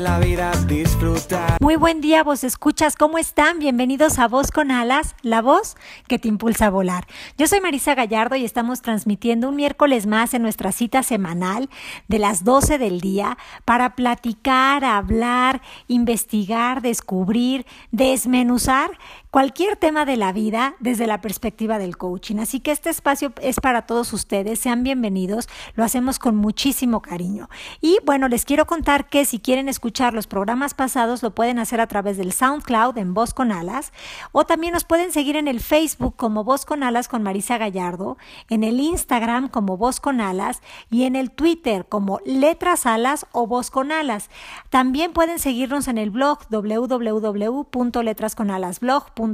la 0.00 0.18
vida, 0.18 0.50
disfrutar. 0.66 1.58
Muy 1.60 1.76
buen 1.76 2.00
día, 2.00 2.24
vos 2.24 2.42
escuchas, 2.42 2.96
¿cómo 2.96 3.16
están? 3.16 3.60
Bienvenidos 3.60 4.18
a 4.18 4.26
Voz 4.26 4.50
con 4.50 4.72
Alas, 4.72 5.14
la 5.22 5.40
voz 5.40 5.76
que 6.08 6.18
te 6.18 6.26
impulsa 6.26 6.66
a 6.66 6.70
volar. 6.70 7.06
Yo 7.38 7.46
soy 7.46 7.60
Marisa 7.60 7.94
Gallardo 7.94 8.34
y 8.34 8.44
estamos 8.44 8.82
transmitiendo 8.82 9.48
un 9.48 9.54
miércoles 9.54 10.08
más 10.08 10.34
en 10.34 10.42
nuestra 10.42 10.72
cita 10.72 11.04
semanal 11.04 11.70
de 12.08 12.18
las 12.18 12.42
12 12.42 12.78
del 12.78 13.00
día 13.00 13.38
para 13.64 13.94
platicar, 13.94 14.84
hablar, 14.84 15.62
investigar, 15.86 16.82
descubrir, 16.82 17.66
desmenuzar 17.92 18.90
cualquier 19.36 19.76
tema 19.76 20.06
de 20.06 20.16
la 20.16 20.32
vida 20.32 20.76
desde 20.80 21.06
la 21.06 21.20
perspectiva 21.20 21.76
del 21.76 21.98
coaching. 21.98 22.38
Así 22.38 22.60
que 22.60 22.70
este 22.70 22.88
espacio 22.88 23.34
es 23.42 23.60
para 23.60 23.82
todos 23.82 24.14
ustedes, 24.14 24.58
sean 24.58 24.82
bienvenidos, 24.82 25.46
lo 25.74 25.84
hacemos 25.84 26.18
con 26.18 26.36
muchísimo 26.36 27.02
cariño. 27.02 27.50
Y 27.82 27.98
bueno, 28.06 28.28
les 28.28 28.46
quiero 28.46 28.66
contar 28.66 29.10
que 29.10 29.26
si 29.26 29.38
quieren 29.38 29.68
escuchar 29.68 30.14
los 30.14 30.26
programas 30.26 30.72
pasados, 30.72 31.22
lo 31.22 31.34
pueden 31.34 31.58
hacer 31.58 31.82
a 31.82 31.86
través 31.86 32.16
del 32.16 32.32
SoundCloud 32.32 32.96
en 32.96 33.12
Voz 33.12 33.34
con 33.34 33.52
Alas, 33.52 33.92
o 34.32 34.46
también 34.46 34.72
nos 34.72 34.84
pueden 34.84 35.12
seguir 35.12 35.36
en 35.36 35.48
el 35.48 35.60
Facebook 35.60 36.16
como 36.16 36.42
Voz 36.42 36.64
con 36.64 36.82
Alas 36.82 37.06
con 37.06 37.22
Marisa 37.22 37.58
Gallardo, 37.58 38.16
en 38.48 38.64
el 38.64 38.80
Instagram 38.80 39.50
como 39.50 39.76
Voz 39.76 40.00
con 40.00 40.22
Alas 40.22 40.62
y 40.90 41.02
en 41.02 41.14
el 41.14 41.30
Twitter 41.30 41.84
como 41.86 42.20
Letras 42.24 42.86
Alas 42.86 43.26
o 43.32 43.46
Voz 43.46 43.70
con 43.70 43.92
Alas. 43.92 44.30
También 44.70 45.12
pueden 45.12 45.38
seguirnos 45.38 45.88
en 45.88 45.98
el 45.98 46.08
blog 46.08 46.38
www.letrasconalasblog.com, 46.48 49.25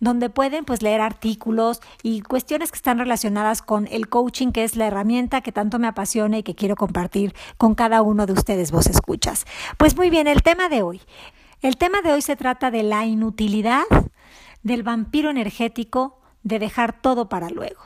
donde 0.00 0.30
pueden 0.30 0.64
pues 0.64 0.82
leer 0.82 1.00
artículos 1.00 1.80
y 2.02 2.22
cuestiones 2.22 2.70
que 2.70 2.76
están 2.76 2.98
relacionadas 2.98 3.60
con 3.60 3.86
el 3.90 4.08
coaching, 4.08 4.52
que 4.52 4.64
es 4.64 4.76
la 4.76 4.86
herramienta 4.86 5.40
que 5.40 5.52
tanto 5.52 5.78
me 5.78 5.86
apasiona 5.86 6.38
y 6.38 6.42
que 6.42 6.54
quiero 6.54 6.76
compartir 6.76 7.34
con 7.58 7.74
cada 7.74 8.02
uno 8.02 8.26
de 8.26 8.32
ustedes, 8.32 8.70
vos 8.70 8.86
escuchas. 8.86 9.44
Pues 9.76 9.96
muy 9.96 10.10
bien, 10.10 10.26
el 10.26 10.42
tema 10.42 10.68
de 10.68 10.82
hoy. 10.82 11.00
El 11.60 11.76
tema 11.76 12.00
de 12.02 12.12
hoy 12.12 12.22
se 12.22 12.36
trata 12.36 12.70
de 12.70 12.82
la 12.82 13.04
inutilidad 13.04 13.84
del 14.62 14.82
vampiro 14.82 15.30
energético 15.30 16.18
de 16.42 16.58
dejar 16.58 17.00
todo 17.00 17.28
para 17.28 17.50
luego. 17.50 17.80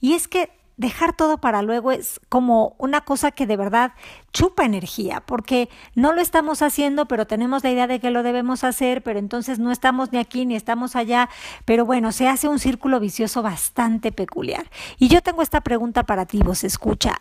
Y 0.00 0.14
es 0.14 0.28
que 0.28 0.50
dejar 0.76 1.14
todo 1.14 1.38
para 1.38 1.62
luego 1.62 1.90
es 1.90 2.20
como 2.28 2.74
una 2.78 3.00
cosa 3.00 3.30
que 3.30 3.46
de 3.46 3.56
verdad 3.56 3.92
chupa 4.32 4.64
energía, 4.64 5.22
porque 5.24 5.68
no 5.94 6.12
lo 6.12 6.20
estamos 6.20 6.62
haciendo, 6.62 7.06
pero 7.06 7.26
tenemos 7.26 7.64
la 7.64 7.70
idea 7.70 7.86
de 7.86 8.00
que 8.00 8.10
lo 8.10 8.22
debemos 8.22 8.64
hacer, 8.64 9.02
pero 9.02 9.18
entonces 9.18 9.58
no 9.58 9.72
estamos 9.72 10.12
ni 10.12 10.18
aquí 10.18 10.44
ni 10.44 10.54
estamos 10.54 10.94
allá, 10.96 11.30
pero 11.64 11.86
bueno, 11.86 12.12
se 12.12 12.28
hace 12.28 12.48
un 12.48 12.58
círculo 12.58 13.00
vicioso 13.00 13.42
bastante 13.42 14.12
peculiar. 14.12 14.70
Y 14.98 15.08
yo 15.08 15.22
tengo 15.22 15.42
esta 15.42 15.62
pregunta 15.62 16.04
para 16.04 16.26
ti, 16.26 16.40
vos 16.40 16.64
escucha, 16.64 17.20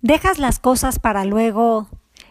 ¿dejas 0.00 0.38
las 0.38 0.60
cosas 0.60 0.98
para 0.98 1.24
luego 1.24 1.88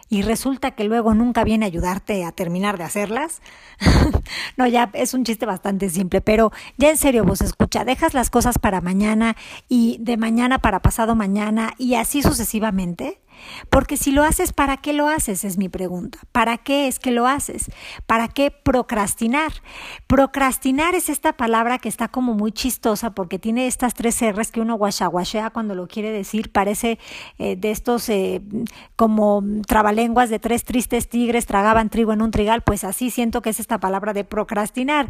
y 0.08 0.22
resulta 0.22 0.72
que 0.72 0.84
luego 0.84 1.14
nunca 1.14 1.44
viene 1.44 1.66
a 1.66 1.68
ayudarte 1.68 2.24
a 2.24 2.32
terminar 2.32 2.78
de 2.78 2.84
hacerlas. 2.84 3.42
no, 4.56 4.66
ya 4.66 4.90
es 4.94 5.14
un 5.14 5.24
chiste 5.24 5.46
bastante 5.46 5.90
simple, 5.90 6.20
pero 6.20 6.52
ya 6.76 6.90
en 6.90 6.96
serio 6.96 7.24
vos 7.24 7.40
escucha, 7.40 7.84
dejas 7.84 8.14
las 8.14 8.30
cosas 8.30 8.58
para 8.58 8.80
mañana 8.80 9.36
y 9.68 9.98
de 10.00 10.16
mañana 10.16 10.58
para 10.58 10.80
pasado 10.80 11.14
mañana 11.14 11.74
y 11.78 11.94
así 11.94 12.22
sucesivamente. 12.22 13.20
Porque 13.70 13.96
si 13.96 14.10
lo 14.10 14.24
haces, 14.24 14.52
¿para 14.52 14.76
qué 14.76 14.92
lo 14.92 15.08
haces? 15.08 15.44
Es 15.44 15.58
mi 15.58 15.68
pregunta. 15.68 16.18
¿Para 16.32 16.58
qué 16.58 16.88
es 16.88 16.98
que 16.98 17.10
lo 17.10 17.26
haces? 17.26 17.70
¿Para 18.06 18.28
qué 18.28 18.50
procrastinar? 18.50 19.52
Procrastinar 20.06 20.94
es 20.94 21.08
esta 21.08 21.34
palabra 21.34 21.78
que 21.78 21.88
está 21.88 22.08
como 22.08 22.34
muy 22.34 22.52
chistosa 22.52 23.10
porque 23.10 23.38
tiene 23.38 23.66
estas 23.66 23.94
tres 23.94 24.20
R's 24.20 24.52
que 24.52 24.60
uno 24.60 24.76
guachaguachea 24.76 25.50
cuando 25.50 25.74
lo 25.74 25.86
quiere 25.88 26.10
decir. 26.10 26.52
Parece 26.52 26.98
eh, 27.38 27.56
de 27.56 27.70
estos 27.70 28.08
eh, 28.08 28.42
como 28.96 29.42
trabalenguas 29.66 30.30
de 30.30 30.38
tres 30.38 30.64
tristes 30.64 31.08
tigres 31.08 31.46
tragaban 31.46 31.90
trigo 31.90 32.12
en 32.12 32.22
un 32.22 32.30
trigal. 32.30 32.62
Pues 32.62 32.84
así 32.84 33.10
siento 33.10 33.42
que 33.42 33.50
es 33.50 33.60
esta 33.60 33.78
palabra 33.78 34.12
de 34.12 34.24
procrastinar, 34.24 35.08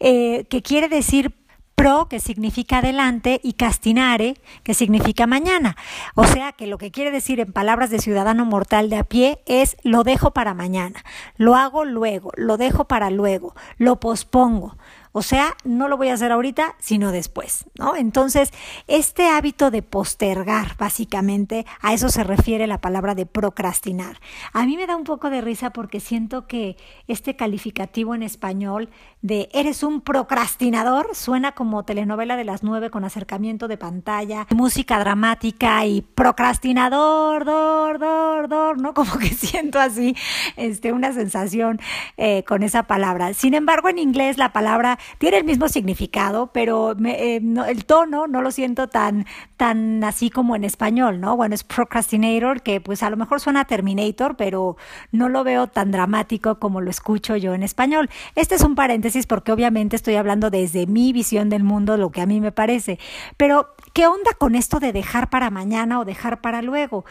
eh, 0.00 0.46
que 0.48 0.62
quiere 0.62 0.88
decir 0.88 1.34
pro, 1.78 2.08
que 2.08 2.18
significa 2.18 2.78
adelante, 2.78 3.40
y 3.42 3.52
castinare, 3.52 4.34
que 4.64 4.74
significa 4.74 5.28
mañana. 5.28 5.76
O 6.16 6.24
sea 6.24 6.52
que 6.52 6.66
lo 6.66 6.76
que 6.76 6.90
quiere 6.90 7.12
decir 7.12 7.38
en 7.38 7.52
palabras 7.52 7.88
de 7.88 8.00
ciudadano 8.00 8.44
mortal 8.44 8.90
de 8.90 8.96
a 8.96 9.04
pie 9.04 9.38
es 9.46 9.76
lo 9.84 10.02
dejo 10.02 10.32
para 10.32 10.54
mañana, 10.54 11.04
lo 11.36 11.54
hago 11.54 11.84
luego, 11.84 12.32
lo 12.36 12.56
dejo 12.56 12.86
para 12.86 13.10
luego, 13.10 13.54
lo 13.78 14.00
pospongo. 14.00 14.76
O 15.18 15.22
sea, 15.22 15.56
no 15.64 15.88
lo 15.88 15.96
voy 15.96 16.10
a 16.10 16.14
hacer 16.14 16.30
ahorita, 16.30 16.76
sino 16.78 17.10
después, 17.10 17.64
¿no? 17.76 17.96
Entonces, 17.96 18.52
este 18.86 19.26
hábito 19.28 19.72
de 19.72 19.82
postergar, 19.82 20.76
básicamente, 20.76 21.66
a 21.80 21.92
eso 21.92 22.08
se 22.08 22.22
refiere 22.22 22.68
la 22.68 22.80
palabra 22.80 23.16
de 23.16 23.26
procrastinar. 23.26 24.20
A 24.52 24.64
mí 24.64 24.76
me 24.76 24.86
da 24.86 24.94
un 24.94 25.02
poco 25.02 25.28
de 25.28 25.40
risa 25.40 25.70
porque 25.70 25.98
siento 25.98 26.46
que 26.46 26.76
este 27.08 27.34
calificativo 27.34 28.14
en 28.14 28.22
español 28.22 28.90
de 29.20 29.48
eres 29.52 29.82
un 29.82 30.02
procrastinador 30.02 31.08
suena 31.14 31.50
como 31.50 31.84
telenovela 31.84 32.36
de 32.36 32.44
las 32.44 32.62
nueve 32.62 32.90
con 32.90 33.04
acercamiento 33.04 33.66
de 33.66 33.76
pantalla, 33.76 34.46
música 34.50 35.00
dramática 35.00 35.84
y 35.84 36.02
procrastinador, 36.02 37.44
dor, 37.44 37.98
dor, 37.98 38.48
dor, 38.48 38.80
¿no? 38.80 38.94
Como 38.98 39.18
que 39.18 39.30
siento 39.30 39.80
así 39.80 40.14
este, 40.54 40.92
una 40.92 41.12
sensación 41.12 41.80
eh, 42.16 42.44
con 42.44 42.62
esa 42.62 42.84
palabra. 42.84 43.34
Sin 43.34 43.54
embargo, 43.54 43.88
en 43.88 43.98
inglés 43.98 44.38
la 44.38 44.52
palabra 44.52 44.98
tiene 45.18 45.38
el 45.38 45.44
mismo 45.44 45.68
significado, 45.68 46.48
pero 46.52 46.94
eh, 47.04 47.40
el 47.68 47.84
tono 47.84 48.26
no 48.26 48.42
lo 48.42 48.50
siento 48.50 48.88
tan, 48.88 49.26
tan 49.56 50.04
así 50.04 50.30
como 50.30 50.56
en 50.56 50.64
español, 50.64 51.20
¿no? 51.20 51.36
Bueno, 51.36 51.54
es 51.54 51.64
procrastinator, 51.64 52.62
que 52.62 52.80
pues 52.80 53.02
a 53.02 53.10
lo 53.10 53.16
mejor 53.16 53.40
suena 53.40 53.64
Terminator, 53.64 54.36
pero 54.36 54.76
no 55.12 55.28
lo 55.28 55.44
veo 55.44 55.66
tan 55.66 55.90
dramático 55.90 56.58
como 56.58 56.80
lo 56.80 56.90
escucho 56.90 57.36
yo 57.36 57.54
en 57.54 57.62
español. 57.62 58.10
Este 58.34 58.54
es 58.54 58.62
un 58.62 58.74
paréntesis 58.74 59.26
porque 59.26 59.52
obviamente 59.52 59.96
estoy 59.96 60.16
hablando 60.16 60.50
desde 60.50 60.86
mi 60.86 61.12
visión 61.12 61.48
del 61.48 61.64
mundo, 61.64 61.96
lo 61.96 62.10
que 62.10 62.20
a 62.20 62.26
mí 62.26 62.40
me 62.40 62.52
parece. 62.52 62.98
Pero, 63.36 63.74
¿qué 63.92 64.06
onda 64.06 64.32
con 64.38 64.54
esto 64.54 64.80
de 64.80 64.92
dejar 64.92 65.30
para 65.30 65.50
mañana 65.50 66.00
o 66.00 66.04
dejar 66.04 66.40
para 66.40 66.62
luego? 66.62 67.04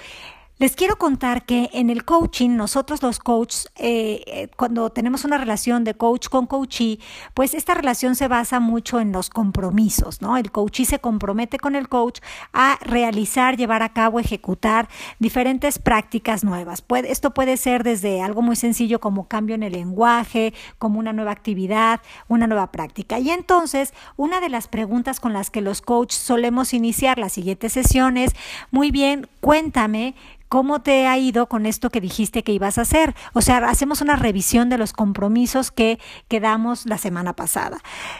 Les 0.59 0.75
quiero 0.75 0.97
contar 0.97 1.45
que 1.45 1.69
en 1.73 1.91
el 1.91 2.03
coaching, 2.03 2.56
nosotros 2.56 3.03
los 3.03 3.19
coaches, 3.19 3.69
eh, 3.75 4.23
eh, 4.25 4.47
cuando 4.57 4.90
tenemos 4.90 5.23
una 5.23 5.38
relación 5.38 5.84
de 5.84 5.94
coach 5.94 6.29
con 6.29 6.47
coachee, 6.47 7.00
pues 7.35 7.53
esta 7.53 7.75
relación 7.75 8.16
se 8.16 8.28
basa 8.28 8.59
mucho 8.59 9.00
en 9.00 9.12
los 9.12 9.29
compromisos, 9.29 10.19
¿no? 10.19 10.35
El 10.35 10.51
coachee 10.51 10.85
se 10.85 10.97
compromete 10.97 11.59
con 11.59 11.75
el 11.75 11.88
coach 11.88 12.22
a 12.53 12.79
realizar, 12.81 13.56
llevar 13.56 13.84
a 13.84 13.94
cabo, 13.94 14.19
ejecutar 14.19 14.90
diferentes 15.19 15.78
prácticas 15.78 16.44
nuevas. 16.44 16.84
Esto 17.03 17.35
puede 17.35 17.56
ser 17.57 17.84
desde 17.84 18.24
algo 18.24 18.41
muy 18.41 18.56
sencillo 18.56 19.00
como 19.00 19.28
cambio 19.28 19.53
en 19.53 19.62
el 19.62 19.74
lenguaje, 19.74 20.56
como 20.79 20.97
una 20.97 21.13
nueva 21.13 21.34
actividad, 21.34 22.01
una 22.29 22.47
nueva 22.47 22.72
práctica. 22.72 23.19
Y 23.19 23.29
entonces, 23.29 23.94
una 24.16 24.39
de 24.39 24.50
las 24.50 24.68
preguntas 24.68 25.19
con 25.19 25.34
las 25.34 25.51
que 25.51 25.62
los 25.62 25.84
coaches 25.84 26.19
solemos 26.19 26.74
iniciar 26.74 27.19
las 27.19 27.34
siguientes 27.34 27.74
sesiones, 27.74 28.31
muy 28.72 28.89
bien, 28.89 29.29
cuéntame 29.39 30.16
¿Cómo 30.50 30.81
te 30.81 31.08
ha 31.08 31.18
ido 31.18 31.47
con 31.47 31.66
esto 31.66 31.90
que 31.90 32.02
dijiste 32.02 32.44
que 32.44 32.53
ibas 32.53 32.78
a 32.78 32.81
hacer? 32.81 33.16
O 33.34 33.41
sea, 33.41 33.58
hacemos 33.58 34.02
una 34.02 34.16
revisión 34.16 34.69
de 34.69 34.78
los 34.78 34.94
compromisos 34.94 35.72
que 35.72 36.00
quedamos 36.28 36.86
la 36.86 36.98
semana 36.98 37.33
pasada. 37.33 37.80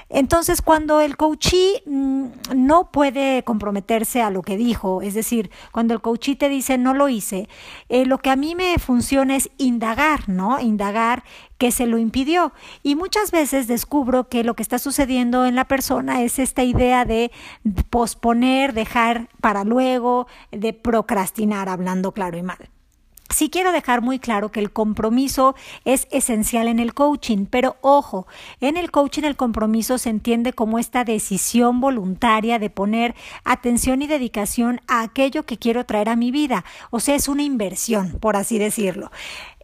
Entonces, 0.10 0.62
cuando 0.62 1.00
el 1.00 1.16
coachee 1.16 1.84
mm, 1.86 2.26
no 2.56 2.92
puede 2.92 3.44
comprometerse 3.44 4.22
a 4.22 4.30
lo 4.30 4.42
que 4.42 4.58
dijo, 4.58 5.02
es 5.02 5.14
decir, 5.14 5.52
cuando 5.72 5.94
el 5.94 6.02
coachee 6.02 6.36
te 6.36 6.50
dice 6.50 6.78
no 6.78 6.94
lo 6.94 7.08
hice, 7.08 7.48
eh, 7.90 8.06
lo 8.06 8.18
que 8.18 8.30
a 8.30 8.36
mí 8.36 8.56
me 8.56 8.78
funciona 8.78 9.36
es 9.36 9.50
indagar, 9.58 10.28
¿no? 10.28 10.60
Indagar 10.60 11.24
que 11.58 11.72
se 11.72 11.88
lo 11.88 11.98
impidió. 11.98 12.54
Y 12.84 12.96
muchas 12.96 13.32
veces 13.32 13.68
descubro 13.68 14.30
que 14.30 14.44
lo 14.44 14.56
que 14.56 14.64
está 14.64 14.80
sucediendo 14.80 15.46
en 15.46 15.56
la 15.56 15.66
persona 15.66 16.22
es 16.22 16.40
esta 16.40 16.64
idea 16.64 17.06
de 17.06 17.32
posponer, 17.90 18.74
dejar 18.74 19.30
para 19.42 19.64
luego, 19.64 20.28
de 20.52 20.74
procrastinar, 20.74 21.70
hablando 21.70 22.12
claro 22.12 22.38
y 22.38 22.44
mal. 22.44 22.70
Sí 23.30 23.50
quiero 23.50 23.74
dejar 23.74 24.02
muy 24.02 24.20
claro 24.20 24.52
que 24.52 24.62
el 24.62 24.72
compromiso 24.72 25.54
es 25.84 26.08
esencial 26.12 26.70
en 26.70 26.80
el 26.80 26.94
coaching, 26.94 27.46
pero 27.46 27.76
ojo, 27.82 28.26
en 28.62 28.78
el 28.78 28.90
coaching 28.90 29.24
el 29.24 29.36
compromiso 29.36 29.98
se 29.98 30.10
entiende 30.10 30.54
como 30.54 30.80
esta 30.80 31.04
decisión 31.04 31.82
voluntaria 31.82 32.58
de 32.58 32.70
poner 32.70 33.16
atención 33.44 34.02
y 34.02 34.08
dedicación 34.08 34.80
a 34.88 35.02
aquello 35.02 35.44
que 35.44 35.58
quiero 35.58 35.86
traer 35.86 36.08
a 36.08 36.16
mi 36.16 36.32
vida, 36.32 36.64
o 36.90 37.02
sea, 37.02 37.16
es 37.16 37.28
una 37.28 37.44
inversión, 37.44 38.18
por 38.22 38.38
así 38.38 38.60
decirlo. 38.60 39.12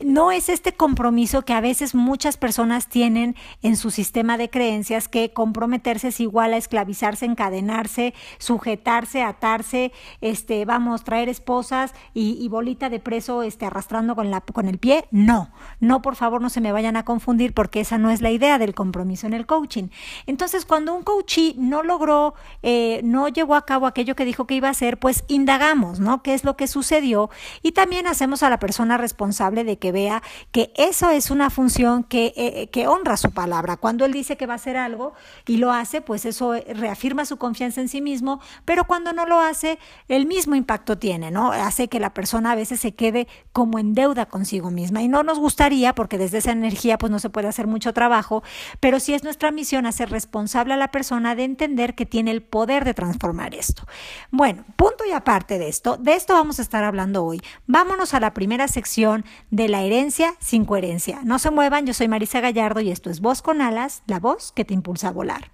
No 0.02 0.32
es 0.32 0.50
este 0.50 0.74
compromiso 0.74 1.44
que 1.44 1.54
a 1.54 1.62
veces 1.62 1.94
muchas 1.94 2.38
personas 2.38 2.88
tienen 2.88 3.36
en 3.62 3.78
su 3.78 3.92
sistema 3.92 4.38
de 4.38 4.50
creencias 4.50 5.08
que 5.08 5.32
comprometerse 5.32 6.10
es 6.10 6.20
igual 6.20 6.54
a 6.54 6.58
esclavizarse, 6.58 7.26
encadenarse, 7.26 8.14
sujetarse, 8.40 9.22
atarse, 9.22 9.92
este, 10.22 10.66
vamos, 10.66 11.04
traer 11.04 11.30
esposas 11.30 11.94
y, 12.14 12.48
bolita 12.50 12.90
de 12.90 13.00
preso 13.00 13.42
este, 13.42 13.66
arrastrando 13.66 14.16
con, 14.16 14.30
la, 14.30 14.42
con 14.42 14.68
el 14.68 14.78
pie. 14.78 15.06
No, 15.12 15.52
no, 15.80 16.02
por 16.02 16.16
favor, 16.16 16.42
no 16.42 16.50
se 16.50 16.62
me 16.62 16.72
vayan 16.72 16.98
a 16.98 17.06
confundir 17.06 17.54
porque 17.54 17.80
esa 17.80 17.98
no 17.98 18.12
es 18.12 18.22
la 18.22 18.32
idea 18.32 18.60
del 18.60 18.76
compromiso 18.76 19.26
en 19.26 19.34
el 19.34 19.46
coaching. 19.46 19.90
Entonces, 20.28 20.66
cuando 20.66 20.94
un 20.94 21.04
coachee 21.04 21.56
no 21.58 21.82
logró, 21.82 22.36
eh, 22.62 23.02
no 23.04 23.28
llevó 23.28 23.56
a 23.56 23.66
cabo 23.66 23.88
aquello 23.88 24.16
que 24.16 24.26
dijo 24.26 24.46
que 24.46 24.56
iba 24.56 24.68
a 24.68 24.72
hacer, 24.72 25.00
pues 25.00 25.24
indagamos, 25.28 26.00
¿no? 26.00 26.22
¿Qué 26.22 26.34
es 26.34 26.44
lo 26.44 26.58
que 26.58 26.68
sucedió? 26.68 27.30
Y 27.62 27.72
también 27.72 28.06
hacemos 28.06 28.44
a 28.44 28.50
la 28.50 28.60
persona 28.60 28.98
responsable 28.98 29.64
de 29.64 29.78
que 29.78 29.93
vea 29.94 30.22
que 30.52 30.74
eso 30.76 31.10
es 31.10 31.32
una 31.32 31.50
función 31.50 32.04
que, 32.04 32.34
eh, 32.36 32.68
que 32.68 32.88
honra 32.88 33.16
su 33.16 33.32
palabra. 33.32 33.78
Cuando 33.78 34.04
él 34.04 34.12
dice 34.12 34.36
que 34.36 34.46
va 34.46 34.54
a 34.54 34.56
hacer 34.58 34.76
algo 34.76 35.14
y 35.48 35.56
lo 35.56 35.72
hace, 35.72 36.02
pues 36.02 36.26
eso 36.26 36.54
reafirma 36.54 37.24
su 37.24 37.38
confianza 37.38 37.80
en 37.80 37.88
sí 37.88 38.02
mismo, 38.02 38.42
pero 38.66 38.84
cuando 38.86 39.14
no 39.14 39.26
lo 39.26 39.40
hace, 39.40 39.80
el 40.10 40.26
mismo 40.26 40.56
impacto 40.56 40.98
tiene, 40.98 41.32
¿no? 41.32 41.54
Hace 41.54 41.88
que 41.88 42.02
la 42.02 42.14
persona 42.14 42.52
a 42.52 42.56
veces 42.56 42.82
se 42.82 42.94
quede 42.94 43.28
como 43.54 43.80
en 43.80 43.94
deuda 43.94 44.26
consigo 44.26 44.72
misma 44.72 45.02
y 45.02 45.08
no 45.08 45.24
nos 45.24 45.40
gustaría 45.40 45.94
porque 45.96 46.18
desde 46.18 46.40
esa 46.40 46.52
energía 46.52 46.98
pues 46.98 47.12
no 47.12 47.20
se 47.20 47.30
puede 47.30 47.48
hacer 47.48 47.68
mucho 47.68 47.94
trabajo, 47.94 48.44
pero 48.80 49.00
sí 49.00 49.14
es 49.14 49.24
nuestra 49.24 49.52
misión 49.52 49.86
hacer 49.86 50.10
responsable 50.10 50.74
a 50.74 50.78
la 50.78 50.90
persona 50.90 51.36
de 51.36 51.44
entender 51.44 51.96
que 51.96 52.06
tiene 52.06 52.32
el 52.32 52.42
poder 52.42 52.84
de 52.86 52.94
transformar 52.94 53.54
esto. 53.54 53.84
Bueno, 54.32 54.66
punto 54.76 55.06
y 55.06 55.12
aparte 55.12 55.60
de 55.60 55.70
esto, 55.70 55.98
de 55.98 56.16
esto 56.16 56.34
vamos 56.34 56.60
a 56.60 56.62
estar 56.62 56.84
hablando 56.84 57.24
hoy. 57.24 57.42
Vámonos 57.68 58.14
a 58.14 58.20
la 58.20 58.34
primera 58.34 58.68
sección 58.68 59.26
de 59.52 59.68
la 59.74 59.82
herencia 59.82 60.36
sin 60.40 60.66
coherencia. 60.66 61.22
No 61.24 61.40
se 61.40 61.50
muevan, 61.50 61.88
yo 61.88 61.96
soy 61.96 62.08
Marisa 62.08 62.40
Gallardo 62.42 62.80
y 62.80 62.92
esto 62.92 63.10
es 63.10 63.22
Voz 63.22 63.42
con 63.42 63.60
Alas, 63.60 64.04
la 64.06 64.20
voz 64.20 64.52
que 64.52 64.66
te 64.66 64.76
impulsa 64.76 65.08
a 65.08 65.12
volar. 65.12 65.52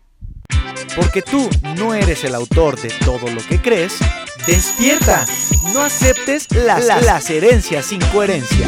Porque 0.97 1.21
tú 1.21 1.49
no 1.77 1.93
eres 1.93 2.25
el 2.25 2.35
autor 2.35 2.77
de 2.81 2.89
todo 3.05 3.31
lo 3.31 3.41
que 3.47 3.61
crees, 3.61 3.97
despierta. 4.45 5.25
No 5.73 5.79
aceptes 5.79 6.51
las, 6.51 6.85
las 6.85 7.29
herencias 7.29 7.85
sin 7.85 8.01
coherencia. 8.11 8.67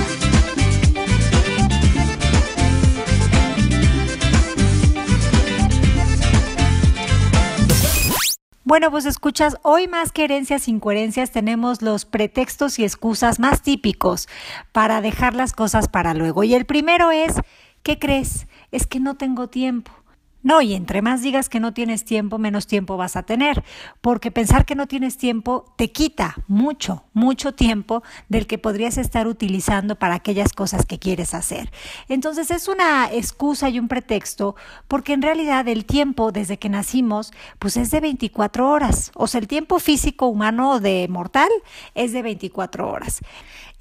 Bueno, 8.72 8.90
pues 8.90 9.06
escuchas, 9.06 9.58
hoy 9.64 9.90
más 9.90 10.14
que 10.14 10.24
herencias, 10.24 10.70
incoherencias, 10.70 11.32
tenemos 11.32 11.82
los 11.82 12.06
pretextos 12.06 12.80
y 12.80 12.86
excusas 12.86 13.38
más 13.38 13.62
típicos 13.62 14.30
para 14.72 15.02
dejar 15.02 15.34
las 15.34 15.52
cosas 15.52 15.90
para 15.90 16.14
luego. 16.14 16.46
Y 16.46 16.54
el 16.54 16.64
primero 16.64 17.12
es, 17.12 17.34
¿qué 17.84 18.00
crees? 18.00 18.48
Es 18.72 18.88
que 18.88 19.02
no 19.02 19.18
tengo 19.18 19.50
tiempo. 19.50 19.92
No, 20.44 20.62
y 20.62 20.74
entre 20.74 21.02
más 21.02 21.22
digas 21.22 21.50
que 21.50 21.60
no 21.60 21.74
tienes 21.74 22.04
tiempo, 22.04 22.40
menos 22.40 22.66
tiempo 22.66 22.98
vas 22.98 23.16
a 23.16 23.24
tener, 23.24 23.64
porque 24.02 24.32
pensar 24.32 24.66
que 24.66 24.76
no 24.76 24.88
tienes 24.88 25.18
tiempo 25.18 25.74
te 25.78 25.92
quita 25.92 26.36
mucho, 26.48 27.04
mucho 27.14 27.54
tiempo 27.54 28.02
del 28.28 28.48
que 28.48 28.58
podrías 28.58 28.98
estar 28.98 29.28
utilizando 29.28 29.98
para 29.98 30.16
aquellas 30.16 30.54
cosas 30.54 30.86
que 30.86 30.98
quieres 30.98 31.36
hacer. 31.36 31.72
Entonces 32.10 32.50
es 32.50 32.68
una 32.68 33.12
excusa 33.12 33.70
y 33.70 33.78
un 33.78 33.88
pretexto, 33.88 34.56
porque 34.88 35.14
en 35.14 35.22
realidad 35.22 35.68
el 35.68 35.86
tiempo 35.86 36.32
desde 36.32 36.58
que 36.58 36.70
nacimos, 36.70 37.32
pues 37.60 37.78
es 37.78 37.92
de 37.92 38.00
24 38.00 38.68
horas, 38.68 39.12
o 39.16 39.28
sea, 39.28 39.40
el 39.40 39.48
tiempo 39.48 39.80
físico 39.80 40.26
humano 40.28 40.80
de 40.80 41.08
mortal 41.08 41.50
es 41.94 42.14
de 42.14 42.22
24 42.24 42.90
horas. 42.90 43.22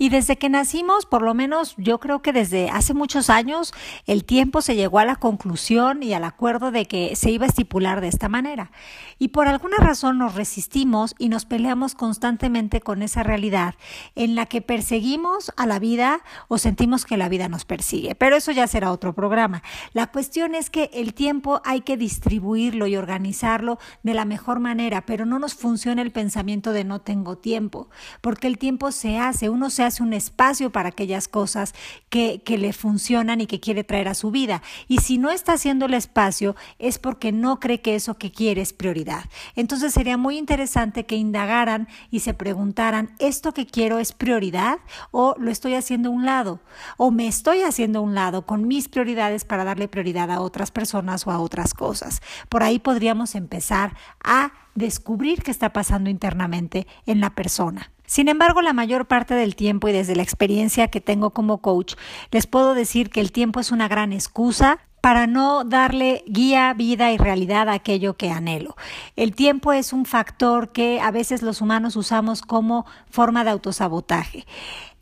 Y 0.01 0.09
desde 0.09 0.39
que 0.39 0.49
nacimos, 0.49 1.05
por 1.05 1.21
lo 1.21 1.35
menos 1.35 1.75
yo 1.77 2.01
creo 2.01 2.23
que 2.23 2.33
desde 2.33 2.71
hace 2.71 2.95
muchos 2.95 3.29
años, 3.29 3.75
el 4.07 4.25
tiempo 4.25 4.63
se 4.63 4.75
llegó 4.75 4.99
a 4.99 5.05
la 5.05 5.17
conclusión 5.17 6.03
y 6.03 6.15
al 6.15 6.25
acuerdo 6.25 6.71
de 6.71 6.87
que 6.87 7.15
se 7.17 7.31
iba 7.31 7.45
a 7.45 7.49
estipular 7.49 8.01
de 8.01 8.09
esta 8.09 8.31
manera. 8.31 8.71
Y 9.19 9.29
por 9.29 9.47
alguna 9.47 9.77
razón 9.77 10.17
nos 10.17 10.37
resistimos 10.37 11.15
y 11.19 11.29
nos 11.29 11.45
peleamos 11.45 11.95
constantemente 11.95 12.81
con 12.81 13.03
esa 13.03 13.23
realidad 13.23 13.75
en 14.15 14.37
la 14.37 14.47
que 14.47 14.63
perseguimos 14.63 15.53
a 15.59 15.67
la 15.67 15.79
vida 15.79 16.23
o 16.49 16.57
sentimos 16.57 17.05
que 17.05 17.19
la 17.19 17.29
vida 17.29 17.51
nos 17.51 17.67
persigue. 17.67 18.15
Pero 18.15 18.37
eso 18.37 18.53
ya 18.53 18.67
será 18.69 18.93
otro 18.93 19.15
programa. 19.15 19.63
La 19.93 20.07
cuestión 20.07 20.55
es 20.55 20.71
que 20.71 20.89
el 20.95 21.13
tiempo 21.13 21.61
hay 21.67 21.83
que 21.83 21.99
distribuirlo 21.99 22.87
y 22.87 22.97
organizarlo 22.97 23.79
de 24.03 24.15
la 24.15 24.25
mejor 24.25 24.61
manera, 24.61 25.05
pero 25.05 25.27
no 25.27 25.39
nos 25.39 25.53
funciona 25.53 26.01
el 26.01 26.11
pensamiento 26.11 26.73
de 26.73 26.85
no 26.85 27.03
tengo 27.03 27.37
tiempo, 27.37 27.91
porque 28.23 28.47
el 28.47 28.57
tiempo 28.57 28.93
se 28.93 29.19
hace, 29.19 29.51
uno 29.51 29.69
se 29.69 29.83
hace 29.83 29.90
un 29.99 30.13
espacio 30.13 30.71
para 30.71 30.91
aquellas 30.91 31.27
cosas 31.27 31.75
que, 32.11 32.43
que 32.45 32.59
le 32.59 32.73
funcionan 32.73 33.41
y 33.41 33.49
que 33.49 33.59
quiere 33.59 33.83
traer 33.83 34.07
a 34.07 34.15
su 34.15 34.31
vida. 34.31 34.63
Y 34.87 34.99
si 34.99 35.19
no 35.19 35.31
está 35.31 35.55
haciendo 35.55 35.87
el 35.87 35.95
espacio 35.95 36.55
es 36.79 37.01
porque 37.01 37.33
no 37.33 37.59
cree 37.59 37.81
que 37.81 37.97
eso 37.97 38.19
que 38.19 38.31
quiere 38.31 38.63
es 38.63 38.73
prioridad. 38.73 39.25
Entonces 39.57 39.93
sería 39.93 40.17
muy 40.17 40.39
interesante 40.39 41.07
que 41.07 41.17
indagaran 41.17 41.89
y 42.11 42.21
se 42.21 42.35
preguntaran, 42.35 43.15
¿esto 43.19 43.53
que 43.53 43.67
quiero 43.67 43.99
es 43.99 44.13
prioridad 44.13 44.79
o 45.11 45.35
lo 45.39 45.51
estoy 45.51 45.75
haciendo 45.75 46.11
a 46.11 46.13
un 46.13 46.27
lado? 46.27 46.61
¿O 46.97 47.11
me 47.11 47.27
estoy 47.27 47.63
haciendo 47.63 48.01
a 48.01 48.03
un 48.03 48.15
lado 48.15 48.47
con 48.47 48.69
mis 48.69 48.89
prioridades 48.89 49.45
para 49.45 49.65
darle 49.65 49.89
prioridad 49.89 50.31
a 50.31 50.41
otras 50.41 50.71
personas 50.71 51.27
o 51.27 51.31
a 51.31 51.39
otras 51.39 51.75
cosas? 51.75 52.21
Por 52.49 52.63
ahí 52.63 52.79
podríamos 52.79 53.35
empezar 53.35 53.97
a 54.23 54.53
descubrir 54.75 55.43
qué 55.43 55.51
está 55.51 55.73
pasando 55.73 56.11
internamente 56.11 56.87
en 57.07 57.21
la 57.21 57.31
persona. 57.31 57.91
Sin 58.11 58.27
embargo, 58.27 58.61
la 58.61 58.73
mayor 58.73 59.07
parte 59.07 59.35
del 59.35 59.55
tiempo 59.55 59.89
y 59.89 59.93
desde 59.93 60.17
la 60.17 60.25
experiencia 60.25 60.89
que 60.89 61.01
tengo 61.01 61.31
como 61.31 61.59
coach, 61.59 61.95
les 62.33 62.49
puedo 62.49 62.75
decir 62.75 63.09
que 63.09 63.21
el 63.21 63.31
tiempo 63.31 63.61
es 63.61 63.71
una 63.71 63.87
gran 63.87 64.13
excusa 64.13 64.81
para 65.01 65.29
no 65.29 65.63
darle 65.63 66.25
guía, 66.27 66.75
vida 66.75 67.13
y 67.13 67.19
realidad 67.19 67.69
a 67.69 67.75
aquello 67.75 68.17
que 68.17 68.33
anhelo. 68.33 68.75
El 69.15 69.37
tiempo 69.37 69.73
es 69.73 69.93
un 69.93 70.07
factor 70.07 70.73
que 70.73 71.01
a 71.01 71.13
veces 71.13 71.43
los 71.43 71.61
humanos 71.61 71.95
usamos 71.95 72.43
como 72.43 72.85
forma 73.09 73.45
de 73.45 73.51
autosabotaje. 73.51 74.45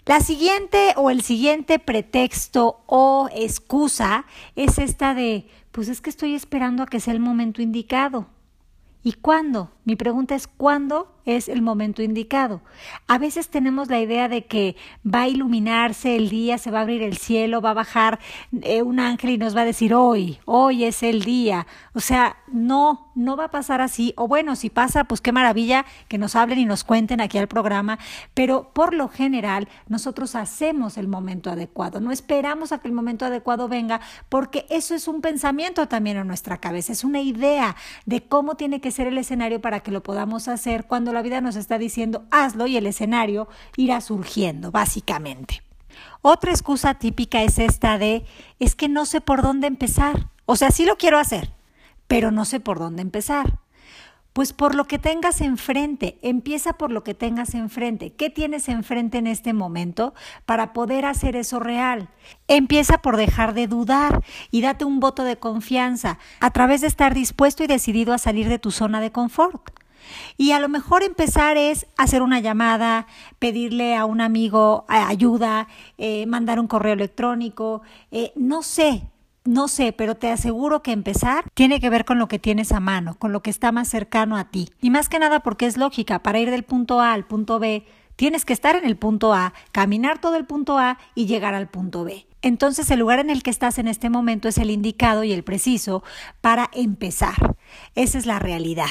La 0.04 0.20
siguiente 0.20 0.92
o 0.96 1.08
el 1.08 1.22
siguiente 1.22 1.78
pretexto 1.78 2.82
o 2.84 3.30
excusa 3.34 4.26
es 4.54 4.76
esta 4.76 5.14
de, 5.14 5.48
pues 5.72 5.88
es 5.88 6.02
que 6.02 6.10
estoy 6.10 6.34
esperando 6.34 6.82
a 6.82 6.86
que 6.86 7.00
sea 7.00 7.14
el 7.14 7.20
momento 7.20 7.62
indicado. 7.62 8.26
¿Y 9.02 9.14
cuándo? 9.14 9.70
Mi 9.86 9.96
pregunta 9.96 10.34
es 10.34 10.46
¿cuándo 10.46 11.17
es 11.36 11.48
el 11.48 11.62
momento 11.62 12.02
indicado? 12.02 12.60
A 13.06 13.18
veces 13.18 13.48
tenemos 13.48 13.88
la 13.88 14.00
idea 14.00 14.28
de 14.28 14.46
que 14.46 14.76
va 15.04 15.22
a 15.22 15.28
iluminarse 15.28 16.16
el 16.16 16.28
día, 16.28 16.58
se 16.58 16.70
va 16.70 16.78
a 16.78 16.82
abrir 16.82 17.02
el 17.02 17.16
cielo, 17.16 17.60
va 17.60 17.70
a 17.70 17.74
bajar 17.74 18.18
eh, 18.62 18.82
un 18.82 19.00
ángel 19.00 19.30
y 19.30 19.38
nos 19.38 19.56
va 19.56 19.62
a 19.62 19.64
decir 19.64 19.94
hoy, 19.94 20.38
hoy 20.44 20.84
es 20.84 21.02
el 21.02 21.22
día. 21.22 21.66
O 21.94 22.00
sea, 22.00 22.36
no, 22.46 23.10
no 23.14 23.36
va 23.36 23.44
a 23.44 23.50
pasar 23.50 23.80
así. 23.80 24.14
O 24.16 24.28
bueno, 24.28 24.56
si 24.56 24.70
pasa, 24.70 25.04
pues 25.04 25.20
qué 25.20 25.32
maravilla 25.32 25.84
que 26.08 26.18
nos 26.18 26.36
hablen 26.36 26.58
y 26.58 26.64
nos 26.64 26.84
cuenten 26.84 27.20
aquí 27.20 27.38
al 27.38 27.48
programa. 27.48 27.98
Pero 28.34 28.70
por 28.72 28.94
lo 28.94 29.08
general, 29.08 29.68
nosotros 29.88 30.34
hacemos 30.34 30.96
el 30.96 31.08
momento 31.08 31.50
adecuado. 31.50 32.00
No 32.00 32.12
esperamos 32.12 32.72
a 32.72 32.78
que 32.78 32.88
el 32.88 32.94
momento 32.94 33.24
adecuado 33.24 33.68
venga 33.68 34.00
porque 34.28 34.66
eso 34.70 34.94
es 34.94 35.08
un 35.08 35.20
pensamiento 35.20 35.88
también 35.88 36.16
en 36.16 36.26
nuestra 36.26 36.58
cabeza. 36.58 36.92
Es 36.92 37.04
una 37.04 37.20
idea 37.20 37.76
de 38.06 38.22
cómo 38.22 38.54
tiene 38.56 38.80
que 38.80 38.90
ser 38.90 39.06
el 39.06 39.18
escenario 39.18 39.60
para 39.60 39.80
que 39.80 39.90
lo 39.90 40.02
podamos 40.02 40.48
hacer 40.48 40.84
cuando 40.84 41.12
la 41.18 41.22
vida 41.22 41.40
nos 41.40 41.56
está 41.56 41.78
diciendo 41.78 42.26
hazlo 42.30 42.68
y 42.68 42.76
el 42.76 42.86
escenario 42.86 43.48
irá 43.76 44.00
surgiendo, 44.00 44.70
básicamente. 44.70 45.64
Otra 46.22 46.52
excusa 46.52 46.94
típica 46.94 47.42
es 47.42 47.58
esta 47.58 47.98
de 47.98 48.24
es 48.60 48.76
que 48.76 48.88
no 48.88 49.04
sé 49.04 49.20
por 49.20 49.42
dónde 49.42 49.66
empezar. 49.66 50.28
O 50.46 50.54
sea, 50.54 50.70
sí 50.70 50.84
lo 50.84 50.96
quiero 50.96 51.18
hacer, 51.18 51.50
pero 52.06 52.30
no 52.30 52.44
sé 52.44 52.60
por 52.60 52.78
dónde 52.78 53.02
empezar. 53.02 53.58
Pues 54.32 54.52
por 54.52 54.76
lo 54.76 54.84
que 54.84 55.00
tengas 55.00 55.40
enfrente, 55.40 56.20
empieza 56.22 56.74
por 56.74 56.92
lo 56.92 57.02
que 57.02 57.14
tengas 57.14 57.54
enfrente. 57.54 58.12
¿Qué 58.12 58.30
tienes 58.30 58.68
enfrente 58.68 59.18
en 59.18 59.26
este 59.26 59.52
momento 59.52 60.14
para 60.46 60.72
poder 60.72 61.04
hacer 61.04 61.34
eso 61.34 61.58
real? 61.58 62.10
Empieza 62.46 62.98
por 62.98 63.16
dejar 63.16 63.54
de 63.54 63.66
dudar 63.66 64.22
y 64.52 64.60
date 64.60 64.84
un 64.84 65.00
voto 65.00 65.24
de 65.24 65.36
confianza 65.36 66.20
a 66.38 66.52
través 66.52 66.82
de 66.82 66.86
estar 66.86 67.12
dispuesto 67.12 67.64
y 67.64 67.66
decidido 67.66 68.14
a 68.14 68.18
salir 68.18 68.48
de 68.48 68.60
tu 68.60 68.70
zona 68.70 69.00
de 69.00 69.10
confort. 69.10 69.72
Y 70.36 70.52
a 70.52 70.60
lo 70.60 70.68
mejor 70.68 71.02
empezar 71.02 71.56
es 71.56 71.86
hacer 71.96 72.22
una 72.22 72.40
llamada, 72.40 73.06
pedirle 73.38 73.96
a 73.96 74.04
un 74.04 74.20
amigo 74.20 74.86
eh, 74.88 74.94
ayuda, 74.94 75.68
eh, 75.96 76.26
mandar 76.26 76.60
un 76.60 76.66
correo 76.66 76.94
electrónico, 76.94 77.82
eh, 78.10 78.32
no 78.36 78.62
sé, 78.62 79.04
no 79.44 79.68
sé, 79.68 79.92
pero 79.92 80.16
te 80.16 80.30
aseguro 80.30 80.82
que 80.82 80.92
empezar 80.92 81.44
tiene 81.54 81.80
que 81.80 81.90
ver 81.90 82.04
con 82.04 82.18
lo 82.18 82.28
que 82.28 82.38
tienes 82.38 82.70
a 82.72 82.80
mano, 82.80 83.18
con 83.18 83.32
lo 83.32 83.42
que 83.42 83.50
está 83.50 83.72
más 83.72 83.88
cercano 83.88 84.36
a 84.36 84.50
ti. 84.50 84.70
Y 84.82 84.90
más 84.90 85.08
que 85.08 85.18
nada 85.18 85.40
porque 85.40 85.66
es 85.66 85.76
lógica, 85.76 86.22
para 86.22 86.38
ir 86.38 86.50
del 86.50 86.64
punto 86.64 87.00
A 87.00 87.12
al 87.12 87.24
punto 87.24 87.58
B, 87.58 87.86
tienes 88.16 88.44
que 88.44 88.52
estar 88.52 88.76
en 88.76 88.84
el 88.84 88.96
punto 88.96 89.32
A, 89.32 89.54
caminar 89.72 90.20
todo 90.20 90.36
el 90.36 90.44
punto 90.44 90.76
A 90.78 90.98
y 91.14 91.26
llegar 91.26 91.54
al 91.54 91.68
punto 91.68 92.04
B. 92.04 92.26
Entonces 92.42 92.90
el 92.90 93.00
lugar 93.00 93.20
en 93.20 93.30
el 93.30 93.42
que 93.42 93.50
estás 93.50 93.78
en 93.78 93.88
este 93.88 94.10
momento 94.10 94.48
es 94.48 94.58
el 94.58 94.70
indicado 94.70 95.24
y 95.24 95.32
el 95.32 95.44
preciso 95.44 96.02
para 96.40 96.68
empezar. 96.72 97.56
Esa 97.94 98.18
es 98.18 98.26
la 98.26 98.38
realidad. 98.38 98.90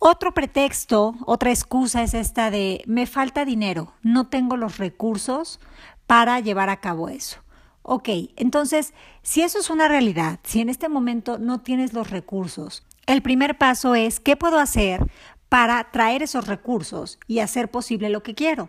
Otro 0.00 0.32
pretexto, 0.32 1.16
otra 1.26 1.50
excusa 1.50 2.04
es 2.04 2.14
esta 2.14 2.52
de 2.52 2.84
me 2.86 3.06
falta 3.06 3.44
dinero, 3.44 3.94
no 4.02 4.28
tengo 4.28 4.56
los 4.56 4.78
recursos 4.78 5.58
para 6.06 6.38
llevar 6.38 6.70
a 6.70 6.80
cabo 6.80 7.08
eso. 7.08 7.40
Ok, 7.82 8.08
entonces, 8.36 8.94
si 9.22 9.42
eso 9.42 9.58
es 9.58 9.70
una 9.70 9.88
realidad, 9.88 10.38
si 10.44 10.60
en 10.60 10.68
este 10.68 10.88
momento 10.88 11.38
no 11.38 11.62
tienes 11.62 11.94
los 11.94 12.10
recursos, 12.10 12.86
el 13.06 13.22
primer 13.22 13.58
paso 13.58 13.96
es, 13.96 14.20
¿qué 14.20 14.36
puedo 14.36 14.60
hacer 14.60 15.10
para 15.48 15.90
traer 15.90 16.22
esos 16.22 16.46
recursos 16.46 17.18
y 17.26 17.40
hacer 17.40 17.68
posible 17.68 18.08
lo 18.08 18.22
que 18.22 18.36
quiero? 18.36 18.68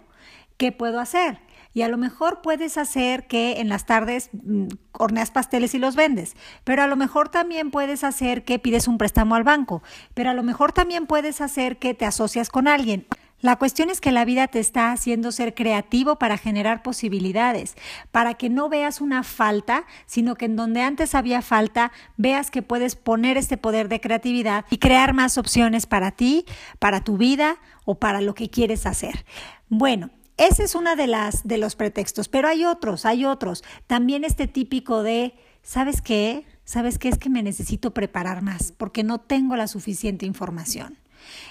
¿Qué 0.58 0.72
puedo 0.72 1.00
hacer? 1.00 1.40
Y 1.80 1.82
a 1.82 1.88
lo 1.88 1.98
mejor 1.98 2.42
puedes 2.42 2.78
hacer 2.78 3.26
que 3.26 3.62
en 3.62 3.70
las 3.70 3.86
tardes 3.86 4.32
mm, 4.34 4.68
horneas 4.92 5.32
pasteles 5.32 5.74
y 5.76 5.80
los 5.80 5.96
vendes, 5.96 6.36
pero 6.66 6.84
a 6.84 6.88
lo 6.88 6.98
mejor 6.98 7.30
también 7.30 7.72
puedes 7.72 8.04
hacer 8.04 8.44
que 8.44 8.60
pides 8.60 8.90
un 8.90 8.98
préstamo 8.98 9.36
al 9.36 9.46
banco, 9.46 9.82
pero 10.14 10.30
a 10.30 10.34
lo 10.34 10.44
mejor 10.44 10.74
también 10.74 11.08
puedes 11.08 11.40
hacer 11.40 11.78
que 11.78 11.94
te 11.94 12.04
asocias 12.04 12.50
con 12.50 12.68
alguien. 12.68 13.08
La 13.40 13.56
cuestión 13.56 13.90
es 13.90 14.02
que 14.02 14.12
la 14.12 14.26
vida 14.26 14.48
te 14.48 14.60
está 14.60 14.92
haciendo 14.92 15.32
ser 15.32 15.54
creativo 15.54 16.18
para 16.18 16.38
generar 16.38 16.84
posibilidades, 16.84 17.78
para 18.12 18.34
que 18.34 18.50
no 18.50 18.68
veas 18.68 19.00
una 19.00 19.24
falta, 19.24 19.86
sino 20.06 20.36
que 20.36 20.48
en 20.48 20.58
donde 20.58 20.82
antes 20.82 21.16
había 21.16 21.42
falta, 21.42 21.94
veas 22.18 22.52
que 22.52 22.62
puedes 22.62 22.98
poner 22.98 23.38
este 23.38 23.56
poder 23.56 23.88
de 23.88 24.02
creatividad 24.02 24.66
y 24.70 24.80
crear 24.80 25.14
más 25.14 25.38
opciones 25.38 25.86
para 25.86 26.12
ti, 26.12 26.44
para 26.78 27.06
tu 27.06 27.16
vida 27.16 27.56
o 27.86 27.96
para 27.96 28.20
lo 28.20 28.34
que 28.34 28.50
quieres 28.50 28.86
hacer. 28.86 29.24
Bueno, 29.70 30.10
ese 30.40 30.64
es 30.64 30.74
uno 30.74 30.96
de, 30.96 31.06
las, 31.06 31.46
de 31.46 31.58
los 31.58 31.76
pretextos, 31.76 32.30
pero 32.30 32.48
hay 32.48 32.64
otros, 32.64 33.06
hay 33.06 33.26
otros. 33.26 33.64
También 33.88 34.24
este 34.24 34.48
típico 34.48 35.04
de, 35.04 35.34
¿sabes 35.62 36.02
qué? 36.02 36.46
¿Sabes 36.64 36.98
qué? 36.98 37.10
Es 37.10 37.18
que 37.18 37.30
me 37.30 37.44
necesito 37.44 37.94
preparar 37.94 38.42
más 38.42 38.72
porque 38.72 39.04
no 39.04 39.20
tengo 39.20 39.58
la 39.58 39.68
suficiente 39.68 40.26
información. 40.26 40.98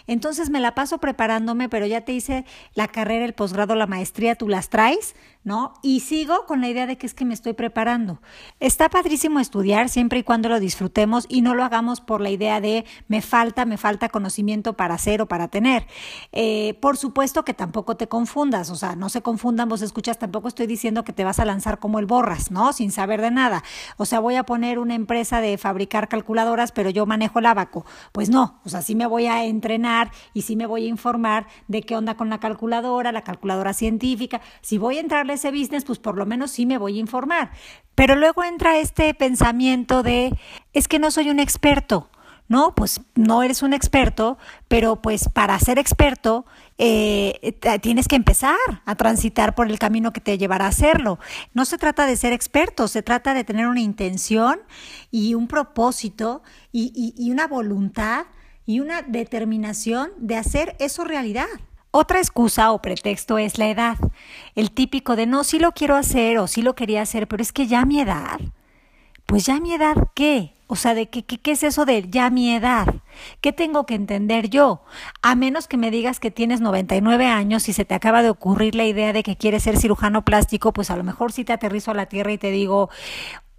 Entonces 0.06 0.48
me 0.48 0.60
la 0.60 0.74
paso 0.74 0.98
preparándome, 0.98 1.68
pero 1.68 1.86
ya 1.86 2.00
te 2.00 2.12
hice 2.12 2.46
la 2.74 2.88
carrera, 2.88 3.26
el 3.26 3.34
posgrado, 3.34 3.74
la 3.74 3.86
maestría, 3.86 4.34
tú 4.34 4.48
las 4.48 4.70
traes, 4.70 5.14
¿no? 5.44 5.74
Y 5.82 6.00
sigo 6.00 6.46
con 6.46 6.60
la 6.60 6.68
idea 6.68 6.86
de 6.86 6.98
que 6.98 7.06
es 7.06 7.14
que 7.14 7.24
me 7.24 7.34
estoy 7.34 7.52
preparando. 7.52 8.20
Está 8.60 8.88
padrísimo 8.88 9.40
estudiar 9.40 9.88
siempre 9.88 10.18
y 10.18 10.22
cuando 10.22 10.48
lo 10.48 10.60
disfrutemos 10.60 11.26
y 11.28 11.40
no 11.40 11.54
lo 11.54 11.64
hagamos 11.64 12.00
por 12.00 12.20
la 12.20 12.30
idea 12.30 12.60
de 12.60 12.84
me 13.08 13.22
falta, 13.22 13.64
me 13.64 13.78
falta 13.78 14.08
conocimiento 14.08 14.74
para 14.74 14.94
hacer 14.94 15.22
o 15.22 15.26
para 15.26 15.48
tener. 15.48 15.86
Eh, 16.32 16.74
por 16.80 16.96
supuesto 16.96 17.44
que 17.44 17.54
tampoco 17.54 17.96
te 17.96 18.08
confundas, 18.08 18.70
o 18.70 18.76
sea, 18.76 18.96
no 18.96 19.08
se 19.08 19.22
confundan, 19.22 19.68
vos 19.68 19.82
escuchas, 19.82 20.18
tampoco 20.18 20.48
estoy 20.48 20.66
diciendo 20.66 21.04
que 21.04 21.12
te 21.12 21.24
vas 21.24 21.38
a 21.38 21.44
lanzar 21.44 21.78
como 21.78 21.98
el 21.98 22.06
borras, 22.06 22.50
¿no? 22.50 22.72
Sin 22.72 22.90
saber 22.90 23.20
de 23.20 23.30
nada. 23.30 23.62
O 23.96 24.06
sea, 24.06 24.20
voy 24.20 24.36
a 24.36 24.44
poner 24.44 24.78
una 24.78 24.94
empresa 24.94 25.40
de 25.40 25.56
fabricar 25.56 26.08
calculadoras, 26.08 26.72
pero 26.72 26.90
yo 26.90 27.06
manejo 27.06 27.38
el 27.38 27.46
abaco. 27.46 27.86
Pues 28.12 28.28
no, 28.28 28.60
o 28.64 28.68
sea, 28.68 28.82
sí 28.82 28.94
me 28.94 29.06
voy 29.06 29.26
a 29.26 29.44
entrenar 29.44 30.10
y 30.34 30.42
sí 30.42 30.56
me 30.56 30.66
voy 30.66 30.86
a 30.86 30.88
informar 30.88 31.46
de 31.68 31.82
qué 31.82 31.96
onda 31.96 32.16
con 32.16 32.28
la 32.28 32.38
calculadora, 32.38 33.12
la 33.12 33.22
calculadora 33.22 33.72
científica. 33.72 34.40
Si 34.60 34.78
voy 34.78 34.98
a 34.98 35.00
ese 35.34 35.50
business, 35.50 35.84
pues 35.84 35.98
por 35.98 36.16
lo 36.16 36.26
menos 36.26 36.50
sí 36.50 36.66
me 36.66 36.78
voy 36.78 36.96
a 36.96 37.00
informar. 37.00 37.50
Pero 37.94 38.16
luego 38.16 38.44
entra 38.44 38.78
este 38.78 39.14
pensamiento 39.14 40.02
de, 40.02 40.36
es 40.72 40.88
que 40.88 40.98
no 40.98 41.10
soy 41.10 41.30
un 41.30 41.40
experto. 41.40 42.10
No, 42.48 42.74
pues 42.74 43.02
no 43.14 43.42
eres 43.42 43.62
un 43.62 43.74
experto, 43.74 44.38
pero 44.68 45.02
pues 45.02 45.28
para 45.28 45.58
ser 45.58 45.78
experto 45.78 46.46
eh, 46.78 47.58
tienes 47.82 48.08
que 48.08 48.16
empezar 48.16 48.56
a 48.86 48.94
transitar 48.94 49.54
por 49.54 49.68
el 49.68 49.78
camino 49.78 50.14
que 50.14 50.22
te 50.22 50.38
llevará 50.38 50.64
a 50.64 50.68
hacerlo. 50.68 51.18
No 51.52 51.66
se 51.66 51.76
trata 51.76 52.06
de 52.06 52.16
ser 52.16 52.32
experto, 52.32 52.88
se 52.88 53.02
trata 53.02 53.34
de 53.34 53.44
tener 53.44 53.66
una 53.66 53.82
intención 53.82 54.60
y 55.10 55.34
un 55.34 55.46
propósito 55.46 56.42
y 56.72 57.30
una 57.30 57.46
voluntad 57.46 58.24
y 58.68 58.80
una 58.80 59.00
determinación 59.00 60.10
de 60.18 60.36
hacer 60.36 60.76
eso 60.78 61.02
realidad. 61.02 61.46
Otra 62.00 62.20
excusa 62.20 62.70
o 62.70 62.80
pretexto 62.80 63.38
es 63.38 63.58
la 63.58 63.66
edad. 63.66 63.98
El 64.54 64.70
típico 64.70 65.16
de 65.16 65.26
no, 65.26 65.42
sí 65.42 65.58
lo 65.58 65.72
quiero 65.72 65.96
hacer 65.96 66.38
o 66.38 66.46
sí 66.46 66.62
lo 66.62 66.76
quería 66.76 67.02
hacer, 67.02 67.26
pero 67.26 67.42
es 67.42 67.52
que 67.52 67.66
ya 67.66 67.84
mi 67.84 67.98
edad. 67.98 68.38
Pues 69.26 69.46
ya 69.46 69.58
mi 69.58 69.74
edad, 69.74 69.96
¿qué? 70.14 70.54
O 70.68 70.76
sea, 70.76 70.94
¿de 70.94 71.08
qué, 71.08 71.24
qué, 71.24 71.38
qué, 71.38 71.50
es 71.50 71.64
eso 71.64 71.86
de 71.86 72.08
ya 72.08 72.30
mi 72.30 72.54
edad? 72.54 72.86
¿Qué 73.40 73.52
tengo 73.52 73.84
que 73.84 73.96
entender 73.96 74.48
yo? 74.48 74.84
A 75.22 75.34
menos 75.34 75.66
que 75.66 75.76
me 75.76 75.90
digas 75.90 76.20
que 76.20 76.30
tienes 76.30 76.60
99 76.60 77.26
años 77.26 77.68
y 77.68 77.72
se 77.72 77.84
te 77.84 77.96
acaba 77.96 78.22
de 78.22 78.30
ocurrir 78.30 78.76
la 78.76 78.84
idea 78.84 79.12
de 79.12 79.24
que 79.24 79.34
quieres 79.34 79.64
ser 79.64 79.76
cirujano 79.76 80.24
plástico, 80.24 80.72
pues 80.72 80.92
a 80.92 80.96
lo 80.96 81.02
mejor 81.02 81.32
sí 81.32 81.44
te 81.44 81.52
aterrizo 81.52 81.90
a 81.90 81.94
la 81.94 82.06
tierra 82.06 82.30
y 82.30 82.38
te 82.38 82.52
digo, 82.52 82.90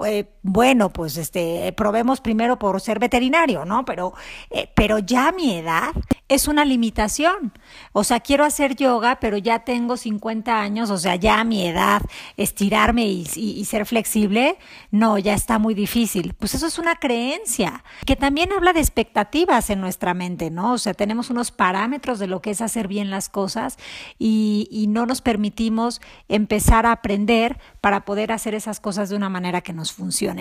eh, 0.06 0.30
bueno, 0.42 0.90
pues 0.90 1.18
este, 1.18 1.72
probemos 1.74 2.22
primero 2.22 2.58
por 2.58 2.80
ser 2.82 3.00
veterinario, 3.00 3.66
¿no? 3.66 3.86
Pero, 3.86 4.14
eh, 4.50 4.70
pero 4.76 5.00
ya 5.00 5.32
mi 5.32 5.58
edad 5.58 5.92
es 6.28 6.48
una 6.48 6.64
limitación. 6.66 7.54
O 7.92 8.04
sea, 8.04 8.20
quiero 8.20 8.46
hacer 8.46 8.76
yoga, 8.76 9.20
pero 9.20 9.38
ya 9.38 9.60
tengo 9.60 9.98
50 9.98 10.60
años, 10.60 10.90
o 10.90 10.98
sea, 10.98 11.16
ya 11.16 11.44
mi 11.44 11.68
edad, 11.68 12.02
estirarme 12.38 13.08
y, 13.08 13.28
y 13.36 13.66
ser 13.66 13.86
flexible, 13.86 14.58
no, 14.92 15.18
ya 15.18 15.34
está 15.34 15.60
muy 15.60 15.74
difícil. 15.74 16.34
Pues 16.34 16.56
eso 16.56 16.68
es 16.68 16.80
una 16.80 16.96
creencia 16.96 17.84
que 18.06 18.16
también 18.16 18.54
habla 18.54 18.74
de 18.74 18.80
expectativas 18.80 19.70
en 19.70 19.82
nuestra 19.82 20.14
mente, 20.14 20.52
¿no? 20.52 20.74
O 20.74 20.78
sea, 20.78 20.94
tenemos 20.94 21.30
unos 21.30 21.52
parámetros 21.52 22.20
de 22.20 22.28
lo 22.28 22.42
que 22.42 22.52
es 22.52 22.62
hacer 22.62 22.88
bien 22.88 23.10
las 23.10 23.30
cosas 23.30 23.78
y, 24.18 24.68
y 24.72 24.88
no 24.88 25.06
nos 25.06 25.22
permitimos 25.22 26.02
empezar 26.28 26.86
a 26.86 26.92
aprender 26.92 27.60
para 27.82 28.06
poder 28.06 28.32
hacer 28.32 28.56
esas 28.56 28.80
cosas 28.80 29.10
de 29.10 29.16
una 29.16 29.30
manera 29.30 29.62
que 29.62 29.74
nos 29.74 29.89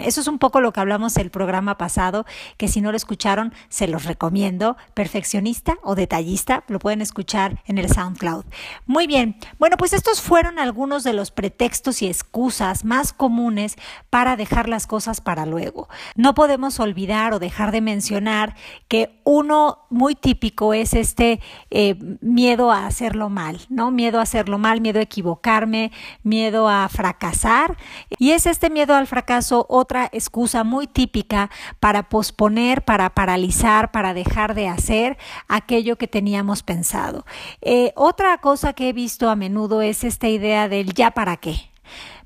Eso 0.07 0.21
es 0.21 0.27
un 0.27 0.39
poco 0.39 0.61
lo 0.61 0.73
que 0.73 0.81
hablamos 0.81 1.17
el 1.17 1.31
programa 1.31 1.79
pasado, 1.79 2.27
que 2.57 2.69
si 2.69 2.81
no 2.81 2.91
lo 2.91 2.97
escucharon, 2.97 3.53
se 3.69 3.89
los 3.89 4.05
recomiendo. 4.05 4.77
Perfeccionista 4.95 5.79
o 5.83 5.95
detallista, 5.95 6.65
lo 6.69 6.79
pueden 6.79 7.01
escuchar 7.01 7.63
en 7.67 7.79
el 7.79 7.89
SoundCloud. 7.89 8.45
Muy 8.87 9.07
bien, 9.07 9.37
bueno, 9.59 9.77
pues 9.77 9.93
estos 9.93 10.21
fueron 10.21 10.59
algunos 10.59 11.05
de 11.05 11.13
los 11.13 11.31
pretextos 11.31 12.03
y 12.03 12.07
excusas 12.07 12.85
más 12.85 13.13
comunes 13.13 13.77
para 14.11 14.37
dejar 14.37 14.69
las 14.69 14.87
cosas 14.87 15.21
para 15.21 15.47
luego. 15.47 15.89
No 16.15 16.35
podemos 16.35 16.81
olvidar 16.81 17.33
o 17.33 17.39
dejar 17.39 17.73
de 17.73 17.81
mencionar 17.81 18.55
que 18.89 19.21
uno 19.25 19.87
muy 19.91 20.15
típico 20.15 20.75
es 20.75 20.95
este 20.95 21.41
eh, 21.71 21.97
miedo 22.21 22.71
a 22.73 22.87
hacerlo 22.87 23.29
mal, 23.29 23.61
¿no? 23.69 23.91
Miedo 23.91 24.19
a 24.19 24.23
hacerlo 24.23 24.59
mal, 24.59 24.81
miedo 24.81 24.99
a 24.99 25.03
equivocarme, 25.03 25.93
miedo 26.23 26.69
a 26.69 26.89
fracasar. 26.89 27.77
Y 28.19 28.31
es 28.33 28.47
este 28.47 28.71
miedo 28.71 28.95
al 28.95 29.07
fracaso 29.07 29.38
otra 29.69 30.09
excusa 30.13 30.65
muy 30.65 30.87
típica 30.87 31.51
para 31.81 32.09
posponer, 32.09 32.85
para 32.85 33.11
paralizar, 33.11 33.91
para 33.91 34.15
dejar 34.15 34.55
de 34.55 34.69
hacer 34.69 35.19
aquello 35.49 35.97
que 35.97 36.09
teníamos 36.09 36.63
pensado. 36.63 37.25
Eh, 37.63 37.93
otra 37.97 38.39
cosa 38.39 38.73
que 38.73 38.89
he 38.89 38.93
visto 38.93 39.31
a 39.31 39.37
menudo 39.37 39.83
es 39.83 40.05
esta 40.05 40.29
idea 40.29 40.69
del 40.69 40.93
ya 40.95 41.11
para 41.13 41.37
qué. 41.37 41.71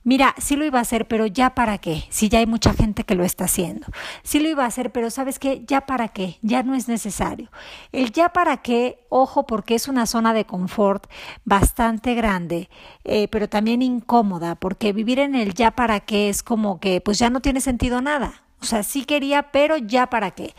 Mira, 0.04 0.35
sí 0.38 0.56
lo 0.56 0.64
iba 0.64 0.80
a 0.80 0.82
hacer, 0.82 1.06
pero 1.06 1.26
ya 1.26 1.54
para 1.54 1.78
qué, 1.78 2.04
si 2.09 2.28
ya 2.28 2.40
hay 2.40 2.47
mucha 2.47 2.75
gente 2.75 3.04
que 3.04 3.14
lo 3.14 3.23
está 3.23 3.44
haciendo. 3.44 3.87
Sí 4.25 4.40
lo 4.40 4.49
iba 4.49 4.64
a 4.64 4.66
hacer, 4.66 4.90
pero 4.90 5.11
sabes 5.11 5.38
qué, 5.38 5.62
ya 5.64 5.82
para 5.82 6.09
qué, 6.09 6.38
ya 6.42 6.64
no 6.64 6.75
es 6.75 6.88
necesario. 6.88 7.50
El 7.92 8.11
ya 8.11 8.30
para 8.30 8.56
qué, 8.59 9.06
ojo, 9.11 9.47
porque 9.47 9.76
es 9.76 9.87
una 9.87 10.06
zona 10.06 10.35
de 10.35 10.44
confort 10.44 11.06
bastante 11.44 12.14
grande, 12.14 12.68
eh, 13.04 13.28
pero 13.28 13.49
también 13.49 13.80
incómoda, 13.80 14.56
porque 14.56 14.92
vivir 14.92 15.21
en 15.21 15.37
el 15.37 15.54
ya 15.54 15.71
para 15.71 16.00
qué 16.00 16.28
es 16.28 16.42
como 16.42 16.80
que, 16.80 17.00
pues 17.00 17.18
ya 17.18 17.30
no 17.30 17.40
tiene 17.40 17.61
sentido 17.61 18.00
nada. 18.00 18.42
O 18.61 18.64
sea, 18.64 18.82
sí 18.82 19.04
quería, 19.04 19.50
pero 19.50 19.76
ya 19.76 20.09
para 20.09 20.32
qué. 20.32 20.54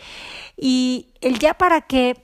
Y 0.57 1.13
el 1.21 1.39
ya 1.39 1.53
para 1.53 1.81
qué 1.81 2.21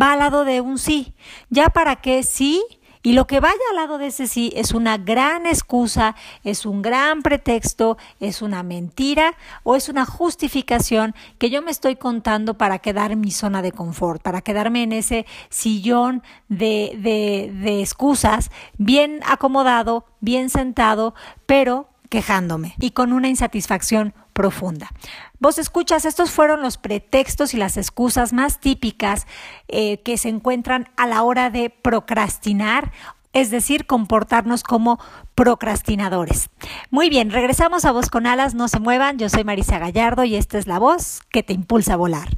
va 0.00 0.12
al 0.12 0.18
lado 0.18 0.44
de 0.44 0.60
un 0.60 0.78
sí. 0.78 1.14
Ya 1.50 1.68
para 1.70 1.96
qué 1.96 2.22
sí 2.24 2.62
y 3.04 3.12
lo 3.12 3.26
que 3.26 3.38
vaya 3.38 3.54
al 3.68 3.76
lado 3.76 3.98
de 3.98 4.06
ese 4.06 4.26
sí 4.26 4.50
es 4.56 4.72
una 4.72 4.96
gran 4.96 5.44
excusa, 5.44 6.16
es 6.42 6.64
un 6.64 6.80
gran 6.80 7.20
pretexto, 7.20 7.98
es 8.18 8.40
una 8.40 8.62
mentira 8.62 9.36
o 9.62 9.76
es 9.76 9.90
una 9.90 10.06
justificación 10.06 11.14
que 11.36 11.50
yo 11.50 11.60
me 11.60 11.70
estoy 11.70 11.96
contando 11.96 12.54
para 12.54 12.78
quedar 12.78 13.12
en 13.12 13.20
mi 13.20 13.30
zona 13.30 13.60
de 13.60 13.72
confort, 13.72 14.22
para 14.22 14.40
quedarme 14.40 14.82
en 14.82 14.92
ese 14.92 15.26
sillón 15.50 16.22
de, 16.48 16.96
de, 16.98 17.52
de 17.52 17.82
excusas, 17.82 18.50
bien 18.78 19.20
acomodado, 19.26 20.06
bien 20.20 20.48
sentado, 20.48 21.14
pero 21.44 21.93
quejándome 22.14 22.76
y 22.78 22.92
con 22.92 23.12
una 23.12 23.26
insatisfacción 23.26 24.14
profunda. 24.32 24.92
Vos 25.40 25.58
escuchas, 25.58 26.04
estos 26.04 26.30
fueron 26.30 26.62
los 26.62 26.78
pretextos 26.78 27.54
y 27.54 27.56
las 27.56 27.76
excusas 27.76 28.32
más 28.32 28.60
típicas 28.60 29.26
eh, 29.66 30.00
que 30.04 30.16
se 30.16 30.28
encuentran 30.28 30.88
a 30.96 31.08
la 31.08 31.24
hora 31.24 31.50
de 31.50 31.70
procrastinar 31.70 32.92
es 33.32 33.50
decir, 33.50 33.86
comportarnos 33.86 34.62
como 34.62 35.00
procrastinadores. 35.34 36.50
Muy 36.92 37.10
bien, 37.10 37.32
regresamos 37.32 37.84
a 37.84 37.90
Voz 37.90 38.08
con 38.08 38.28
Alas, 38.28 38.54
no 38.54 38.68
se 38.68 38.78
muevan, 38.78 39.18
yo 39.18 39.28
soy 39.28 39.42
Marisa 39.42 39.80
Gallardo 39.80 40.22
y 40.22 40.36
esta 40.36 40.56
es 40.56 40.68
la 40.68 40.78
voz 40.78 41.20
que 41.32 41.42
te 41.42 41.52
impulsa 41.52 41.94
a 41.94 41.96
volar. 41.96 42.28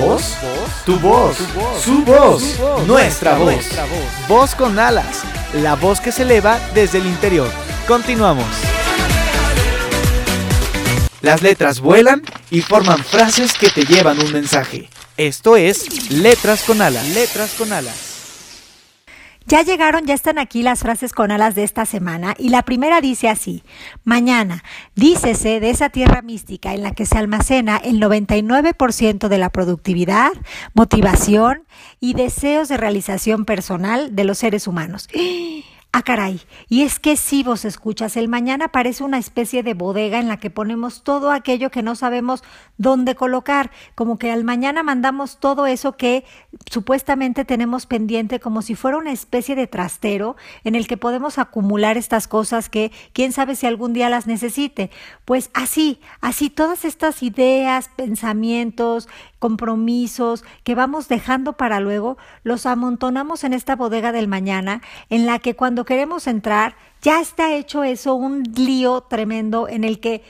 ¿Voz? 0.00 0.36
Tu 0.84 0.98
voz, 0.98 1.38
su 1.82 2.04
voz, 2.04 2.58
nuestra 2.86 3.38
voz. 3.38 3.64
Voz 4.28 4.54
con 4.54 4.78
alas, 4.78 5.22
la 5.54 5.74
voz 5.74 6.00
que 6.00 6.12
se 6.12 6.22
eleva 6.22 6.60
desde 6.74 6.98
el 6.98 7.06
interior. 7.06 7.50
Continuamos. 7.88 8.44
Las 11.22 11.40
letras 11.40 11.80
vuelan 11.80 12.22
y 12.50 12.60
forman 12.60 13.02
frases 13.02 13.54
que 13.54 13.70
te 13.70 13.84
llevan 13.86 14.20
un 14.20 14.32
mensaje. 14.32 14.90
Esto 15.16 15.56
es 15.56 16.10
Letras 16.10 16.62
con 16.64 16.82
Alas. 16.82 17.08
Letras 17.08 17.52
con 17.56 17.72
Alas. 17.72 18.15
Ya 19.48 19.62
llegaron, 19.62 20.06
ya 20.06 20.14
están 20.14 20.40
aquí 20.40 20.64
las 20.64 20.80
frases 20.80 21.12
con 21.12 21.30
alas 21.30 21.54
de 21.54 21.62
esta 21.62 21.86
semana 21.86 22.34
y 22.36 22.48
la 22.48 22.62
primera 22.62 23.00
dice 23.00 23.28
así, 23.28 23.62
mañana, 24.02 24.64
dícese 24.96 25.60
de 25.60 25.70
esa 25.70 25.88
tierra 25.88 26.20
mística 26.20 26.74
en 26.74 26.82
la 26.82 26.90
que 26.90 27.06
se 27.06 27.16
almacena 27.16 27.76
el 27.76 28.00
99% 28.00 29.28
de 29.28 29.38
la 29.38 29.50
productividad, 29.50 30.32
motivación 30.74 31.62
y 32.00 32.14
deseos 32.14 32.68
de 32.68 32.76
realización 32.76 33.44
personal 33.44 34.16
de 34.16 34.24
los 34.24 34.38
seres 34.38 34.66
humanos. 34.66 35.08
Ah, 35.98 36.02
caray. 36.02 36.42
Y 36.68 36.82
es 36.82 37.00
que 37.00 37.16
si 37.16 37.42
vos 37.42 37.64
escuchas, 37.64 38.18
el 38.18 38.28
mañana 38.28 38.68
parece 38.68 39.02
una 39.02 39.16
especie 39.16 39.62
de 39.62 39.72
bodega 39.72 40.18
en 40.18 40.28
la 40.28 40.36
que 40.36 40.50
ponemos 40.50 41.02
todo 41.02 41.30
aquello 41.30 41.70
que 41.70 41.82
no 41.82 41.94
sabemos 41.94 42.44
dónde 42.76 43.14
colocar, 43.14 43.70
como 43.94 44.18
que 44.18 44.30
al 44.30 44.44
mañana 44.44 44.82
mandamos 44.82 45.38
todo 45.38 45.64
eso 45.66 45.96
que 45.96 46.26
supuestamente 46.70 47.46
tenemos 47.46 47.86
pendiente, 47.86 48.40
como 48.40 48.60
si 48.60 48.74
fuera 48.74 48.98
una 48.98 49.10
especie 49.10 49.54
de 49.54 49.68
trastero 49.68 50.36
en 50.64 50.74
el 50.74 50.86
que 50.86 50.98
podemos 50.98 51.38
acumular 51.38 51.96
estas 51.96 52.28
cosas 52.28 52.68
que 52.68 52.92
quién 53.14 53.32
sabe 53.32 53.56
si 53.56 53.64
algún 53.64 53.94
día 53.94 54.10
las 54.10 54.26
necesite. 54.26 54.90
Pues 55.24 55.48
así, 55.54 55.98
así 56.20 56.50
todas 56.50 56.84
estas 56.84 57.22
ideas, 57.22 57.88
pensamientos, 57.96 59.08
compromisos 59.38 60.44
que 60.62 60.74
vamos 60.74 61.08
dejando 61.08 61.54
para 61.54 61.80
luego, 61.80 62.18
los 62.42 62.66
amontonamos 62.66 63.44
en 63.44 63.54
esta 63.54 63.76
bodega 63.76 64.12
del 64.12 64.28
mañana, 64.28 64.82
en 65.08 65.24
la 65.24 65.38
que 65.38 65.56
cuando 65.56 65.85
queremos 65.86 66.26
entrar, 66.26 66.76
ya 67.00 67.20
está 67.20 67.54
hecho 67.54 67.82
eso, 67.82 68.14
un 68.14 68.42
lío 68.42 69.00
tremendo 69.00 69.68
en 69.68 69.84
el 69.84 70.00
que 70.00 70.22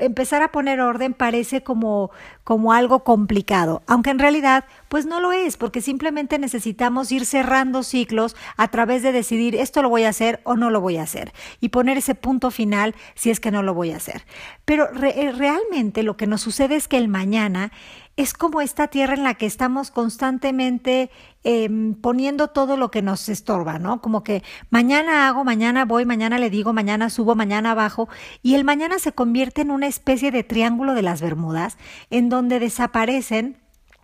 empezar 0.00 0.42
a 0.42 0.52
poner 0.52 0.80
orden 0.80 1.14
parece 1.14 1.62
como, 1.62 2.10
como 2.44 2.72
algo 2.72 3.04
complicado, 3.04 3.82
aunque 3.86 4.10
en 4.10 4.18
realidad 4.18 4.64
pues 4.88 5.06
no 5.06 5.20
lo 5.20 5.32
es, 5.32 5.56
porque 5.56 5.80
simplemente 5.80 6.38
necesitamos 6.38 7.12
ir 7.12 7.26
cerrando 7.26 7.82
ciclos 7.82 8.36
a 8.56 8.68
través 8.68 9.02
de 9.02 9.12
decidir 9.12 9.56
esto 9.56 9.82
lo 9.82 9.88
voy 9.88 10.04
a 10.04 10.10
hacer 10.10 10.40
o 10.44 10.56
no 10.56 10.70
lo 10.70 10.80
voy 10.80 10.96
a 10.96 11.02
hacer 11.02 11.32
y 11.60 11.70
poner 11.70 11.98
ese 11.98 12.14
punto 12.14 12.50
final 12.50 12.94
si 13.14 13.30
es 13.30 13.40
que 13.40 13.50
no 13.50 13.62
lo 13.62 13.74
voy 13.74 13.92
a 13.92 13.96
hacer. 13.96 14.24
Pero 14.64 14.88
eh, 15.02 15.32
realmente 15.32 16.02
lo 16.02 16.16
que 16.16 16.26
nos 16.26 16.40
sucede 16.40 16.76
es 16.76 16.88
que 16.88 16.98
el 16.98 17.08
mañana 17.08 17.72
es 18.18 18.34
como 18.34 18.60
esta 18.60 18.88
tierra 18.88 19.14
en 19.14 19.22
la 19.22 19.34
que 19.34 19.46
estamos 19.46 19.92
constantemente 19.92 21.08
em, 21.44 21.94
poniendo 21.94 22.48
todo 22.48 22.76
lo 22.76 22.90
que 22.90 23.00
nos 23.00 23.28
estorba, 23.28 23.78
¿no? 23.78 24.02
Como 24.02 24.24
que 24.24 24.42
mañana 24.70 25.28
hago, 25.28 25.44
mañana 25.44 25.84
voy, 25.84 26.04
mañana 26.04 26.36
le 26.40 26.50
digo, 26.50 26.72
mañana 26.72 27.10
subo, 27.10 27.36
mañana 27.36 27.74
bajo, 27.74 28.08
y 28.42 28.56
el 28.56 28.64
mañana 28.64 28.98
se 28.98 29.12
convierte 29.12 29.60
en 29.60 29.70
una 29.70 29.86
especie 29.86 30.32
de 30.32 30.42
triángulo 30.42 30.94
de 30.94 31.02
las 31.02 31.22
Bermudas, 31.22 31.78
en 32.10 32.28
donde 32.28 32.58
desaparecen 32.58 33.56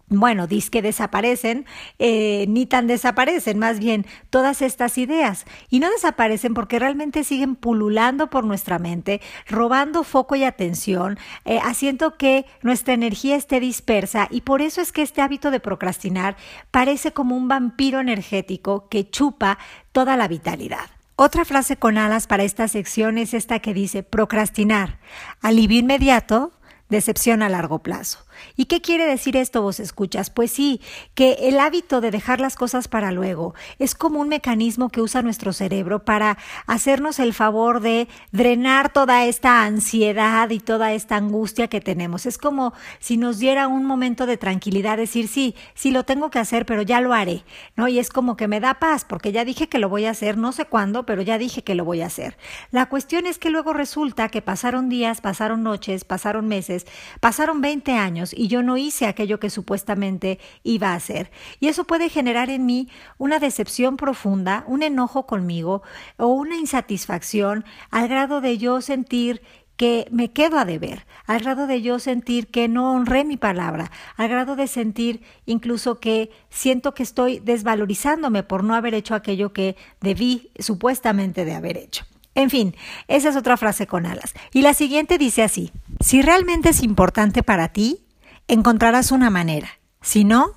bueno, 0.08 0.46
dis 0.46 0.70
que 0.70 0.82
desaparecen, 0.82 1.64
eh, 1.98 2.44
ni 2.48 2.66
tan 2.66 2.86
desaparecen, 2.86 3.58
más 3.58 3.78
bien 3.78 4.06
todas 4.30 4.60
estas 4.62 4.98
ideas. 4.98 5.46
Y 5.70 5.80
no 5.80 5.90
desaparecen 5.90 6.54
porque 6.54 6.78
realmente 6.78 7.24
siguen 7.24 7.56
pululando 7.56 8.28
por 8.28 8.44
nuestra 8.44 8.78
mente, 8.78 9.20
robando 9.48 10.04
foco 10.04 10.36
y 10.36 10.44
atención, 10.44 11.18
eh, 11.44 11.58
haciendo 11.62 12.16
que 12.16 12.44
nuestra 12.62 12.94
energía 12.94 13.36
esté 13.36 13.60
dispersa. 13.60 14.28
Y 14.30 14.42
por 14.42 14.60
eso 14.60 14.80
es 14.80 14.92
que 14.92 15.02
este 15.02 15.22
hábito 15.22 15.50
de 15.50 15.60
procrastinar 15.60 16.36
parece 16.70 17.12
como 17.12 17.36
un 17.36 17.48
vampiro 17.48 18.00
energético 18.00 18.88
que 18.88 19.08
chupa 19.08 19.58
toda 19.92 20.16
la 20.16 20.28
vitalidad. 20.28 20.90
Otra 21.16 21.44
frase 21.44 21.76
con 21.76 21.96
alas 21.96 22.26
para 22.26 22.42
esta 22.42 22.66
sección 22.66 23.18
es 23.18 23.34
esta 23.34 23.60
que 23.60 23.72
dice 23.72 24.02
procrastinar, 24.02 24.98
alivio 25.40 25.78
inmediato, 25.78 26.52
decepción 26.88 27.42
a 27.42 27.48
largo 27.48 27.78
plazo. 27.84 28.18
¿Y 28.56 28.66
qué 28.66 28.80
quiere 28.80 29.06
decir 29.06 29.36
esto 29.36 29.62
vos 29.62 29.80
escuchas? 29.80 30.30
Pues 30.30 30.50
sí, 30.50 30.80
que 31.14 31.32
el 31.48 31.58
hábito 31.60 32.00
de 32.00 32.10
dejar 32.10 32.40
las 32.40 32.56
cosas 32.56 32.88
para 32.88 33.12
luego 33.12 33.54
es 33.78 33.94
como 33.94 34.20
un 34.20 34.28
mecanismo 34.28 34.88
que 34.88 35.00
usa 35.00 35.22
nuestro 35.22 35.52
cerebro 35.52 36.04
para 36.04 36.38
hacernos 36.66 37.18
el 37.18 37.34
favor 37.34 37.80
de 37.80 38.08
drenar 38.32 38.92
toda 38.92 39.24
esta 39.24 39.64
ansiedad 39.64 40.50
y 40.50 40.60
toda 40.60 40.92
esta 40.92 41.16
angustia 41.16 41.68
que 41.68 41.80
tenemos. 41.80 42.26
Es 42.26 42.38
como 42.38 42.72
si 42.98 43.16
nos 43.16 43.38
diera 43.38 43.68
un 43.68 43.84
momento 43.84 44.26
de 44.26 44.36
tranquilidad, 44.36 44.96
decir, 44.96 45.28
sí, 45.28 45.54
sí 45.74 45.90
lo 45.90 46.04
tengo 46.04 46.30
que 46.30 46.38
hacer, 46.38 46.66
pero 46.66 46.82
ya 46.82 47.00
lo 47.00 47.12
haré, 47.12 47.44
¿no? 47.76 47.88
Y 47.88 47.98
es 47.98 48.10
como 48.10 48.36
que 48.36 48.48
me 48.48 48.60
da 48.60 48.74
paz, 48.74 49.04
porque 49.04 49.32
ya 49.32 49.44
dije 49.44 49.68
que 49.68 49.78
lo 49.78 49.88
voy 49.88 50.06
a 50.06 50.10
hacer, 50.10 50.36
no 50.36 50.52
sé 50.52 50.64
cuándo, 50.64 51.06
pero 51.06 51.22
ya 51.22 51.38
dije 51.38 51.62
que 51.62 51.74
lo 51.74 51.84
voy 51.84 52.02
a 52.02 52.06
hacer. 52.06 52.36
La 52.70 52.86
cuestión 52.86 53.26
es 53.26 53.38
que 53.38 53.50
luego 53.50 53.72
resulta 53.72 54.28
que 54.28 54.42
pasaron 54.42 54.88
días, 54.88 55.20
pasaron 55.20 55.62
noches, 55.62 56.04
pasaron 56.04 56.48
meses, 56.48 56.86
pasaron 57.20 57.60
20 57.60 57.92
años, 57.92 58.23
y 58.32 58.48
yo 58.48 58.62
no 58.62 58.76
hice 58.76 59.06
aquello 59.06 59.40
que 59.40 59.50
supuestamente 59.50 60.38
iba 60.62 60.92
a 60.92 60.94
hacer. 60.94 61.30
Y 61.60 61.68
eso 61.68 61.84
puede 61.84 62.08
generar 62.08 62.50
en 62.50 62.64
mí 62.64 62.88
una 63.18 63.38
decepción 63.38 63.96
profunda, 63.96 64.64
un 64.66 64.82
enojo 64.82 65.26
conmigo 65.26 65.82
o 66.16 66.28
una 66.28 66.56
insatisfacción 66.56 67.64
al 67.90 68.08
grado 68.08 68.40
de 68.40 68.56
yo 68.58 68.80
sentir 68.80 69.42
que 69.76 70.06
me 70.10 70.30
quedo 70.30 70.58
a 70.58 70.64
deber, 70.64 71.06
al 71.26 71.40
grado 71.40 71.66
de 71.66 71.82
yo 71.82 71.98
sentir 71.98 72.46
que 72.46 72.68
no 72.68 72.92
honré 72.92 73.24
mi 73.24 73.36
palabra, 73.36 73.90
al 74.16 74.28
grado 74.28 74.56
de 74.56 74.68
sentir 74.68 75.22
incluso 75.46 75.98
que 75.98 76.30
siento 76.48 76.94
que 76.94 77.02
estoy 77.02 77.40
desvalorizándome 77.40 78.42
por 78.44 78.62
no 78.62 78.74
haber 78.74 78.94
hecho 78.94 79.14
aquello 79.14 79.52
que 79.52 79.76
debí 80.00 80.52
supuestamente 80.58 81.44
de 81.44 81.54
haber 81.54 81.76
hecho. 81.76 82.04
En 82.36 82.50
fin, 82.50 82.74
esa 83.06 83.28
es 83.28 83.36
otra 83.36 83.56
frase 83.56 83.86
con 83.86 84.06
alas. 84.06 84.34
Y 84.52 84.62
la 84.62 84.74
siguiente 84.74 85.18
dice 85.18 85.42
así, 85.42 85.72
si 86.00 86.20
realmente 86.20 86.70
es 86.70 86.82
importante 86.82 87.42
para 87.42 87.68
ti, 87.68 88.03
encontrarás 88.48 89.10
una 89.10 89.30
manera. 89.30 89.68
Si 90.00 90.24
no, 90.24 90.52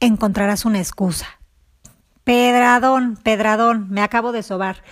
encontrarás 0.00 0.64
una 0.64 0.78
excusa. 0.78 1.26
Pedradón, 2.24 3.16
pedradón, 3.16 3.88
me 3.90 4.02
acabo 4.02 4.32
de 4.32 4.42
sobar 4.42 4.82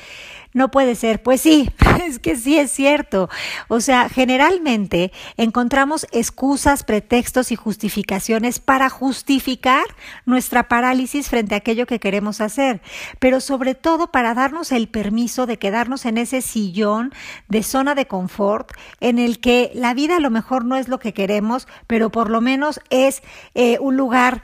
no 0.52 0.70
puede 0.70 0.94
ser. 0.94 1.22
Pues 1.22 1.40
sí, 1.40 1.70
es 2.06 2.18
que 2.18 2.36
sí 2.36 2.58
es 2.58 2.70
cierto. 2.70 3.28
O 3.68 3.80
sea, 3.80 4.08
generalmente 4.08 5.12
encontramos 5.36 6.06
excusas, 6.12 6.82
pretextos 6.82 7.52
y 7.52 7.56
justificaciones 7.56 8.58
para 8.58 8.90
justificar 8.90 9.84
nuestra 10.26 10.68
parálisis 10.68 11.28
frente 11.28 11.54
a 11.54 11.58
aquello 11.58 11.86
que 11.86 12.00
queremos 12.00 12.40
hacer, 12.40 12.80
pero 13.18 13.40
sobre 13.40 13.74
todo 13.74 14.10
para 14.10 14.34
darnos 14.34 14.72
el 14.72 14.88
permiso 14.88 15.46
de 15.46 15.58
quedarnos 15.58 16.04
en 16.06 16.18
ese 16.18 16.42
sillón 16.42 17.12
de 17.48 17.62
zona 17.62 17.94
de 17.94 18.06
confort 18.06 18.72
en 19.00 19.18
el 19.18 19.40
que 19.40 19.70
la 19.74 19.94
vida 19.94 20.16
a 20.16 20.20
lo 20.20 20.30
mejor 20.30 20.64
no 20.64 20.76
es 20.76 20.88
lo 20.88 20.98
que 20.98 21.12
queremos, 21.12 21.68
pero 21.86 22.10
por 22.10 22.30
lo 22.30 22.40
menos 22.40 22.80
es 22.90 23.22
eh, 23.54 23.78
un 23.80 23.96
lugar 23.96 24.42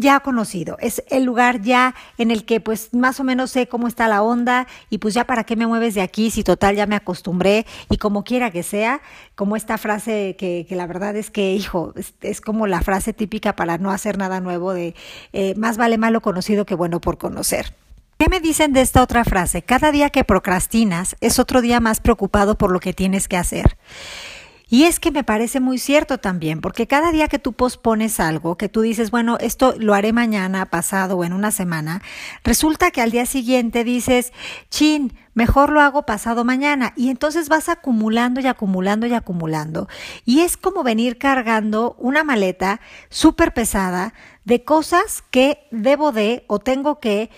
ya 0.00 0.20
conocido, 0.20 0.78
es 0.80 1.02
el 1.10 1.24
lugar 1.24 1.60
ya 1.60 1.94
en 2.16 2.30
el 2.30 2.44
que 2.44 2.60
pues 2.60 2.94
más 2.94 3.20
o 3.20 3.24
menos 3.24 3.50
sé 3.50 3.68
cómo 3.68 3.88
está 3.88 4.08
la 4.08 4.22
onda 4.22 4.66
y 4.88 4.98
pues 4.98 5.12
ya 5.12 5.24
¿para 5.24 5.44
qué 5.44 5.54
me 5.54 5.66
mueves 5.66 5.94
de 5.94 6.00
aquí 6.00 6.30
si 6.30 6.42
total 6.42 6.76
ya 6.76 6.86
me 6.86 6.96
acostumbré? 6.96 7.66
Y 7.90 7.98
como 7.98 8.24
quiera 8.24 8.50
que 8.50 8.62
sea, 8.62 9.02
como 9.34 9.56
esta 9.56 9.76
frase 9.76 10.34
que, 10.38 10.66
la 10.70 10.86
verdad 10.86 11.14
es 11.16 11.30
que, 11.30 11.52
hijo, 11.52 11.92
es, 12.22 12.40
como 12.40 12.66
la 12.66 12.80
frase 12.80 13.12
típica 13.12 13.54
para 13.54 13.76
no 13.76 13.90
hacer 13.90 14.16
nada 14.16 14.40
nuevo 14.40 14.72
de 14.72 14.94
eh, 15.32 15.54
más 15.56 15.76
vale 15.76 15.98
malo 15.98 16.22
conocido 16.22 16.64
que 16.64 16.74
bueno 16.74 17.00
por 17.00 17.18
conocer. 17.18 17.74
¿Qué 18.18 18.28
me 18.28 18.40
dicen 18.40 18.72
de 18.72 18.80
esta 18.80 19.02
otra 19.02 19.24
frase? 19.24 19.62
Cada 19.62 19.92
día 19.92 20.10
que 20.10 20.24
procrastinas 20.24 21.16
es 21.20 21.38
otro 21.38 21.60
día 21.60 21.80
más 21.80 22.00
preocupado 22.00 22.56
por 22.56 22.70
lo 22.70 22.80
que 22.80 22.92
tienes 22.92 23.28
que 23.28 23.36
hacer. 23.36 23.76
Y 24.70 24.84
es 24.84 25.00
que 25.00 25.10
me 25.10 25.24
parece 25.24 25.58
muy 25.58 25.78
cierto 25.78 26.18
también, 26.18 26.60
porque 26.60 26.86
cada 26.86 27.10
día 27.10 27.26
que 27.26 27.40
tú 27.40 27.52
pospones 27.52 28.20
algo, 28.20 28.56
que 28.56 28.68
tú 28.68 28.82
dices, 28.82 29.10
bueno, 29.10 29.36
esto 29.40 29.74
lo 29.76 29.94
haré 29.94 30.12
mañana, 30.12 30.66
pasado 30.66 31.16
o 31.16 31.24
en 31.24 31.32
una 31.32 31.50
semana, 31.50 32.02
resulta 32.44 32.92
que 32.92 33.02
al 33.02 33.10
día 33.10 33.26
siguiente 33.26 33.82
dices, 33.82 34.32
chin, 34.70 35.12
mejor 35.34 35.70
lo 35.70 35.80
hago 35.80 36.06
pasado 36.06 36.44
mañana. 36.44 36.92
Y 36.96 37.10
entonces 37.10 37.48
vas 37.48 37.68
acumulando 37.68 38.40
y 38.40 38.46
acumulando 38.46 39.06
y 39.08 39.14
acumulando. 39.14 39.88
Y 40.24 40.40
es 40.40 40.56
como 40.56 40.84
venir 40.84 41.18
cargando 41.18 41.96
una 41.98 42.22
maleta 42.22 42.80
súper 43.08 43.52
pesada 43.52 44.14
de 44.44 44.62
cosas 44.64 45.24
que 45.30 45.66
debo 45.70 46.12
de 46.12 46.44
o 46.46 46.60
tengo 46.60 47.00
que 47.00 47.30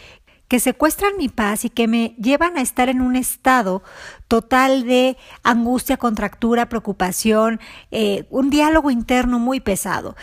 que 0.53 0.61
secuestran 0.61 1.17
mi 1.17 1.31
paz 1.31 1.65
y 1.65 1.71
que 1.71 1.89
me 1.89 2.15
llevan 2.19 2.59
a 2.59 2.61
estar 2.61 2.91
en 2.91 3.01
un 3.01 3.17
estado 3.17 3.83
total 4.29 4.85
de 4.85 5.17
angustia, 5.43 5.97
contractura, 5.97 6.69
preocupación, 6.69 7.59
eh, 7.91 8.27
un 8.29 8.51
diálogo 8.51 8.91
interno 8.91 9.39
muy 9.39 9.61
pesado. 9.61 10.15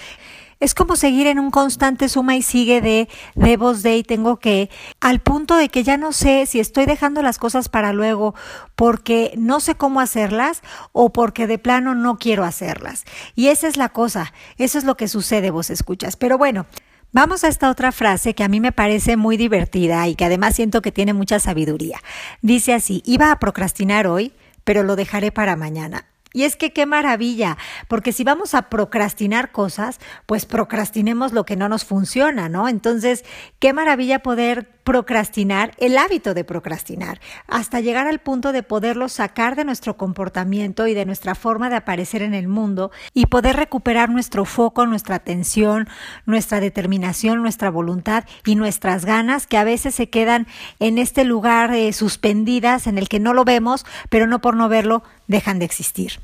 Es 0.59 0.75
como 0.75 0.95
seguir 0.95 1.25
en 1.25 1.39
un 1.39 1.49
constante 1.49 2.09
suma 2.09 2.35
y 2.35 2.43
sigue 2.43 2.79
de 2.79 3.09
debos 3.33 3.81
de 3.81 3.97
y 3.97 4.03
tengo 4.03 4.37
que, 4.37 4.69
al 4.99 5.19
punto 5.19 5.55
de 5.55 5.69
que 5.69 5.83
ya 5.83 5.97
no 5.97 6.11
sé 6.11 6.45
si 6.45 6.59
estoy 6.59 6.85
dejando 6.85 7.23
las 7.23 7.39
cosas 7.39 7.67
para 7.67 7.91
luego 7.91 8.35
porque 8.75 9.33
no 9.35 9.59
sé 9.59 9.73
cómo 9.73 9.99
hacerlas 9.99 10.61
o 10.91 11.11
porque 11.11 11.47
de 11.47 11.57
plano 11.57 11.95
no 11.95 12.19
quiero 12.19 12.43
hacerlas. 12.43 13.05
Y 13.33 13.47
esa 13.47 13.67
es 13.67 13.77
la 13.77 13.89
cosa, 13.89 14.31
eso 14.59 14.77
es 14.77 14.83
lo 14.83 14.95
que 14.95 15.07
sucede, 15.07 15.49
vos 15.49 15.71
escuchas. 15.71 16.17
Pero 16.17 16.37
bueno, 16.37 16.67
Vamos 17.11 17.43
a 17.43 17.47
esta 17.47 17.71
otra 17.71 17.91
frase 17.91 18.35
que 18.35 18.43
a 18.43 18.47
mí 18.47 18.59
me 18.59 18.71
parece 18.71 19.17
muy 19.17 19.35
divertida 19.35 20.07
y 20.07 20.13
que 20.13 20.25
además 20.25 20.55
siento 20.55 20.83
que 20.83 20.91
tiene 20.91 21.13
mucha 21.13 21.39
sabiduría. 21.39 21.99
Dice 22.43 22.71
así, 22.75 23.01
iba 23.03 23.31
a 23.31 23.39
procrastinar 23.39 24.05
hoy, 24.05 24.31
pero 24.63 24.83
lo 24.83 24.95
dejaré 24.95 25.31
para 25.31 25.55
mañana. 25.55 26.05
Y 26.33 26.43
es 26.43 26.55
que 26.55 26.71
qué 26.71 26.85
maravilla, 26.85 27.57
porque 27.87 28.11
si 28.11 28.23
vamos 28.23 28.53
a 28.53 28.69
procrastinar 28.69 29.51
cosas, 29.51 29.99
pues 30.27 30.45
procrastinemos 30.45 31.33
lo 31.33 31.45
que 31.45 31.55
no 31.55 31.67
nos 31.67 31.83
funciona, 31.83 32.47
¿no? 32.47 32.67
Entonces, 32.67 33.25
qué 33.57 33.73
maravilla 33.73 34.19
poder 34.19 34.69
procrastinar, 34.83 35.73
el 35.77 35.97
hábito 35.97 36.33
de 36.33 36.43
procrastinar, 36.43 37.19
hasta 37.47 37.79
llegar 37.79 38.07
al 38.07 38.19
punto 38.19 38.51
de 38.51 38.63
poderlo 38.63 39.09
sacar 39.09 39.55
de 39.55 39.65
nuestro 39.65 39.97
comportamiento 39.97 40.87
y 40.87 40.93
de 40.93 41.05
nuestra 41.05 41.35
forma 41.35 41.69
de 41.69 41.75
aparecer 41.75 42.21
en 42.21 42.33
el 42.33 42.47
mundo 42.47 42.91
y 43.13 43.27
poder 43.27 43.55
recuperar 43.55 44.09
nuestro 44.09 44.45
foco, 44.45 44.85
nuestra 44.85 45.15
atención, 45.15 45.87
nuestra 46.25 46.59
determinación, 46.59 47.41
nuestra 47.41 47.69
voluntad 47.69 48.25
y 48.45 48.55
nuestras 48.55 49.05
ganas 49.05 49.47
que 49.47 49.57
a 49.57 49.63
veces 49.63 49.95
se 49.95 50.09
quedan 50.09 50.47
en 50.79 50.97
este 50.97 51.23
lugar 51.23 51.73
eh, 51.73 51.93
suspendidas 51.93 52.87
en 52.87 52.97
el 52.97 53.09
que 53.09 53.19
no 53.19 53.33
lo 53.33 53.45
vemos, 53.45 53.85
pero 54.09 54.27
no 54.27 54.41
por 54.41 54.55
no 54.55 54.69
verlo 54.69 55.03
dejan 55.27 55.59
de 55.59 55.65
existir. 55.65 56.19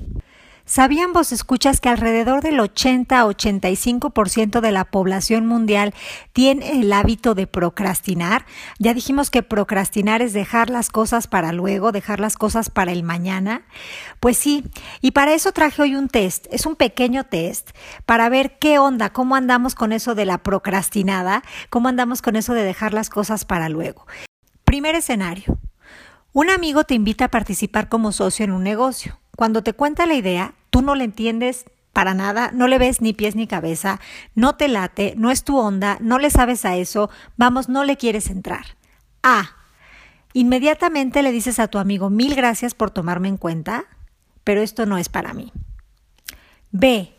¿Sabían 0.67 1.13
vos 1.13 1.31
escuchas 1.31 1.79
que 1.79 1.89
alrededor 1.89 2.41
del 2.41 2.59
80-85% 2.59 4.61
de 4.61 4.71
la 4.71 4.85
población 4.85 5.45
mundial 5.45 5.93
tiene 6.33 6.81
el 6.81 6.91
hábito 6.91 7.35
de 7.35 7.45
procrastinar? 7.45 8.47
Ya 8.79 8.95
dijimos 8.95 9.29
que 9.29 9.43
procrastinar 9.43 10.23
es 10.23 10.33
dejar 10.33 10.71
las 10.71 10.89
cosas 10.89 11.27
para 11.27 11.51
luego, 11.51 11.91
dejar 11.91 12.19
las 12.19 12.35
cosas 12.35 12.71
para 12.71 12.93
el 12.93 13.03
mañana. 13.03 13.61
Pues 14.19 14.37
sí, 14.37 14.63
y 15.01 15.11
para 15.11 15.35
eso 15.35 15.51
traje 15.51 15.83
hoy 15.83 15.95
un 15.95 16.07
test, 16.07 16.47
es 16.49 16.65
un 16.65 16.75
pequeño 16.75 17.25
test 17.25 17.69
para 18.07 18.27
ver 18.29 18.57
qué 18.57 18.79
onda, 18.79 19.11
cómo 19.11 19.35
andamos 19.35 19.75
con 19.75 19.91
eso 19.91 20.15
de 20.15 20.25
la 20.25 20.39
procrastinada, 20.39 21.43
cómo 21.69 21.89
andamos 21.89 22.23
con 22.23 22.35
eso 22.35 22.55
de 22.55 22.63
dejar 22.63 22.91
las 22.91 23.11
cosas 23.11 23.45
para 23.45 23.69
luego. 23.69 24.07
Primer 24.63 24.95
escenario. 24.95 25.59
Un 26.33 26.49
amigo 26.49 26.85
te 26.85 26.95
invita 26.95 27.25
a 27.25 27.29
participar 27.29 27.87
como 27.87 28.11
socio 28.11 28.43
en 28.43 28.51
un 28.51 28.63
negocio. 28.63 29.19
Cuando 29.35 29.63
te 29.63 29.73
cuenta 29.73 30.05
la 30.05 30.15
idea, 30.15 30.53
tú 30.69 30.81
no 30.81 30.95
le 30.95 31.03
entiendes 31.03 31.65
para 31.93 32.13
nada, 32.13 32.51
no 32.53 32.67
le 32.67 32.77
ves 32.77 33.01
ni 33.01 33.13
pies 33.13 33.35
ni 33.35 33.47
cabeza, 33.47 33.99
no 34.33 34.55
te 34.55 34.67
late, 34.67 35.13
no 35.17 35.31
es 35.31 35.43
tu 35.43 35.57
onda, 35.57 35.97
no 36.01 36.19
le 36.19 36.29
sabes 36.29 36.65
a 36.65 36.75
eso, 36.75 37.09
vamos, 37.37 37.69
no 37.69 37.83
le 37.83 37.97
quieres 37.97 38.29
entrar. 38.29 38.65
A. 39.23 39.55
Inmediatamente 40.33 41.23
le 41.23 41.31
dices 41.31 41.59
a 41.59 41.69
tu 41.69 41.77
amigo, 41.77 42.09
mil 42.09 42.35
gracias 42.35 42.73
por 42.73 42.91
tomarme 42.91 43.29
en 43.29 43.37
cuenta, 43.37 43.85
pero 44.43 44.61
esto 44.61 44.85
no 44.85 44.97
es 44.97 45.07
para 45.09 45.33
mí. 45.33 45.53
B. 46.71 47.13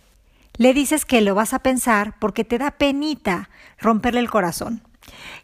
Le 0.58 0.74
dices 0.74 1.04
que 1.04 1.20
lo 1.20 1.34
vas 1.34 1.54
a 1.54 1.58
pensar 1.58 2.18
porque 2.18 2.44
te 2.44 2.58
da 2.58 2.72
penita 2.72 3.48
romperle 3.78 4.20
el 4.20 4.30
corazón. 4.30 4.82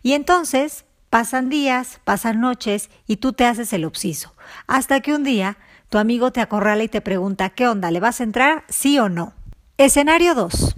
Y 0.02 0.12
entonces 0.12 0.84
Pasan 1.12 1.50
días, 1.50 2.00
pasan 2.04 2.40
noches 2.40 2.88
y 3.06 3.18
tú 3.18 3.34
te 3.34 3.44
haces 3.44 3.74
el 3.74 3.84
obsiso, 3.84 4.34
hasta 4.66 5.00
que 5.00 5.12
un 5.12 5.24
día 5.24 5.58
tu 5.92 5.98
amigo 5.98 6.32
te 6.32 6.40
acorrala 6.40 6.82
y 6.84 6.88
te 6.88 7.02
pregunta, 7.02 7.50
¿qué 7.50 7.68
onda? 7.68 7.90
¿Le 7.90 8.00
vas 8.00 8.18
a 8.18 8.24
entrar? 8.24 8.64
¿Sí 8.70 8.98
o 8.98 9.10
no? 9.10 9.34
Escenario 9.76 10.34
2. 10.34 10.74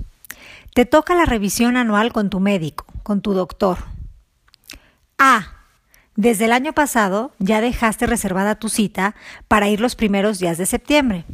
Te 0.74 0.86
toca 0.86 1.14
la 1.14 1.24
revisión 1.24 1.76
anual 1.76 2.12
con 2.12 2.30
tu 2.30 2.40
médico, 2.40 2.84
con 3.04 3.20
tu 3.20 3.32
doctor. 3.32 3.78
A. 5.16 5.52
Desde 6.16 6.46
el 6.46 6.52
año 6.52 6.72
pasado 6.72 7.30
ya 7.38 7.60
dejaste 7.60 8.08
reservada 8.08 8.56
tu 8.56 8.68
cita 8.68 9.14
para 9.46 9.68
ir 9.68 9.80
los 9.80 9.94
primeros 9.94 10.40
días 10.40 10.58
de 10.58 10.66
septiembre. 10.66 11.24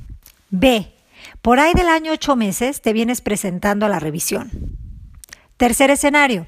B. 0.50 0.92
Por 1.40 1.58
ahí 1.58 1.72
del 1.72 1.88
año 1.88 2.12
ocho 2.12 2.36
meses 2.36 2.82
te 2.82 2.92
vienes 2.92 3.22
presentando 3.22 3.86
a 3.86 3.88
la 3.88 3.98
revisión. 3.98 4.76
Tercer 5.56 5.90
escenario. 5.90 6.46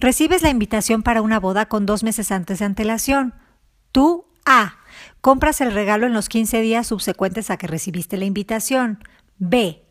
Recibes 0.00 0.40
la 0.40 0.48
invitación 0.48 1.02
para 1.02 1.20
una 1.20 1.40
boda 1.40 1.66
con 1.66 1.84
dos 1.84 2.02
meses 2.02 2.32
antes 2.32 2.60
de 2.60 2.64
antelación. 2.64 3.34
Tú, 3.92 4.24
A. 4.46 4.78
Compras 5.24 5.62
el 5.62 5.72
regalo 5.72 6.06
en 6.06 6.12
los 6.12 6.28
15 6.28 6.60
días 6.60 6.86
subsecuentes 6.86 7.48
a 7.48 7.56
que 7.56 7.66
recibiste 7.66 8.18
la 8.18 8.26
invitación. 8.26 9.02
B. 9.38 9.82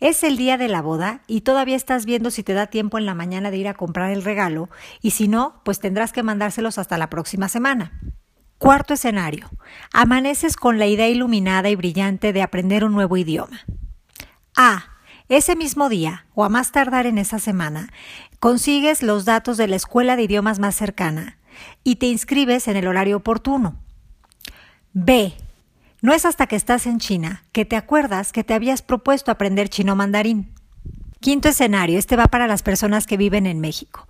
Es 0.00 0.24
el 0.24 0.38
día 0.38 0.56
de 0.56 0.68
la 0.68 0.80
boda 0.80 1.20
y 1.26 1.42
todavía 1.42 1.76
estás 1.76 2.06
viendo 2.06 2.30
si 2.30 2.42
te 2.42 2.54
da 2.54 2.68
tiempo 2.68 2.96
en 2.96 3.04
la 3.04 3.14
mañana 3.14 3.50
de 3.50 3.58
ir 3.58 3.68
a 3.68 3.74
comprar 3.74 4.10
el 4.12 4.24
regalo 4.24 4.70
y 5.02 5.10
si 5.10 5.28
no, 5.28 5.60
pues 5.62 5.78
tendrás 5.78 6.14
que 6.14 6.22
mandárselos 6.22 6.78
hasta 6.78 6.96
la 6.96 7.10
próxima 7.10 7.50
semana. 7.50 8.00
Cuarto 8.56 8.94
escenario. 8.94 9.50
Amaneces 9.92 10.56
con 10.56 10.78
la 10.78 10.86
idea 10.86 11.10
iluminada 11.10 11.68
y 11.68 11.76
brillante 11.76 12.32
de 12.32 12.40
aprender 12.40 12.82
un 12.82 12.94
nuevo 12.94 13.18
idioma. 13.18 13.60
A. 14.56 14.86
Ese 15.28 15.54
mismo 15.54 15.90
día, 15.90 16.24
o 16.34 16.44
a 16.44 16.48
más 16.48 16.72
tardar 16.72 17.04
en 17.04 17.18
esa 17.18 17.40
semana, 17.40 17.92
consigues 18.40 19.02
los 19.02 19.26
datos 19.26 19.58
de 19.58 19.68
la 19.68 19.76
escuela 19.76 20.16
de 20.16 20.22
idiomas 20.22 20.58
más 20.60 20.74
cercana 20.74 21.36
y 21.84 21.96
te 21.96 22.06
inscribes 22.06 22.68
en 22.68 22.78
el 22.78 22.86
horario 22.86 23.18
oportuno. 23.18 23.82
B. 24.94 25.32
No 26.02 26.12
es 26.12 26.26
hasta 26.26 26.46
que 26.46 26.56
estás 26.56 26.86
en 26.86 26.98
China 26.98 27.44
que 27.52 27.64
te 27.64 27.76
acuerdas 27.76 28.32
que 28.32 28.44
te 28.44 28.52
habías 28.52 28.82
propuesto 28.82 29.30
aprender 29.30 29.68
chino 29.70 29.96
mandarín. 29.96 30.52
Quinto 31.20 31.48
escenario, 31.48 31.98
este 31.98 32.16
va 32.16 32.26
para 32.26 32.46
las 32.46 32.62
personas 32.62 33.06
que 33.06 33.16
viven 33.16 33.46
en 33.46 33.60
México. 33.60 34.06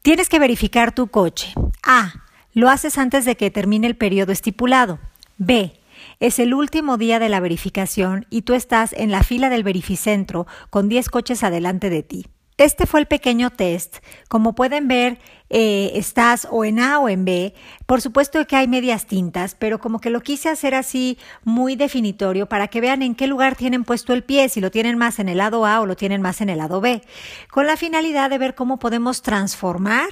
Tienes 0.00 0.28
que 0.28 0.40
verificar 0.40 0.92
tu 0.92 1.06
coche. 1.06 1.52
A. 1.84 2.14
Lo 2.52 2.68
haces 2.68 2.98
antes 2.98 3.24
de 3.24 3.36
que 3.36 3.50
termine 3.50 3.86
el 3.86 3.96
periodo 3.96 4.32
estipulado. 4.32 4.98
B. 5.38 5.78
Es 6.18 6.40
el 6.40 6.52
último 6.52 6.96
día 6.96 7.20
de 7.20 7.28
la 7.28 7.38
verificación 7.38 8.26
y 8.28 8.42
tú 8.42 8.54
estás 8.54 8.92
en 8.94 9.12
la 9.12 9.22
fila 9.22 9.50
del 9.50 9.62
verificentro 9.62 10.48
con 10.70 10.88
10 10.88 11.10
coches 11.10 11.44
adelante 11.44 11.90
de 11.90 12.02
ti. 12.02 12.26
Este 12.58 12.86
fue 12.86 13.00
el 13.00 13.06
pequeño 13.06 13.50
test. 13.50 13.98
Como 14.28 14.54
pueden 14.54 14.86
ver, 14.86 15.18
eh, 15.54 15.92
estás 15.96 16.48
o 16.50 16.64
en 16.64 16.80
A 16.80 16.98
o 16.98 17.10
en 17.10 17.26
B. 17.26 17.54
Por 17.84 18.00
supuesto 18.00 18.44
que 18.46 18.56
hay 18.56 18.66
medias 18.66 19.04
tintas, 19.04 19.54
pero 19.54 19.78
como 19.78 20.00
que 20.00 20.08
lo 20.08 20.22
quise 20.22 20.48
hacer 20.48 20.74
así 20.74 21.18
muy 21.44 21.76
definitorio 21.76 22.46
para 22.46 22.68
que 22.68 22.80
vean 22.80 23.02
en 23.02 23.14
qué 23.14 23.26
lugar 23.26 23.54
tienen 23.54 23.84
puesto 23.84 24.14
el 24.14 24.24
pie, 24.24 24.48
si 24.48 24.62
lo 24.62 24.70
tienen 24.70 24.96
más 24.96 25.18
en 25.18 25.28
el 25.28 25.36
lado 25.36 25.66
A 25.66 25.80
o 25.82 25.86
lo 25.86 25.94
tienen 25.94 26.22
más 26.22 26.40
en 26.40 26.48
el 26.48 26.56
lado 26.56 26.80
B, 26.80 27.02
con 27.50 27.66
la 27.66 27.76
finalidad 27.76 28.30
de 28.30 28.38
ver 28.38 28.54
cómo 28.54 28.78
podemos 28.78 29.20
transformar 29.20 30.08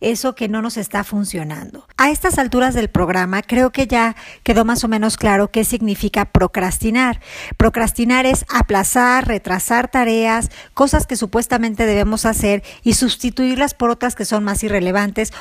eso 0.00 0.36
que 0.36 0.48
no 0.48 0.62
nos 0.62 0.76
está 0.76 1.02
funcionando. 1.02 1.88
A 1.96 2.10
estas 2.10 2.38
alturas 2.38 2.74
del 2.74 2.88
programa 2.88 3.42
creo 3.42 3.72
que 3.72 3.88
ya 3.88 4.14
quedó 4.44 4.64
más 4.64 4.84
o 4.84 4.88
menos 4.88 5.16
claro 5.16 5.50
qué 5.50 5.64
significa 5.64 6.26
procrastinar. 6.26 7.20
Procrastinar 7.56 8.26
es 8.26 8.44
aplazar, 8.48 9.26
retrasar 9.26 9.90
tareas, 9.90 10.52
cosas 10.72 11.04
que 11.04 11.16
supuestamente 11.16 11.84
debemos 11.84 12.26
hacer 12.26 12.62
y 12.84 12.94
sustituirlas 12.94 13.74
por 13.74 13.90
otras 13.90 14.14
que 14.14 14.24
son 14.24 14.44
más 14.44 14.62
irrelevantes 14.62 14.83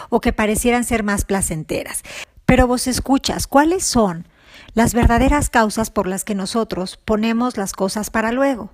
o 0.09 0.21
que 0.21 0.33
parecieran 0.33 0.83
ser 0.83 1.03
más 1.03 1.25
placenteras. 1.25 2.03
Pero 2.45 2.67
vos 2.67 2.87
escuchas, 2.87 3.47
¿cuáles 3.47 3.85
son 3.85 4.27
las 4.73 4.93
verdaderas 4.93 5.49
causas 5.49 5.89
por 5.89 6.07
las 6.07 6.23
que 6.23 6.35
nosotros 6.35 6.97
ponemos 7.03 7.57
las 7.57 7.73
cosas 7.73 8.09
para 8.09 8.31
luego? 8.31 8.71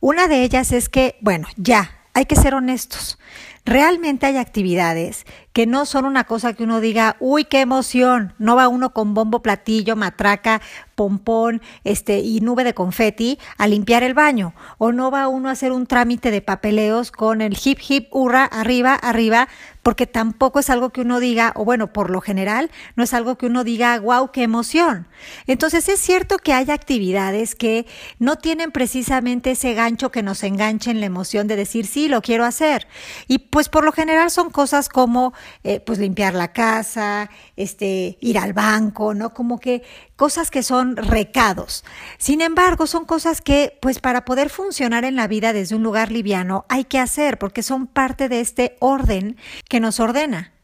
Una 0.00 0.28
de 0.28 0.42
ellas 0.42 0.72
es 0.72 0.88
que, 0.88 1.16
bueno, 1.20 1.48
ya, 1.56 1.90
hay 2.14 2.26
que 2.26 2.36
ser 2.36 2.54
honestos. 2.54 3.18
Realmente 3.64 4.26
hay 4.26 4.38
actividades 4.38 5.24
que 5.52 5.66
no 5.66 5.84
son 5.86 6.04
una 6.04 6.24
cosa 6.24 6.54
que 6.54 6.64
uno 6.64 6.80
diga, 6.80 7.16
uy, 7.20 7.44
qué 7.44 7.60
emoción, 7.60 8.34
no 8.38 8.56
va 8.56 8.68
uno 8.68 8.92
con 8.92 9.14
bombo, 9.14 9.40
platillo, 9.42 9.96
matraca, 9.96 10.60
pompón 10.94 11.60
este, 11.84 12.20
y 12.20 12.40
nube 12.40 12.64
de 12.64 12.74
confeti 12.74 13.38
a 13.58 13.66
limpiar 13.66 14.02
el 14.02 14.14
baño, 14.14 14.54
o 14.78 14.92
no 14.92 15.10
va 15.10 15.28
uno 15.28 15.48
a 15.48 15.52
hacer 15.52 15.72
un 15.72 15.86
trámite 15.86 16.30
de 16.30 16.40
papeleos 16.40 17.12
con 17.12 17.40
el 17.40 17.56
hip 17.62 17.78
hip 17.86 18.08
hurra 18.10 18.44
arriba, 18.44 18.94
arriba, 18.94 19.48
porque 19.82 20.06
tampoco 20.06 20.60
es 20.60 20.70
algo 20.70 20.90
que 20.90 21.00
uno 21.00 21.18
diga, 21.18 21.52
o 21.56 21.64
bueno, 21.64 21.92
por 21.92 22.10
lo 22.10 22.20
general, 22.20 22.70
no 22.94 23.02
es 23.02 23.14
algo 23.14 23.36
que 23.36 23.46
uno 23.46 23.64
diga, 23.64 23.98
wow, 23.98 24.30
qué 24.30 24.44
emoción. 24.44 25.08
Entonces 25.46 25.88
es 25.88 26.00
cierto 26.00 26.38
que 26.38 26.52
hay 26.52 26.70
actividades 26.70 27.54
que 27.54 27.86
no 28.18 28.36
tienen 28.36 28.70
precisamente 28.70 29.52
ese 29.52 29.74
gancho 29.74 30.10
que 30.10 30.22
nos 30.22 30.44
enganche 30.44 30.90
en 30.90 31.00
la 31.00 31.06
emoción 31.06 31.48
de 31.48 31.56
decir, 31.56 31.86
sí, 31.86 32.08
lo 32.08 32.22
quiero 32.22 32.44
hacer. 32.44 32.86
Y 33.26 33.38
pues 33.52 33.68
por 33.68 33.84
lo 33.84 33.92
general 33.92 34.30
son 34.30 34.48
cosas 34.48 34.88
como, 34.88 35.34
eh, 35.62 35.78
pues 35.78 35.98
limpiar 35.98 36.32
la 36.32 36.54
casa, 36.54 37.28
este, 37.54 38.16
ir 38.22 38.38
al 38.38 38.54
banco, 38.54 39.12
¿no? 39.12 39.34
Como 39.34 39.60
que 39.60 39.82
cosas 40.16 40.50
que 40.50 40.62
son 40.62 40.96
recados. 40.96 41.84
Sin 42.16 42.40
embargo, 42.40 42.86
son 42.86 43.04
cosas 43.04 43.42
que, 43.42 43.78
pues 43.82 43.98
para 43.98 44.24
poder 44.24 44.48
funcionar 44.48 45.04
en 45.04 45.16
la 45.16 45.28
vida 45.28 45.52
desde 45.52 45.76
un 45.76 45.82
lugar 45.82 46.10
liviano, 46.10 46.64
hay 46.70 46.84
que 46.84 46.98
hacer, 46.98 47.38
porque 47.38 47.62
son 47.62 47.86
parte 47.86 48.30
de 48.30 48.40
este 48.40 48.78
orden 48.80 49.36
que 49.68 49.80
nos 49.80 50.00
ordena. 50.00 50.54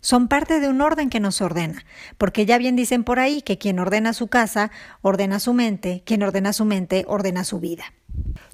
Son 0.00 0.26
parte 0.26 0.60
de 0.60 0.68
un 0.68 0.80
orden 0.80 1.10
que 1.10 1.20
nos 1.20 1.42
ordena, 1.42 1.84
porque 2.16 2.46
ya 2.46 2.56
bien 2.56 2.74
dicen 2.74 3.04
por 3.04 3.18
ahí 3.18 3.42
que 3.42 3.58
quien 3.58 3.78
ordena 3.78 4.14
su 4.14 4.28
casa, 4.28 4.70
ordena 5.02 5.40
su 5.40 5.52
mente, 5.52 6.02
quien 6.06 6.22
ordena 6.22 6.54
su 6.54 6.64
mente, 6.64 7.04
ordena 7.06 7.44
su 7.44 7.60
vida. 7.60 7.84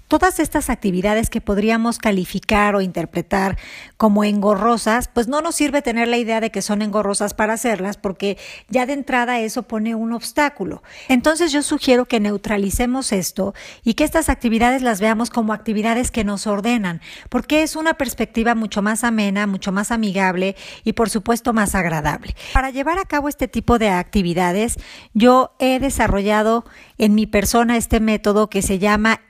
Todas 0.09 0.39
estas 0.39 0.71
actividades 0.71 1.31
que 1.31 1.41
podríamos 1.41 1.99
calificar 1.99 2.75
o 2.75 2.81
interpretar 2.81 3.59
como 3.97 4.25
engorrosas, 4.25 5.09
pues 5.09 5.29
no 5.29 5.41
nos 5.41 5.55
sirve 5.55 5.83
tener 5.83 6.09
la 6.09 6.17
idea 6.17 6.41
de 6.41 6.51
que 6.51 6.63
son 6.63 6.83
engorrosas 6.83 7.35
para 7.35 7.55
hacerlas, 7.55 7.97
porque 7.97 8.39
ya 8.69 8.87
de 8.87 8.93
entrada 8.93 9.41
eso 9.41 9.65
pone 9.65 9.95
un 9.95 10.13
obstáculo. 10.13 10.83
Entonces 11.09 11.53
yo 11.53 11.63
sugiero 11.63 12.07
que 12.07 12.21
neutralicemos 12.21 13.13
esto 13.13 13.55
y 13.85 13.95
que 13.95 14.05
estas 14.05 14.29
actividades 14.29 14.83
las 14.83 15.01
veamos 15.01 15.31
como 15.31 15.53
actividades 15.53 16.11
que 16.11 16.25
nos 16.25 16.47
ordenan, 16.47 17.01
porque 17.29 17.63
es 17.63 17.77
una 17.77 17.95
perspectiva 17.95 18.55
mucho 18.55 18.83
más 18.83 19.05
amena, 19.05 19.47
mucho 19.47 19.73
más 19.73 19.91
amigable 19.91 20.57
y 20.85 20.93
por 20.93 21.11
supuesto 21.11 21.53
más 21.53 21.75
agradable. 21.75 22.35
Para 22.53 22.71
llevar 22.71 22.99
a 22.99 23.05
cabo 23.05 23.29
este 23.29 23.49
tipo 23.49 23.79
de 23.79 23.91
actividades, 23.91 24.79
yo 25.15 25.53
he 25.59 25.79
desarrollado 25.79 26.65
en 26.99 27.15
mi 27.15 27.27
persona 27.27 27.77
este 27.77 28.01
método 28.01 28.49
que 28.49 28.63
se 28.63 28.79
llama 28.79 29.21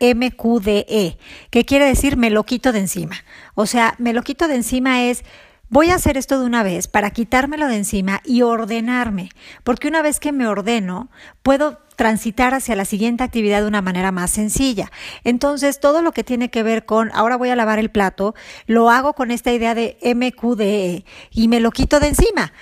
MQDE, 0.67 1.19
que 1.51 1.65
quiere 1.65 1.87
decir 1.87 2.17
me 2.17 2.31
lo 2.31 2.45
quito 2.45 2.73
de 2.73 2.81
encima. 2.81 3.17
O 3.55 3.67
sea, 3.67 3.95
me 3.99 4.13
lo 4.13 4.23
quito 4.23 4.49
de 4.49 4.57
encima 4.57 5.05
es 5.05 5.25
Voy 5.69 5.91
a 5.91 5.97
hacer 5.97 6.17
esto 6.17 6.39
de 6.39 6.47
una 6.47 6.63
vez 6.63 6.87
para 6.87 7.11
quitármelo 7.11 7.67
de 7.67 7.75
encima 7.75 8.21
y 8.25 8.43
ordenarme, 8.43 9.31
porque 9.65 9.89
una 9.89 10.01
vez 10.01 10.21
que 10.21 10.31
me 10.31 10.47
ordeno, 10.47 11.11
puedo 11.43 11.81
transitar 11.97 12.55
hacia 12.55 12.77
la 12.77 12.85
siguiente 12.85 13.25
actividad 13.25 13.63
de 13.63 13.67
una 13.67 13.83
manera 13.83 14.13
más 14.13 14.31
sencilla. 14.31 14.93
Entonces, 15.25 15.81
todo 15.81 16.03
lo 16.03 16.13
que 16.13 16.23
tiene 16.23 16.51
que 16.51 16.63
ver 16.63 16.85
con 16.85 17.11
ahora 17.13 17.37
voy 17.37 17.49
a 17.49 17.57
lavar 17.57 17.81
el 17.81 17.91
plato, 17.91 18.37
lo 18.67 18.91
hago 18.91 19.15
con 19.15 19.33
esta 19.33 19.53
idea 19.53 19.75
de 19.75 19.99
MQDE 20.03 21.05
y 21.33 21.49
me 21.49 21.59
lo 21.59 21.73
quito 21.73 21.99
de 21.99 22.09
encima. 22.09 22.53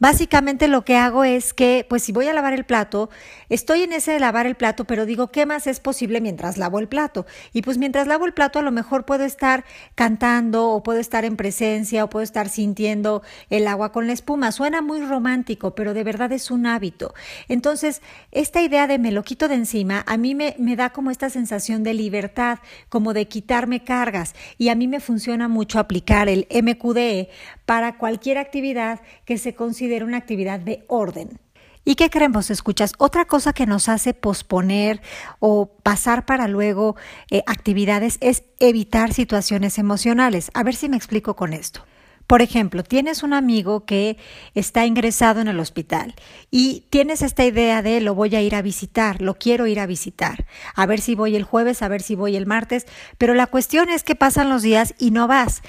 Básicamente 0.00 0.66
lo 0.66 0.82
que 0.82 0.96
hago 0.96 1.24
es 1.24 1.52
que, 1.52 1.84
pues 1.86 2.02
si 2.02 2.10
voy 2.10 2.26
a 2.26 2.32
lavar 2.32 2.54
el 2.54 2.64
plato, 2.64 3.10
estoy 3.50 3.82
en 3.82 3.92
ese 3.92 4.12
de 4.12 4.18
lavar 4.18 4.46
el 4.46 4.54
plato, 4.54 4.86
pero 4.86 5.04
digo, 5.04 5.30
¿qué 5.30 5.44
más 5.44 5.66
es 5.66 5.78
posible 5.78 6.22
mientras 6.22 6.56
lavo 6.56 6.78
el 6.78 6.88
plato? 6.88 7.26
Y 7.52 7.60
pues 7.60 7.76
mientras 7.76 8.06
lavo 8.06 8.24
el 8.24 8.32
plato 8.32 8.58
a 8.58 8.62
lo 8.62 8.72
mejor 8.72 9.04
puedo 9.04 9.24
estar 9.24 9.66
cantando 9.94 10.70
o 10.70 10.82
puedo 10.82 11.00
estar 11.00 11.26
en 11.26 11.36
presencia 11.36 12.02
o 12.02 12.08
puedo 12.08 12.24
estar 12.24 12.48
sintiendo 12.48 13.22
el 13.50 13.68
agua 13.68 13.92
con 13.92 14.06
la 14.06 14.14
espuma. 14.14 14.52
Suena 14.52 14.80
muy 14.80 15.02
romántico, 15.02 15.74
pero 15.74 15.92
de 15.92 16.02
verdad 16.02 16.32
es 16.32 16.50
un 16.50 16.64
hábito. 16.64 17.12
Entonces, 17.48 18.00
esta 18.32 18.62
idea 18.62 18.86
de 18.86 18.98
me 18.98 19.12
lo 19.12 19.22
quito 19.22 19.48
de 19.48 19.56
encima, 19.56 20.02
a 20.06 20.16
mí 20.16 20.34
me, 20.34 20.56
me 20.58 20.76
da 20.76 20.90
como 20.90 21.10
esta 21.10 21.28
sensación 21.28 21.82
de 21.82 21.92
libertad, 21.92 22.60
como 22.88 23.12
de 23.12 23.28
quitarme 23.28 23.84
cargas. 23.84 24.34
Y 24.56 24.70
a 24.70 24.74
mí 24.74 24.88
me 24.88 25.00
funciona 25.00 25.46
mucho 25.46 25.78
aplicar 25.78 26.30
el 26.30 26.46
MQDE 26.50 27.28
para 27.70 27.98
cualquier 27.98 28.36
actividad 28.36 29.00
que 29.24 29.38
se 29.38 29.54
considere 29.54 30.04
una 30.04 30.16
actividad 30.16 30.58
de 30.58 30.84
orden. 30.88 31.38
¿Y 31.84 31.94
qué 31.94 32.10
creemos, 32.10 32.50
escuchas? 32.50 32.94
Otra 32.98 33.26
cosa 33.26 33.52
que 33.52 33.64
nos 33.64 33.88
hace 33.88 34.12
posponer 34.12 35.00
o 35.38 35.70
pasar 35.84 36.26
para 36.26 36.48
luego 36.48 36.96
eh, 37.30 37.44
actividades 37.46 38.18
es 38.20 38.42
evitar 38.58 39.12
situaciones 39.12 39.78
emocionales. 39.78 40.50
A 40.52 40.64
ver 40.64 40.74
si 40.74 40.88
me 40.88 40.96
explico 40.96 41.36
con 41.36 41.52
esto. 41.52 41.86
Por 42.30 42.42
ejemplo, 42.42 42.84
tienes 42.84 43.24
un 43.24 43.34
amigo 43.34 43.84
que 43.84 44.16
está 44.54 44.86
ingresado 44.86 45.40
en 45.40 45.48
el 45.48 45.58
hospital 45.58 46.14
y 46.48 46.86
tienes 46.88 47.22
esta 47.22 47.44
idea 47.44 47.82
de 47.82 48.00
lo 48.00 48.14
voy 48.14 48.36
a 48.36 48.40
ir 48.40 48.54
a 48.54 48.62
visitar, 48.62 49.20
lo 49.20 49.34
quiero 49.34 49.66
ir 49.66 49.80
a 49.80 49.86
visitar, 49.86 50.46
a 50.76 50.86
ver 50.86 51.00
si 51.00 51.16
voy 51.16 51.34
el 51.34 51.42
jueves, 51.42 51.82
a 51.82 51.88
ver 51.88 52.02
si 52.02 52.14
voy 52.14 52.36
el 52.36 52.46
martes, 52.46 52.86
pero 53.18 53.34
la 53.34 53.48
cuestión 53.48 53.88
es 53.90 54.04
que 54.04 54.14
pasan 54.14 54.48
los 54.48 54.62
días 54.62 54.94
y 54.96 55.10
no 55.10 55.26
vas. 55.26 55.62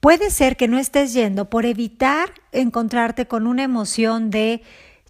Puede 0.00 0.30
ser 0.30 0.56
que 0.56 0.68
no 0.68 0.78
estés 0.78 1.12
yendo 1.12 1.50
por 1.50 1.66
evitar 1.66 2.32
encontrarte 2.52 3.26
con 3.26 3.46
una 3.48 3.64
emoción 3.64 4.30
de 4.30 4.62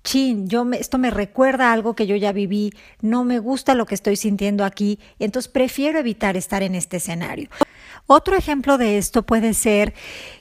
chin, 0.02 0.48
yo 0.48 0.66
esto 0.72 0.96
me 0.96 1.10
recuerda 1.10 1.72
algo 1.72 1.94
que 1.94 2.06
yo 2.06 2.16
ya 2.16 2.32
viví, 2.32 2.72
no 3.02 3.24
me 3.24 3.38
gusta 3.38 3.74
lo 3.74 3.84
que 3.84 3.94
estoy 3.94 4.16
sintiendo 4.16 4.64
aquí, 4.64 4.98
entonces 5.18 5.52
prefiero 5.52 5.98
evitar 5.98 6.38
estar 6.38 6.62
en 6.62 6.74
este 6.74 6.96
escenario. 6.96 7.50
Otro 8.06 8.34
ejemplo 8.34 8.78
de 8.78 8.96
esto 8.96 9.24
puede 9.24 9.52
ser 9.52 9.92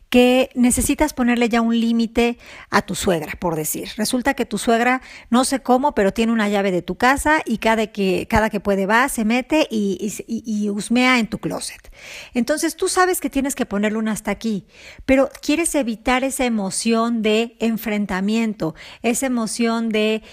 que 0.10 0.50
necesitas 0.56 1.14
ponerle 1.14 1.50
ya 1.50 1.62
un 1.62 1.80
límite 1.80 2.38
a 2.70 2.82
tu 2.82 2.96
suegra, 2.96 3.34
por 3.40 3.56
decir. 3.56 3.90
Resulta 3.98 4.34
que 4.34 4.46
tu 4.46 4.58
suegra, 4.58 5.02
no 5.30 5.44
sé 5.44 5.62
cómo, 5.62 5.94
pero 5.94 6.14
tiene 6.14 6.32
una 6.32 6.50
llave 6.50 6.72
de 6.72 6.82
tu 6.82 6.96
casa 6.96 7.42
y 7.46 7.58
cada 7.58 7.88
que, 7.88 8.28
cada 8.30 8.50
que 8.50 8.60
puede 8.60 8.86
va, 8.86 9.10
se 9.10 9.26
mete 9.26 9.68
y, 9.70 9.98
y, 10.28 10.44
y 10.46 10.70
husmea 10.70 11.20
en 11.20 11.28
tu 11.28 11.40
closet. 11.40 11.92
Entonces 12.34 12.76
tú 12.76 12.88
sabes 12.88 13.20
que 13.20 13.30
tienes 13.30 13.56
que 13.56 13.66
ponerle 13.66 13.98
un 13.98 14.08
hasta 14.08 14.32
aquí, 14.32 14.66
pero 15.06 15.30
quieres 15.42 15.76
evitar 15.76 16.24
esa 16.24 16.46
emoción 16.46 17.22
de 17.22 17.58
enfrentamiento, 17.60 18.76
esa 19.02 19.26
emoción 19.26 19.90
de 19.90 20.24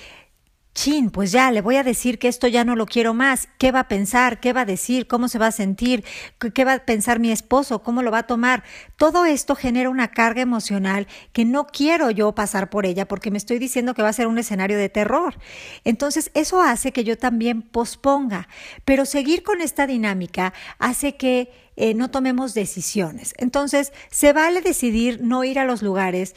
chin, 0.74 1.10
pues 1.10 1.30
ya 1.30 1.50
le 1.52 1.60
voy 1.60 1.76
a 1.76 1.84
decir 1.84 2.18
que 2.18 2.26
esto 2.26 2.48
ya 2.48 2.64
no 2.64 2.74
lo 2.74 2.86
quiero 2.86 3.14
más, 3.14 3.48
¿qué 3.58 3.70
va 3.70 3.80
a 3.80 3.88
pensar? 3.88 4.40
¿Qué 4.40 4.52
va 4.52 4.62
a 4.62 4.64
decir? 4.66 5.06
¿Cómo 5.06 5.28
se 5.28 5.38
va 5.38 5.46
a 5.46 5.52
sentir? 5.52 6.04
¿Qué 6.52 6.64
va 6.64 6.74
a 6.74 6.78
pensar 6.84 7.20
mi 7.20 7.30
esposo? 7.30 7.82
¿Cómo 7.82 8.02
lo 8.02 8.10
va 8.10 8.18
a 8.18 8.26
tomar? 8.26 8.64
Todo 8.96 9.24
esto 9.24 9.54
genera 9.54 9.88
una 9.88 10.08
carga 10.08 10.42
emocional 10.42 11.06
que 11.32 11.44
no 11.44 11.66
quiero 11.66 12.10
yo 12.10 12.34
pasar 12.34 12.70
por 12.70 12.86
ella 12.86 13.06
porque 13.06 13.30
me 13.30 13.38
estoy 13.38 13.58
diciendo 13.58 13.94
que 13.94 14.02
va 14.02 14.08
a 14.08 14.12
ser 14.12 14.26
un 14.26 14.38
escenario 14.38 14.76
de 14.76 14.88
terror. 14.88 15.38
Entonces, 15.84 16.30
eso 16.34 16.60
hace 16.60 16.92
que 16.92 17.04
yo 17.04 17.16
también 17.16 17.62
posponga, 17.62 18.48
pero 18.84 19.06
seguir 19.06 19.44
con 19.44 19.60
esta 19.60 19.86
dinámica 19.86 20.52
hace 20.78 21.16
que 21.16 21.52
eh, 21.76 21.94
no 21.94 22.10
tomemos 22.10 22.52
decisiones. 22.52 23.34
Entonces, 23.38 23.92
se 24.10 24.32
vale 24.32 24.60
decidir 24.60 25.20
no 25.22 25.44
ir 25.44 25.60
a 25.60 25.64
los 25.64 25.82
lugares 25.82 26.34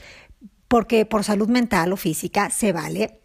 porque 0.67 1.05
por 1.05 1.23
salud 1.23 1.49
mental 1.49 1.91
o 1.93 1.97
física 1.97 2.49
se 2.49 2.71
vale 2.71 3.19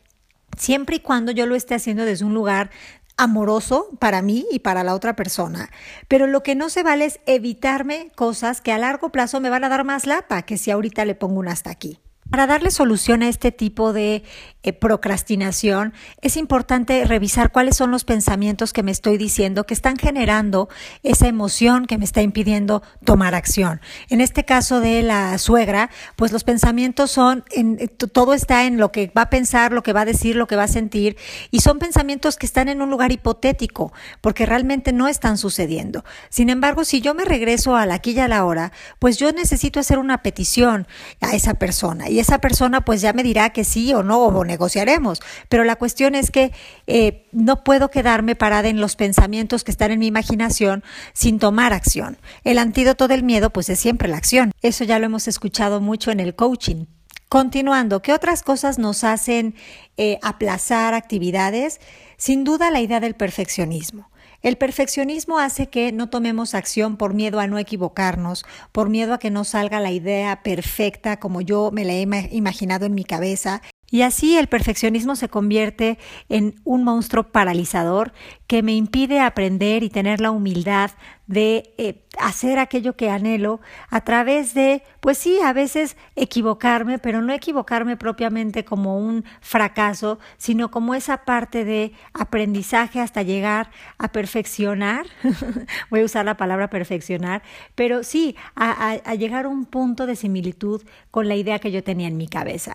siempre 0.57 0.97
y 0.97 1.01
cuando 1.01 1.33
yo 1.33 1.47
lo 1.47 1.55
esté 1.55 1.75
haciendo 1.75 2.05
desde 2.05 2.25
un 2.25 2.35
lugar 2.35 2.71
amoroso 3.17 3.91
para 3.99 4.23
mí 4.23 4.47
y 4.51 4.61
para 4.61 4.85
la 4.85 4.95
otra 4.95 5.17
persona. 5.17 5.71
Pero 6.09 6.27
lo 6.27 6.43
que 6.43 6.55
no 6.55 6.71
se 6.71 6.83
vale 6.83 7.05
es 7.05 7.21
evitarme 7.27 8.11
cosas 8.17 8.61
que 8.61 8.73
a 8.73 8.79
largo 8.79 9.11
plazo 9.11 9.41
me 9.41 9.51
van 9.51 9.65
a 9.65 9.69
dar 9.69 9.85
más 9.85 10.07
lata 10.07 10.43
que 10.43 10.59
si 10.59 10.71
ahorita 10.71 11.05
le 11.05 11.15
pongo 11.15 11.41
un 11.41 11.49
hasta 11.49 11.71
aquí. 11.71 11.99
Para 12.33 12.47
darle 12.47 12.71
solución 12.71 13.23
a 13.23 13.29
este 13.29 13.53
tipo 13.53 13.93
de 13.93 14.23
eh, 14.63 14.73
procrastinación, 14.73 15.93
es 16.23 16.39
importante 16.39 17.05
revisar 17.05 17.53
cuáles 17.53 17.77
son 17.77 17.91
los 17.91 18.05
pensamientos 18.05 18.73
que 18.73 18.83
me 18.83 18.91
estoy 18.91 19.19
diciendo 19.19 19.65
que 19.65 19.75
están 19.75 19.99
generando 19.99 20.71
esa 21.03 21.29
emoción 21.29 21.85
que 21.85 21.99
me 21.99 22.07
está 22.07 22.23
impidiendo 22.23 22.83
tomar 23.05 23.35
acción. 23.35 23.83
En 24.09 24.23
este 24.23 24.47
caso 24.47 24.81
de 24.81 25.03
la 25.03 25.37
suegra, 25.37 25.91
pues 26.17 26.33
los 26.33 26.43
pensamientos 26.43 27.11
son, 27.11 27.45
en, 27.51 27.77
eh, 27.79 27.89
todo 27.89 28.33
está 28.33 28.65
en 28.65 28.79
lo 28.79 28.93
que 28.93 29.13
va 29.15 29.23
a 29.23 29.31
pensar, 29.31 29.73
lo 29.73 29.83
que 29.83 29.93
va 29.93 30.01
a 30.01 30.07
decir, 30.07 30.35
lo 30.35 30.47
que 30.47 30.57
va 30.57 30.63
a 30.63 30.69
sentir, 30.69 31.19
y 31.51 31.61
son 31.61 31.79
pensamientos 31.79 32.39
que 32.39 32.47
están 32.47 32.71
en 32.71 32.81
un 32.81 32.89
lugar 32.89 33.13
hipotético, 33.13 33.93
porque 34.23 34.47
realmente 34.47 34.95
no 34.95 35.07
están 35.07 35.37
sucediendo. 35.37 36.03
Sin 36.31 36.49
embargo, 36.49 36.87
si 36.87 37.03
yo 37.03 37.13
me 37.13 37.27
regreso 37.27 37.77
a 37.77 37.85
la 37.85 38.01
y 38.03 38.19
a 38.19 38.27
la 38.27 38.47
hora, 38.47 38.73
pues 38.99 39.19
yo 39.19 39.33
necesito 39.33 39.81
hacer 39.81 39.99
una 39.99 40.23
petición 40.23 40.87
a 41.21 41.35
esa 41.35 41.55
persona. 41.55 42.09
Y 42.09 42.22
esa 42.23 42.39
persona 42.39 42.81
pues 42.81 43.01
ya 43.01 43.13
me 43.13 43.23
dirá 43.23 43.51
que 43.51 43.65
sí 43.65 43.93
o 43.93 44.03
no, 44.03 44.25
o 44.27 44.45
negociaremos. 44.45 45.21
Pero 45.49 45.65
la 45.65 45.77
cuestión 45.77 46.15
es 46.15 46.31
que 46.31 46.53
eh, 46.87 47.27
no 47.33 47.63
puedo 47.65 47.91
quedarme 47.91 48.35
parada 48.35 48.69
en 48.69 48.81
los 48.81 48.97
pensamientos 48.97 49.65
que 49.65 49.71
están 49.71 49.91
en 49.91 49.99
mi 49.99 50.07
imaginación 50.07 50.83
sin 51.13 51.39
tomar 51.39 51.73
acción. 51.73 52.17
El 52.45 52.59
antídoto 52.59 53.09
del 53.09 53.23
miedo 53.23 53.51
pues 53.51 53.69
es 53.69 53.79
siempre 53.79 54.09
la 54.09 54.17
acción. 54.17 54.53
Eso 54.63 54.85
ya 54.85 54.99
lo 54.99 55.07
hemos 55.07 55.29
escuchado 55.29 55.81
mucho 55.81 56.11
en 56.11 56.21
el 56.21 56.35
coaching. 56.35 56.87
Continuando, 57.29 58.03
¿qué 58.03 58.13
otras 58.13 58.43
cosas 58.43 58.79
nos 58.79 59.05
hacen 59.05 59.55
eh, 59.97 60.19
aplazar 60.23 60.93
actividades? 60.93 61.81
Sin 62.19 62.45
duda 62.45 62.71
la 62.71 62.81
idea 62.81 63.01
del 63.01 63.15
perfeccionismo. 63.15 64.12
El 64.43 64.57
perfeccionismo 64.57 65.39
hace 65.39 65.69
que 65.69 65.93
no 65.93 66.09
tomemos 66.11 66.55
acción 66.55 66.97
por 66.97 67.15
miedo 67.15 67.39
a 67.39 67.47
no 67.47 67.59
equivocarnos, 67.59 68.45
por 68.73 68.91
miedo 68.91 69.15
a 69.15 69.19
que 69.19 69.31
no 69.31 69.45
salga 69.45 69.79
la 69.79 69.93
idea 69.93 70.43
perfecta 70.43 71.21
como 71.21 71.41
yo 71.41 71.71
me 71.73 71.85
la 71.85 71.93
he 71.93 72.03
imaginado 72.33 72.87
en 72.87 72.95
mi 72.95 73.05
cabeza 73.05 73.63
y 73.93 74.03
así 74.03 74.39
el 74.39 74.47
perfeccionismo 74.47 75.17
se 75.17 75.29
convierte 75.29 75.99
en 76.31 76.55
un 76.65 76.83
monstruo 76.83 77.25
paralizador 77.25 78.15
que 78.47 78.63
me 78.63 78.75
impide 78.75 79.21
aprender 79.21 79.83
y 79.83 79.91
tener 79.91 80.19
la 80.19 80.31
humildad 80.31 80.93
de 81.27 81.75
eh, 81.77 82.07
hacer 82.19 82.59
aquello 82.59 82.97
que 82.97 83.11
anhelo 83.11 83.61
a 83.91 84.01
través 84.01 84.55
de, 84.55 84.83
pues 85.01 85.19
sí, 85.19 85.39
a 85.45 85.53
veces 85.53 85.99
equivocarme, 86.17 86.99
pero 86.99 87.21
no 87.21 87.35
equivocarme 87.35 87.99
propiamente 87.99 88.65
como 88.65 88.97
un 88.97 89.27
fracaso, 89.43 90.19
sino 90.39 90.71
como 90.71 90.95
esa 90.95 91.27
parte 91.27 91.67
de 91.67 91.93
aprendizaje 92.15 92.99
hasta 92.99 93.21
llegar 93.21 93.71
a 93.99 94.09
perfeccionar, 94.11 95.05
voy 95.91 96.01
a 96.01 96.05
usar 96.07 96.25
la 96.25 96.39
palabra 96.39 96.71
perfeccionar, 96.71 97.43
pero 97.75 98.05
sí, 98.05 98.37
a 98.55 99.15
llegar 99.17 99.45
a 99.45 99.49
un 99.49 99.67
punto 99.67 100.07
de 100.07 100.17
similitud 100.17 100.83
con 101.11 101.29
la 101.29 101.37
idea 101.37 101.59
que 101.59 101.71
yo 101.71 101.85
tenía 101.85 102.09
en 102.09 102.17
mi 102.17 102.27
cabeza. 102.27 102.75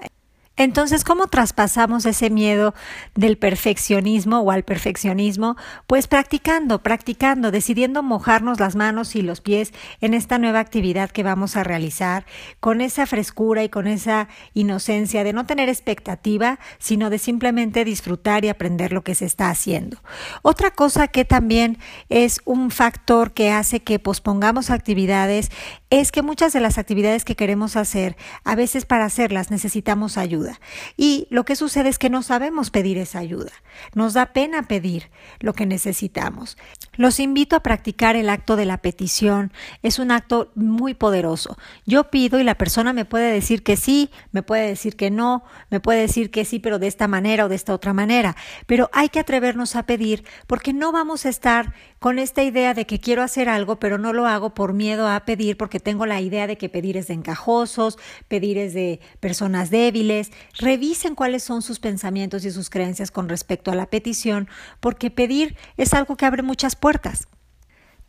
Entonces, 0.60 1.04
¿cómo 1.04 1.28
traspasamos 1.28 2.08
ese 2.08 2.32
miedo 2.32 2.74
del 3.14 3.38
perfeccionismo 3.38 4.40
o 4.40 4.50
al 4.50 4.64
perfeccionismo? 4.64 5.56
Pues 5.86 6.08
practicando, 6.08 6.82
practicando, 6.82 7.52
decidiendo 7.52 8.02
mojarnos 8.02 8.60
las 8.60 8.76
manos 8.76 9.16
y 9.16 9.22
los 9.22 9.40
pies 9.40 9.72
en 10.02 10.16
esta 10.16 10.40
nueva 10.40 10.60
actividad 10.60 11.12
que 11.12 11.22
vamos 11.22 11.56
a 11.58 11.64
realizar, 11.64 12.26
con 12.60 12.82
esa 12.82 13.06
frescura 13.06 13.64
y 13.64 13.70
con 13.70 13.86
esa 13.86 14.30
inocencia 14.56 15.24
de 15.24 15.32
no 15.32 15.46
tener 15.46 15.70
expectativa, 15.70 16.58
sino 16.80 17.12
de 17.12 17.20
simplemente 17.20 17.86
disfrutar 17.86 18.44
y 18.44 18.50
aprender 18.50 18.94
lo 18.94 19.04
que 19.04 19.14
se 19.14 19.26
está 19.26 19.52
haciendo. 19.52 19.98
Otra 20.42 20.72
cosa 20.72 21.08
que 21.08 21.24
también 21.24 21.78
es 22.10 22.42
un 22.46 22.72
factor 22.72 23.32
que 23.34 23.52
hace 23.52 23.82
que 23.82 24.00
pospongamos 24.00 24.72
actividades 24.72 25.52
es 25.92 26.12
que 26.12 26.24
muchas 26.24 26.52
de 26.52 26.62
las 26.62 26.80
actividades 26.80 27.26
que 27.26 27.36
queremos 27.36 27.76
hacer, 27.76 28.18
a 28.44 28.56
veces 28.56 28.86
para 28.88 29.06
hacerlas 29.06 29.52
necesitamos 29.52 30.18
ayuda. 30.18 30.47
Y 30.96 31.28
lo 31.30 31.46
que 31.46 31.56
sucede 31.56 31.90
es 31.90 32.00
que 32.00 32.10
no 32.10 32.24
sabemos 32.24 32.70
pedir 32.70 32.98
esa 32.98 33.20
ayuda. 33.20 33.52
Nos 33.94 34.14
da 34.14 34.28
pena 34.28 34.64
pedir 34.64 35.10
lo 35.40 35.54
que 35.54 35.66
necesitamos. 35.66 36.58
Los 36.96 37.20
invito 37.20 37.56
a 37.56 37.62
practicar 37.62 38.16
el 38.16 38.30
acto 38.30 38.56
de 38.56 38.66
la 38.66 38.78
petición. 38.80 39.52
Es 39.84 40.00
un 40.00 40.12
acto 40.12 40.52
muy 40.56 40.94
poderoso. 40.94 41.58
Yo 41.86 42.06
pido 42.10 42.40
y 42.40 42.44
la 42.44 42.56
persona 42.56 42.94
me 42.94 43.06
puede 43.06 43.32
decir 43.32 43.64
que 43.64 43.78
sí, 43.78 44.10
me 44.32 44.44
puede 44.44 44.68
decir 44.68 44.96
que 44.96 45.12
no, 45.12 45.44
me 45.70 45.80
puede 45.80 46.02
decir 46.02 46.32
que 46.32 46.46
sí, 46.46 46.60
pero 46.60 46.80
de 46.80 46.88
esta 46.88 47.08
manera 47.08 47.46
o 47.46 47.50
de 47.50 47.56
esta 47.56 47.74
otra 47.74 47.94
manera. 47.94 48.36
Pero 48.66 48.90
hay 48.94 49.10
que 49.10 49.20
atrevernos 49.20 49.76
a 49.76 49.84
pedir 49.84 50.24
porque 50.48 50.74
no 50.74 50.92
vamos 50.92 51.26
a 51.26 51.30
estar 51.30 51.74
con 52.00 52.20
esta 52.20 52.44
idea 52.44 52.74
de 52.74 52.86
que 52.86 53.00
quiero 53.00 53.24
hacer 53.24 53.50
algo, 53.50 53.80
pero 53.80 53.98
no 53.98 54.14
lo 54.14 54.28
hago 54.28 54.54
por 54.54 54.74
miedo 54.74 55.08
a 55.08 55.20
pedir 55.26 55.58
porque 55.58 55.80
tengo 55.80 56.06
la 56.06 56.22
idea 56.22 56.48
de 56.48 56.58
que 56.58 56.70
pedir 56.70 56.98
es 56.98 57.08
de 57.08 57.16
encajosos, 57.16 57.98
pedir 58.28 58.58
es 58.58 58.74
de 58.74 59.00
personas 59.20 59.70
débiles. 59.70 60.32
Revisen 60.58 61.16
cuáles 61.16 61.44
son 61.44 61.62
sus 61.62 61.80
pensamientos 61.80 62.46
y 62.46 62.52
sus 62.52 62.70
creencias 62.70 63.12
con 63.12 63.30
respecto 63.30 63.72
a 63.72 63.76
la 63.76 63.90
petición, 63.90 64.48
porque 64.80 65.12
pedir 65.12 65.56
es 65.78 65.94
algo 65.94 66.18
que 66.18 66.26
abre 66.26 66.44
muchas 66.44 66.76
puertas. 66.76 67.28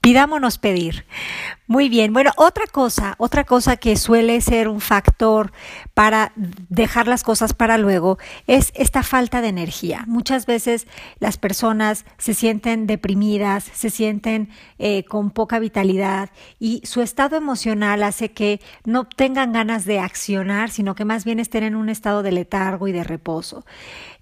Pidámonos 0.00 0.58
pedir. 0.58 1.04
Muy 1.66 1.90
bien. 1.90 2.14
Bueno, 2.14 2.30
otra 2.36 2.64
cosa, 2.66 3.14
otra 3.18 3.44
cosa 3.44 3.76
que 3.76 3.96
suele 3.96 4.40
ser 4.40 4.68
un 4.68 4.80
factor 4.80 5.52
para 5.92 6.32
dejar 6.36 7.06
las 7.06 7.24
cosas 7.24 7.52
para 7.52 7.76
luego 7.76 8.16
es 8.46 8.72
esta 8.74 9.02
falta 9.02 9.42
de 9.42 9.48
energía. 9.48 10.04
Muchas 10.06 10.46
veces 10.46 10.86
las 11.18 11.36
personas 11.36 12.06
se 12.16 12.32
sienten 12.32 12.86
deprimidas, 12.86 13.64
se 13.64 13.90
sienten 13.90 14.48
eh, 14.78 15.04
con 15.04 15.30
poca 15.30 15.58
vitalidad 15.58 16.30
y 16.58 16.80
su 16.86 17.02
estado 17.02 17.36
emocional 17.36 18.02
hace 18.02 18.30
que 18.30 18.60
no 18.84 19.04
tengan 19.04 19.52
ganas 19.52 19.84
de 19.84 19.98
accionar, 19.98 20.70
sino 20.70 20.94
que 20.94 21.04
más 21.04 21.26
bien 21.26 21.38
estén 21.38 21.64
en 21.64 21.76
un 21.76 21.90
estado 21.90 22.22
de 22.22 22.32
letargo 22.32 22.88
y 22.88 22.92
de 22.92 23.04
reposo. 23.04 23.66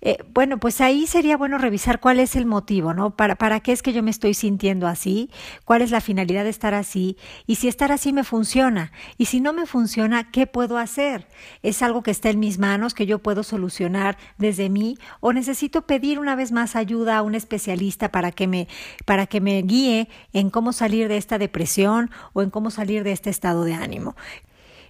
Eh, 0.03 0.19
bueno, 0.33 0.59
pues 0.59 0.81
ahí 0.81 1.07
sería 1.07 1.37
bueno 1.37 1.57
revisar 1.59 2.01
cuál 2.01 2.21
es 2.21 2.37
el 2.37 2.45
motivo, 2.45 2.93
¿no? 2.93 3.17
Para, 3.17 3.35
¿Para 3.37 3.61
qué 3.61 3.73
es 3.73 3.83
que 3.83 3.93
yo 3.93 4.03
me 4.03 4.11
estoy 4.11 4.35
sintiendo 4.35 4.87
así? 4.87 5.31
¿Cuál 5.65 5.83
es 5.83 5.91
la 5.91 6.01
finalidad 6.01 6.45
de 6.45 6.51
estar 6.51 6.75
así? 6.75 7.17
Y 7.47 7.57
si 7.57 7.69
estar 7.69 7.91
así 7.93 8.13
me 8.13 8.23
funciona. 8.23 8.93
Y 9.17 9.27
si 9.27 9.41
no 9.41 9.53
me 9.53 9.67
funciona, 9.67 10.31
¿qué 10.31 10.47
puedo 10.47 10.77
hacer? 10.79 11.27
¿Es 11.63 11.83
algo 11.83 12.03
que 12.03 12.11
está 12.11 12.29
en 12.31 12.41
mis 12.41 12.59
manos, 12.59 12.95
que 12.95 13.07
yo 13.07 13.21
puedo 13.21 13.43
solucionar 13.43 14.19
desde 14.37 14.69
mí? 14.69 14.99
¿O 15.21 15.33
necesito 15.33 15.83
pedir 15.83 16.19
una 16.19 16.37
vez 16.37 16.53
más 16.53 16.77
ayuda 16.77 17.17
a 17.17 17.23
un 17.23 17.35
especialista 17.35 18.11
para 18.11 18.33
que 18.33 18.47
me, 18.47 18.69
para 19.07 19.27
que 19.27 19.41
me 19.41 19.63
guíe 19.63 20.09
en 20.33 20.51
cómo 20.51 20.73
salir 20.73 21.09
de 21.09 21.17
esta 21.17 21.39
depresión 21.39 22.11
o 22.35 22.43
en 22.43 22.51
cómo 22.51 22.71
salir 22.71 23.03
de 23.03 23.13
este 23.13 23.31
estado 23.31 23.65
de 23.65 23.75
ánimo? 23.75 24.15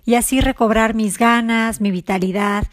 Y 0.07 0.14
así 0.14 0.40
recobrar 0.40 0.95
mis 0.95 1.19
ganas, 1.19 1.81
mi 1.81 1.90
vitalidad 1.90 2.64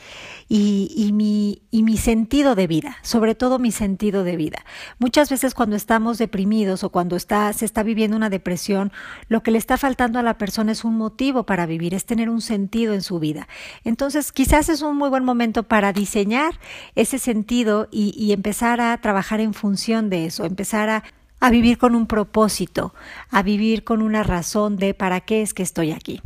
y, 0.47 1.09
mi, 1.13 1.97
sentido 1.97 2.53
de 2.53 2.67
vida, 2.67 2.97
sobre 3.01 3.33
todo 3.33 3.57
mi 3.57 3.71
sentido 3.71 4.23
de 4.23 4.37
vida. 4.37 4.65
Muchas 4.99 5.29
veces 5.29 5.55
cuando 5.55 5.75
estamos 5.75 6.19
deprimidos 6.19 6.83
o 6.83 6.89
cuando 6.89 7.15
está, 7.15 7.51
se 7.53 7.65
está 7.65 7.81
viviendo 7.81 8.15
una 8.15 8.29
depresión, 8.29 8.91
lo 9.29 9.41
que 9.41 9.51
le 9.51 9.57
está 9.57 9.77
faltando 9.77 10.19
a 10.19 10.23
la 10.23 10.37
persona 10.37 10.71
es 10.71 10.83
un 10.83 10.95
motivo 10.95 11.45
para 11.45 11.65
vivir, 11.65 11.95
es 11.95 12.05
tener 12.05 12.29
un 12.29 12.41
sentido 12.41 12.93
en 12.93 13.01
su 13.01 13.19
vida. 13.19 13.47
Entonces, 13.83 14.31
quizás 14.31 14.69
es 14.69 14.81
un 14.83 14.95
muy 14.97 15.09
buen 15.09 15.25
momento 15.25 15.63
para 15.63 15.91
diseñar 15.91 16.59
ese 16.95 17.17
sentido 17.17 17.87
y, 17.91 18.31
empezar 18.33 18.81
a 18.81 18.97
trabajar 18.97 19.39
en 19.39 19.53
función 19.53 20.09
de 20.09 20.25
eso, 20.25 20.45
empezar 20.45 21.03
a 21.39 21.49
vivir 21.49 21.77
con 21.77 21.95
un 21.95 22.07
propósito, 22.07 22.93
a 23.29 23.41
vivir 23.41 23.83
con 23.83 24.01
una 24.01 24.23
razón 24.23 24.77
de 24.77 24.93
para 24.93 25.21
qué 25.21 25.41
es 25.41 25.53
que 25.53 25.63
estoy 25.63 25.91
aquí. 25.91 26.21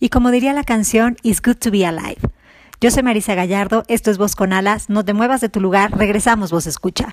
Y 0.00 0.08
como 0.08 0.30
diría 0.30 0.54
la 0.54 0.64
canción, 0.64 1.18
It's 1.22 1.42
Good 1.42 1.56
to 1.56 1.70
Be 1.70 1.84
Alive. 1.84 2.20
Yo 2.80 2.90
soy 2.90 3.02
Marisa 3.02 3.34
Gallardo, 3.34 3.84
esto 3.86 4.10
es 4.10 4.16
Voz 4.16 4.34
con 4.34 4.54
Alas, 4.54 4.88
no 4.88 5.04
te 5.04 5.12
muevas 5.12 5.42
de 5.42 5.50
tu 5.50 5.60
lugar, 5.60 5.92
regresamos, 5.96 6.50
Voz 6.50 6.66
Escucha. 6.66 7.12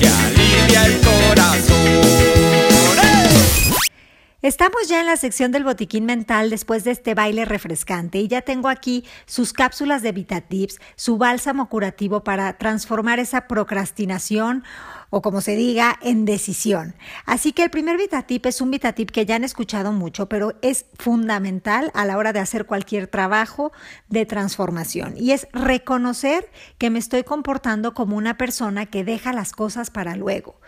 Estamos 4.41 4.87
ya 4.87 4.99
en 4.99 5.05
la 5.05 5.17
sección 5.17 5.51
del 5.51 5.63
botiquín 5.63 6.05
mental 6.05 6.49
después 6.49 6.83
de 6.83 6.89
este 6.89 7.13
baile 7.13 7.45
refrescante 7.45 8.17
y 8.17 8.27
ya 8.27 8.41
tengo 8.41 8.69
aquí 8.69 9.05
sus 9.27 9.53
cápsulas 9.53 10.01
de 10.01 10.13
VitaTips, 10.13 10.79
su 10.95 11.19
bálsamo 11.19 11.69
curativo 11.69 12.23
para 12.23 12.57
transformar 12.57 13.19
esa 13.19 13.47
procrastinación 13.47 14.63
o 15.11 15.21
como 15.21 15.41
se 15.41 15.55
diga, 15.55 15.99
en 16.01 16.25
decisión. 16.25 16.95
Así 17.25 17.51
que 17.51 17.63
el 17.63 17.69
primer 17.69 17.97
VitaTip 17.97 18.45
es 18.47 18.61
un 18.61 18.71
VitaTip 18.71 19.11
que 19.11 19.25
ya 19.25 19.35
han 19.35 19.43
escuchado 19.43 19.91
mucho, 19.91 20.27
pero 20.27 20.55
es 20.61 20.85
fundamental 20.97 21.91
a 21.93 22.05
la 22.05 22.17
hora 22.17 22.33
de 22.33 22.39
hacer 22.39 22.65
cualquier 22.65 23.07
trabajo 23.07 23.71
de 24.07 24.25
transformación 24.25 25.15
y 25.17 25.31
es 25.31 25.47
reconocer 25.51 26.49
que 26.77 26.89
me 26.89 26.97
estoy 26.97 27.23
comportando 27.23 27.93
como 27.93 28.15
una 28.15 28.37
persona 28.37 28.85
que 28.85 29.03
deja 29.03 29.33
las 29.33 29.51
cosas 29.51 29.89
para 29.89 30.15
luego. 30.15 30.59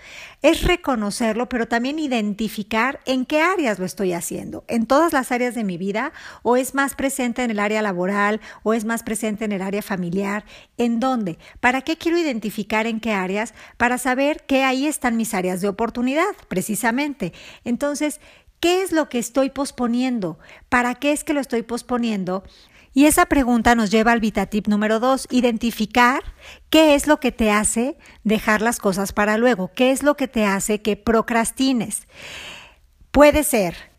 Es 0.41 0.63
reconocerlo, 0.63 1.47
pero 1.47 1.67
también 1.67 1.97
identificar 1.97 2.99
en 3.05 3.25
qué 3.25 3.41
áreas 3.41 3.79
lo 3.79 3.85
estoy 3.85 4.11
haciendo, 4.11 4.65
en 4.67 4.85
todas 4.87 5.13
las 5.13 5.31
áreas 5.31 5.55
de 5.55 5.63
mi 5.63 5.77
vida 5.77 6.11
o 6.41 6.57
es 6.57 6.75
más 6.75 6.95
presente 6.95 7.43
en 7.43 7.51
el 7.51 7.59
área 7.59 7.81
laboral 7.81 8.41
o 8.63 8.73
es 8.73 8.83
más 8.83 9.03
presente 9.03 9.45
en 9.45 9.53
el 9.53 9.61
área 9.61 9.81
familiar, 9.81 10.43
en 10.77 10.99
dónde, 10.99 11.37
para 11.61 11.81
qué 11.81 11.97
quiero 11.97 12.17
identificar 12.17 12.87
en 12.87 12.99
qué 12.99 13.13
áreas, 13.13 13.53
para 13.77 13.97
saber 13.97 14.32
que 14.41 14.63
ahí 14.63 14.87
están 14.87 15.17
mis 15.17 15.33
áreas 15.33 15.61
de 15.61 15.67
oportunidad, 15.67 16.33
precisamente. 16.47 17.33
Entonces, 17.63 18.19
¿qué 18.59 18.81
es 18.81 18.91
lo 18.91 19.09
que 19.09 19.19
estoy 19.19 19.49
posponiendo? 19.49 20.39
¿Para 20.69 20.95
qué 20.95 21.11
es 21.11 21.23
que 21.23 21.33
lo 21.33 21.41
estoy 21.41 21.63
posponiendo? 21.63 22.43
Y 22.93 23.05
esa 23.05 23.25
pregunta 23.25 23.73
nos 23.73 23.89
lleva 23.89 24.11
al 24.11 24.19
VitaTip 24.19 24.67
número 24.67 24.99
dos, 24.99 25.27
identificar 25.31 26.21
qué 26.69 26.93
es 26.93 27.07
lo 27.07 27.19
que 27.19 27.31
te 27.31 27.49
hace 27.49 27.97
dejar 28.23 28.61
las 28.61 28.77
cosas 28.79 29.13
para 29.13 29.37
luego, 29.37 29.71
qué 29.73 29.91
es 29.91 30.03
lo 30.03 30.15
que 30.15 30.27
te 30.27 30.45
hace 30.45 30.81
que 30.81 30.95
procrastines. 30.95 32.07
Puede 33.11 33.43
ser 33.43 33.92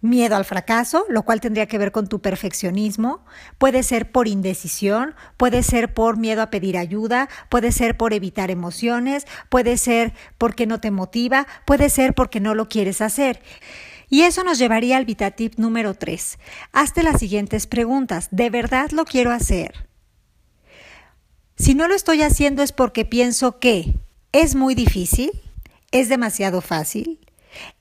miedo 0.00 0.36
al 0.36 0.44
fracaso, 0.44 1.04
lo 1.08 1.22
cual 1.22 1.40
tendría 1.40 1.66
que 1.66 1.78
ver 1.78 1.92
con 1.92 2.08
tu 2.08 2.20
perfeccionismo, 2.20 3.24
puede 3.58 3.82
ser 3.82 4.12
por 4.12 4.28
indecisión, 4.28 5.14
puede 5.36 5.62
ser 5.62 5.94
por 5.94 6.16
miedo 6.16 6.42
a 6.42 6.50
pedir 6.50 6.76
ayuda, 6.76 7.28
puede 7.48 7.72
ser 7.72 7.96
por 7.96 8.12
evitar 8.12 8.50
emociones, 8.50 9.26
puede 9.48 9.76
ser 9.76 10.12
porque 10.38 10.66
no 10.66 10.80
te 10.80 10.90
motiva, 10.90 11.46
puede 11.64 11.90
ser 11.90 12.14
porque 12.14 12.40
no 12.40 12.54
lo 12.54 12.68
quieres 12.68 13.00
hacer. 13.00 13.40
Y 14.08 14.22
eso 14.22 14.44
nos 14.44 14.58
llevaría 14.58 14.96
al 14.96 15.04
VitaTip 15.04 15.58
número 15.58 15.94
3. 15.94 16.38
Hazte 16.72 17.02
las 17.02 17.18
siguientes 17.18 17.66
preguntas. 17.66 18.28
¿De 18.30 18.50
verdad 18.50 18.90
lo 18.92 19.04
quiero 19.04 19.32
hacer? 19.32 19.88
Si 21.56 21.74
no 21.74 21.88
lo 21.88 21.94
estoy 21.94 22.22
haciendo 22.22 22.62
es 22.62 22.70
porque 22.70 23.04
pienso 23.04 23.58
que 23.58 23.94
es 24.32 24.54
muy 24.54 24.74
difícil, 24.74 25.30
es 25.90 26.08
demasiado 26.08 26.60
fácil, 26.60 27.18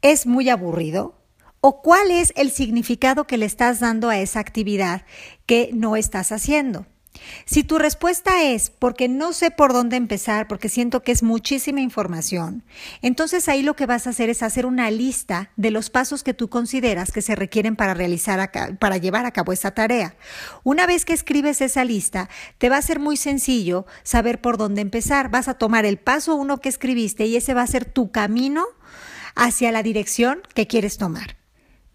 es 0.01 0.26
muy 0.26 0.49
aburrido, 0.49 1.24
o 1.68 1.82
cuál 1.82 2.11
es 2.11 2.32
el 2.36 2.51
significado 2.51 3.26
que 3.26 3.39
le 3.39 3.47
estás 3.47 3.80
dando 3.80 4.09
a 4.11 4.20
esa 4.20 4.39
actividad 4.39 5.01
que 5.47 5.72
no 5.74 5.95
estás 5.95 6.32
haciendo. 6.32 6.86
Si 7.45 7.63
tu 7.63 7.80
respuesta 7.80 8.43
es 8.43 8.70
porque 8.70 9.09
no 9.09 9.34
sé 9.34 9.49
por 9.49 9.74
dónde 9.74 9.95
empezar, 9.95 10.47
porque 10.47 10.70
siento 10.70 11.01
que 11.01 11.11
es 11.11 11.24
muchísima 11.24 11.82
información, 11.82 12.63
entonces 13.01 13.49
ahí 13.49 13.63
lo 13.63 13.76
que 13.76 13.88
vas 13.88 14.05
a 14.05 14.11
hacer 14.11 14.30
es 14.30 14.43
hacer 14.43 14.68
una 14.68 14.91
lista 14.91 15.49
de 15.55 15.72
los 15.72 15.89
pasos 15.89 16.22
que 16.22 16.36
tú 16.36 16.49
consideras 16.49 17.11
que 17.11 17.24
se 17.24 17.34
requieren 17.34 17.76
para 17.76 17.95
realizar 17.95 18.51
para 18.78 18.97
llevar 18.97 19.26
a 19.26 19.32
cabo 19.32 19.51
esa 19.51 19.72
tarea. 19.72 20.16
Una 20.63 20.86
vez 20.86 21.03
que 21.03 21.13
escribes 21.13 21.61
esa 21.61 21.84
lista, 21.84 22.30
te 22.59 22.70
va 22.70 22.78
a 22.78 22.84
ser 22.84 22.99
muy 22.99 23.18
sencillo 23.18 23.88
saber 24.03 24.39
por 24.39 24.57
dónde 24.57 24.82
empezar. 24.82 25.32
Vas 25.32 25.47
a 25.47 25.55
tomar 25.55 25.86
el 25.86 25.97
paso 25.97 26.36
uno 26.36 26.61
que 26.61 26.70
escribiste 26.70 27.26
y 27.26 27.38
ese 27.38 27.55
va 27.55 27.63
a 27.63 27.68
ser 27.68 27.86
tu 27.86 28.11
camino 28.11 28.68
hacia 29.34 29.72
la 29.72 29.82
dirección 29.82 30.43
que 30.53 30.68
quieres 30.68 30.99
tomar. 30.99 31.43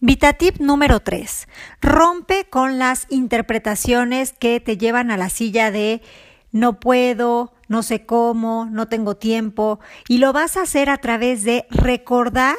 Vitatip 0.02 0.60
número 0.60 1.00
3. 1.00 1.46
Rompe 1.82 2.46
con 2.48 2.78
las 2.78 3.06
interpretaciones 3.10 4.32
que 4.32 4.58
te 4.58 4.78
llevan 4.78 5.10
a 5.10 5.18
la 5.18 5.28
silla 5.28 5.70
de 5.70 6.00
no 6.52 6.80
puedo, 6.80 7.52
no 7.68 7.82
sé 7.82 8.06
cómo, 8.06 8.64
no 8.64 8.88
tengo 8.88 9.18
tiempo, 9.18 9.78
y 10.08 10.16
lo 10.16 10.32
vas 10.32 10.56
a 10.56 10.62
hacer 10.62 10.88
a 10.88 10.96
través 10.96 11.44
de 11.44 11.66
recordar 11.68 12.56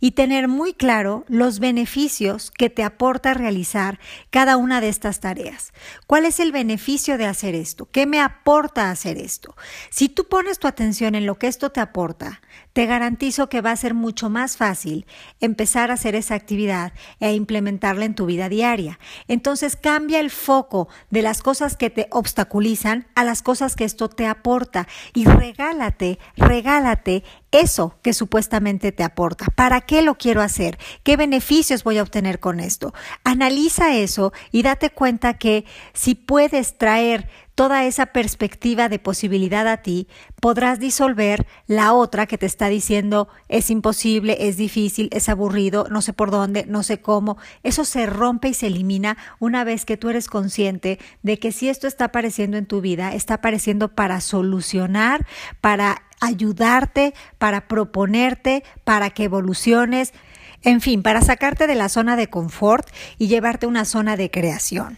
y 0.00 0.12
tener 0.12 0.48
muy 0.48 0.72
claro 0.72 1.26
los 1.28 1.58
beneficios 1.58 2.50
que 2.50 2.70
te 2.70 2.82
aporta 2.82 3.34
realizar 3.34 4.00
cada 4.30 4.56
una 4.56 4.80
de 4.80 4.88
estas 4.88 5.20
tareas. 5.20 5.72
¿Cuál 6.06 6.24
es 6.24 6.40
el 6.40 6.50
beneficio 6.50 7.18
de 7.18 7.26
hacer 7.26 7.54
esto? 7.54 7.90
¿Qué 7.92 8.06
me 8.06 8.20
aporta 8.20 8.90
hacer 8.90 9.18
esto? 9.18 9.54
Si 9.90 10.08
tú 10.08 10.26
pones 10.28 10.58
tu 10.58 10.66
atención 10.66 11.14
en 11.14 11.26
lo 11.26 11.38
que 11.38 11.46
esto 11.46 11.70
te 11.70 11.80
aporta, 11.80 12.40
te 12.72 12.86
garantizo 12.86 13.48
que 13.48 13.60
va 13.60 13.72
a 13.72 13.76
ser 13.76 13.94
mucho 13.94 14.30
más 14.30 14.56
fácil 14.56 15.06
empezar 15.40 15.90
a 15.90 15.94
hacer 15.94 16.14
esa 16.14 16.34
actividad 16.34 16.92
e 17.18 17.34
implementarla 17.34 18.04
en 18.04 18.14
tu 18.14 18.26
vida 18.26 18.48
diaria. 18.48 18.98
Entonces 19.28 19.76
cambia 19.76 20.20
el 20.20 20.30
foco 20.30 20.88
de 21.10 21.22
las 21.22 21.42
cosas 21.42 21.76
que 21.76 21.90
te 21.90 22.06
obstaculizan 22.10 23.06
a 23.14 23.24
las 23.24 23.42
cosas 23.42 23.76
que 23.76 23.84
esto 23.84 24.08
te 24.08 24.26
aporta 24.26 24.86
y 25.14 25.24
regálate, 25.24 26.18
regálate 26.36 27.24
eso 27.50 27.98
que 28.02 28.12
supuestamente 28.12 28.92
te 28.92 29.02
aporta. 29.02 29.46
¿Para 29.54 29.80
qué 29.80 30.02
lo 30.02 30.16
quiero 30.16 30.40
hacer? 30.40 30.78
¿Qué 31.02 31.16
beneficios 31.16 31.84
voy 31.84 31.98
a 31.98 32.02
obtener 32.02 32.38
con 32.38 32.60
esto? 32.60 32.94
Analiza 33.24 33.96
eso 33.96 34.32
y 34.52 34.62
date 34.62 34.90
cuenta 34.90 35.34
que 35.34 35.64
si 35.92 36.14
puedes 36.14 36.78
traer 36.78 37.28
toda 37.60 37.84
esa 37.84 38.06
perspectiva 38.06 38.88
de 38.88 38.98
posibilidad 38.98 39.68
a 39.68 39.82
ti, 39.82 40.08
podrás 40.40 40.80
disolver 40.80 41.46
la 41.66 41.92
otra 41.92 42.24
que 42.24 42.38
te 42.38 42.46
está 42.46 42.70
diciendo 42.70 43.28
es 43.50 43.68
imposible, 43.68 44.48
es 44.48 44.56
difícil, 44.56 45.10
es 45.12 45.28
aburrido, 45.28 45.86
no 45.90 46.00
sé 46.00 46.14
por 46.14 46.30
dónde, 46.30 46.64
no 46.64 46.82
sé 46.82 47.02
cómo. 47.02 47.36
Eso 47.62 47.84
se 47.84 48.06
rompe 48.06 48.48
y 48.48 48.54
se 48.54 48.68
elimina 48.68 49.18
una 49.40 49.62
vez 49.62 49.84
que 49.84 49.98
tú 49.98 50.08
eres 50.08 50.26
consciente 50.26 50.98
de 51.22 51.38
que 51.38 51.52
si 51.52 51.68
esto 51.68 51.86
está 51.86 52.06
apareciendo 52.06 52.56
en 52.56 52.64
tu 52.64 52.80
vida, 52.80 53.12
está 53.12 53.34
apareciendo 53.34 53.88
para 53.88 54.22
solucionar, 54.22 55.26
para 55.60 56.04
ayudarte, 56.18 57.12
para 57.36 57.68
proponerte, 57.68 58.64
para 58.84 59.10
que 59.10 59.24
evoluciones. 59.24 60.14
En 60.62 60.80
fin, 60.80 61.02
para 61.02 61.20
sacarte 61.20 61.66
de 61.66 61.74
la 61.74 61.90
zona 61.90 62.16
de 62.16 62.28
confort 62.28 62.88
y 63.18 63.28
llevarte 63.28 63.66
a 63.66 63.68
una 63.68 63.84
zona 63.84 64.16
de 64.16 64.30
creación. 64.30 64.96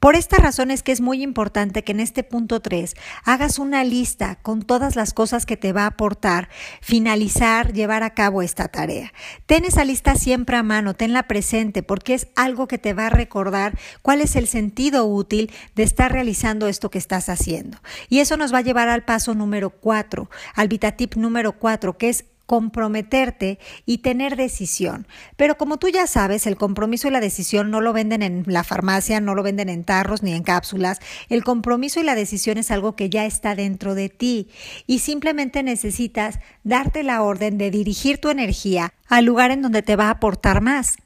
Por 0.00 0.14
esta 0.14 0.36
razón 0.36 0.70
es 0.70 0.82
que 0.82 0.92
es 0.92 1.00
muy 1.00 1.22
importante 1.22 1.82
que 1.84 1.92
en 1.92 2.00
este 2.00 2.22
punto 2.22 2.60
3 2.60 2.94
hagas 3.24 3.58
una 3.58 3.82
lista 3.84 4.36
con 4.42 4.62
todas 4.62 4.96
las 4.96 5.12
cosas 5.12 5.46
que 5.46 5.56
te 5.56 5.72
va 5.72 5.84
a 5.84 5.86
aportar 5.86 6.48
finalizar, 6.80 7.72
llevar 7.72 8.02
a 8.02 8.14
cabo 8.14 8.42
esta 8.42 8.68
tarea. 8.68 9.12
Ten 9.46 9.64
esa 9.64 9.84
lista 9.84 10.14
siempre 10.14 10.56
a 10.56 10.62
mano, 10.62 10.94
tenla 10.94 11.24
presente 11.24 11.82
porque 11.82 12.14
es 12.14 12.28
algo 12.36 12.68
que 12.68 12.78
te 12.78 12.92
va 12.92 13.06
a 13.06 13.10
recordar 13.10 13.78
cuál 14.02 14.20
es 14.20 14.36
el 14.36 14.46
sentido 14.46 15.06
útil 15.06 15.50
de 15.74 15.82
estar 15.82 16.12
realizando 16.12 16.68
esto 16.68 16.90
que 16.90 16.98
estás 16.98 17.28
haciendo. 17.28 17.78
Y 18.08 18.20
eso 18.20 18.36
nos 18.36 18.52
va 18.52 18.58
a 18.58 18.62
llevar 18.62 18.88
al 18.88 19.04
paso 19.04 19.34
número 19.34 19.70
4, 19.70 20.30
al 20.54 20.68
VitaTip 20.68 21.16
número 21.16 21.52
4, 21.58 21.96
que 21.96 22.08
es 22.10 22.24
comprometerte 22.46 23.58
y 23.84 23.98
tener 23.98 24.36
decisión. 24.36 25.06
Pero 25.36 25.56
como 25.56 25.76
tú 25.76 25.88
ya 25.88 26.06
sabes, 26.06 26.46
el 26.46 26.56
compromiso 26.56 27.08
y 27.08 27.10
la 27.10 27.20
decisión 27.20 27.70
no 27.70 27.80
lo 27.80 27.92
venden 27.92 28.22
en 28.22 28.44
la 28.46 28.64
farmacia, 28.64 29.20
no 29.20 29.34
lo 29.34 29.42
venden 29.42 29.68
en 29.68 29.84
tarros 29.84 30.22
ni 30.22 30.32
en 30.32 30.42
cápsulas. 30.42 31.00
El 31.28 31.44
compromiso 31.44 32.00
y 32.00 32.04
la 32.04 32.14
decisión 32.14 32.58
es 32.58 32.70
algo 32.70 32.96
que 32.96 33.10
ya 33.10 33.26
está 33.26 33.54
dentro 33.54 33.94
de 33.94 34.08
ti 34.08 34.48
y 34.86 35.00
simplemente 35.00 35.62
necesitas 35.62 36.38
darte 36.64 37.02
la 37.02 37.22
orden 37.22 37.58
de 37.58 37.70
dirigir 37.70 38.18
tu 38.18 38.30
energía 38.30 38.94
al 39.08 39.24
lugar 39.24 39.50
en 39.50 39.62
donde 39.62 39.82
te 39.82 39.96
va 39.96 40.06
a 40.06 40.10
aportar 40.10 40.60
más. 40.60 40.96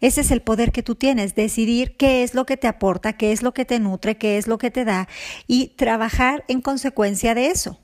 Ese 0.00 0.22
es 0.22 0.30
el 0.30 0.42
poder 0.42 0.72
que 0.72 0.82
tú 0.82 0.96
tienes, 0.96 1.34
decidir 1.34 1.96
qué 1.96 2.22
es 2.22 2.34
lo 2.34 2.44
que 2.44 2.56
te 2.56 2.66
aporta, 2.66 3.12
qué 3.12 3.32
es 3.32 3.42
lo 3.42 3.52
que 3.52 3.64
te 3.64 3.78
nutre, 3.78 4.18
qué 4.18 4.36
es 4.36 4.48
lo 4.48 4.58
que 4.58 4.70
te 4.70 4.84
da 4.84 5.08
y 5.46 5.68
trabajar 5.76 6.44
en 6.48 6.60
consecuencia 6.60 7.34
de 7.34 7.46
eso. 7.46 7.78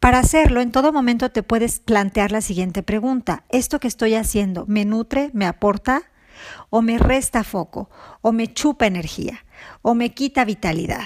Para 0.00 0.18
hacerlo, 0.18 0.60
en 0.60 0.70
todo 0.70 0.92
momento 0.92 1.30
te 1.30 1.42
puedes 1.42 1.80
plantear 1.80 2.32
la 2.32 2.40
siguiente 2.40 2.82
pregunta. 2.82 3.44
¿Esto 3.48 3.80
que 3.80 3.88
estoy 3.88 4.14
haciendo 4.14 4.64
me 4.66 4.84
nutre, 4.84 5.30
me 5.32 5.46
aporta 5.46 6.02
o 6.70 6.82
me 6.82 6.98
resta 6.98 7.44
foco 7.44 7.90
o 8.20 8.32
me 8.32 8.52
chupa 8.52 8.86
energía 8.86 9.44
o 9.82 9.94
me 9.94 10.14
quita 10.14 10.44
vitalidad? 10.44 11.04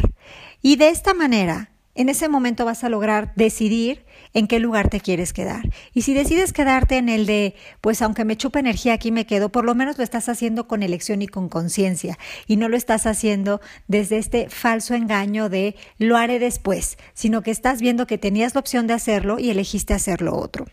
Y 0.61 0.77
de 0.77 0.89
esta 0.89 1.15
manera 1.15 1.73
en 1.95 2.09
ese 2.09 2.29
momento 2.29 2.65
vas 2.65 2.85
a 2.85 2.89
lograr 2.89 3.33
decidir 3.37 4.05
en 4.35 4.47
qué 4.47 4.59
lugar 4.59 4.89
te 4.89 5.01
quieres 5.01 5.33
quedar. 5.33 5.69
Y 5.93 6.03
si 6.03 6.15
decides 6.15 6.53
quedarte 6.53 6.97
en 6.97 7.09
el 7.09 7.27
de, 7.27 7.55
pues 7.81 8.03
aunque 8.03 8.25
me 8.25 8.37
chupa 8.37 8.61
energía 8.61 8.95
aquí 8.95 9.13
me 9.13 9.27
quedo, 9.27 9.51
por 9.51 9.65
lo 9.65 9.75
menos 9.75 9.99
lo 9.99 10.05
estás 10.05 10.29
haciendo 10.29 10.67
con 10.69 10.83
elección 10.83 11.23
y 11.23 11.27
con 11.29 11.49
conciencia 11.49 12.19
y 12.47 12.57
no 12.57 12.69
lo 12.69 12.77
estás 12.77 13.07
haciendo 13.07 13.61
desde 13.89 14.19
este 14.19 14.49
falso 14.49 14.95
engaño 14.95 15.49
de 15.49 15.77
lo 15.99 16.17
haré 16.17 16.39
después, 16.39 16.99
sino 17.15 17.43
que 17.43 17.51
estás 17.51 17.81
viendo 17.81 18.07
que 18.07 18.19
tenías 18.19 18.55
la 18.55 18.61
opción 18.61 18.87
de 18.87 18.95
hacerlo 18.95 19.39
y 19.39 19.51
elegiste 19.51 19.95
hacerlo 19.95 20.37
otro. 20.37 20.67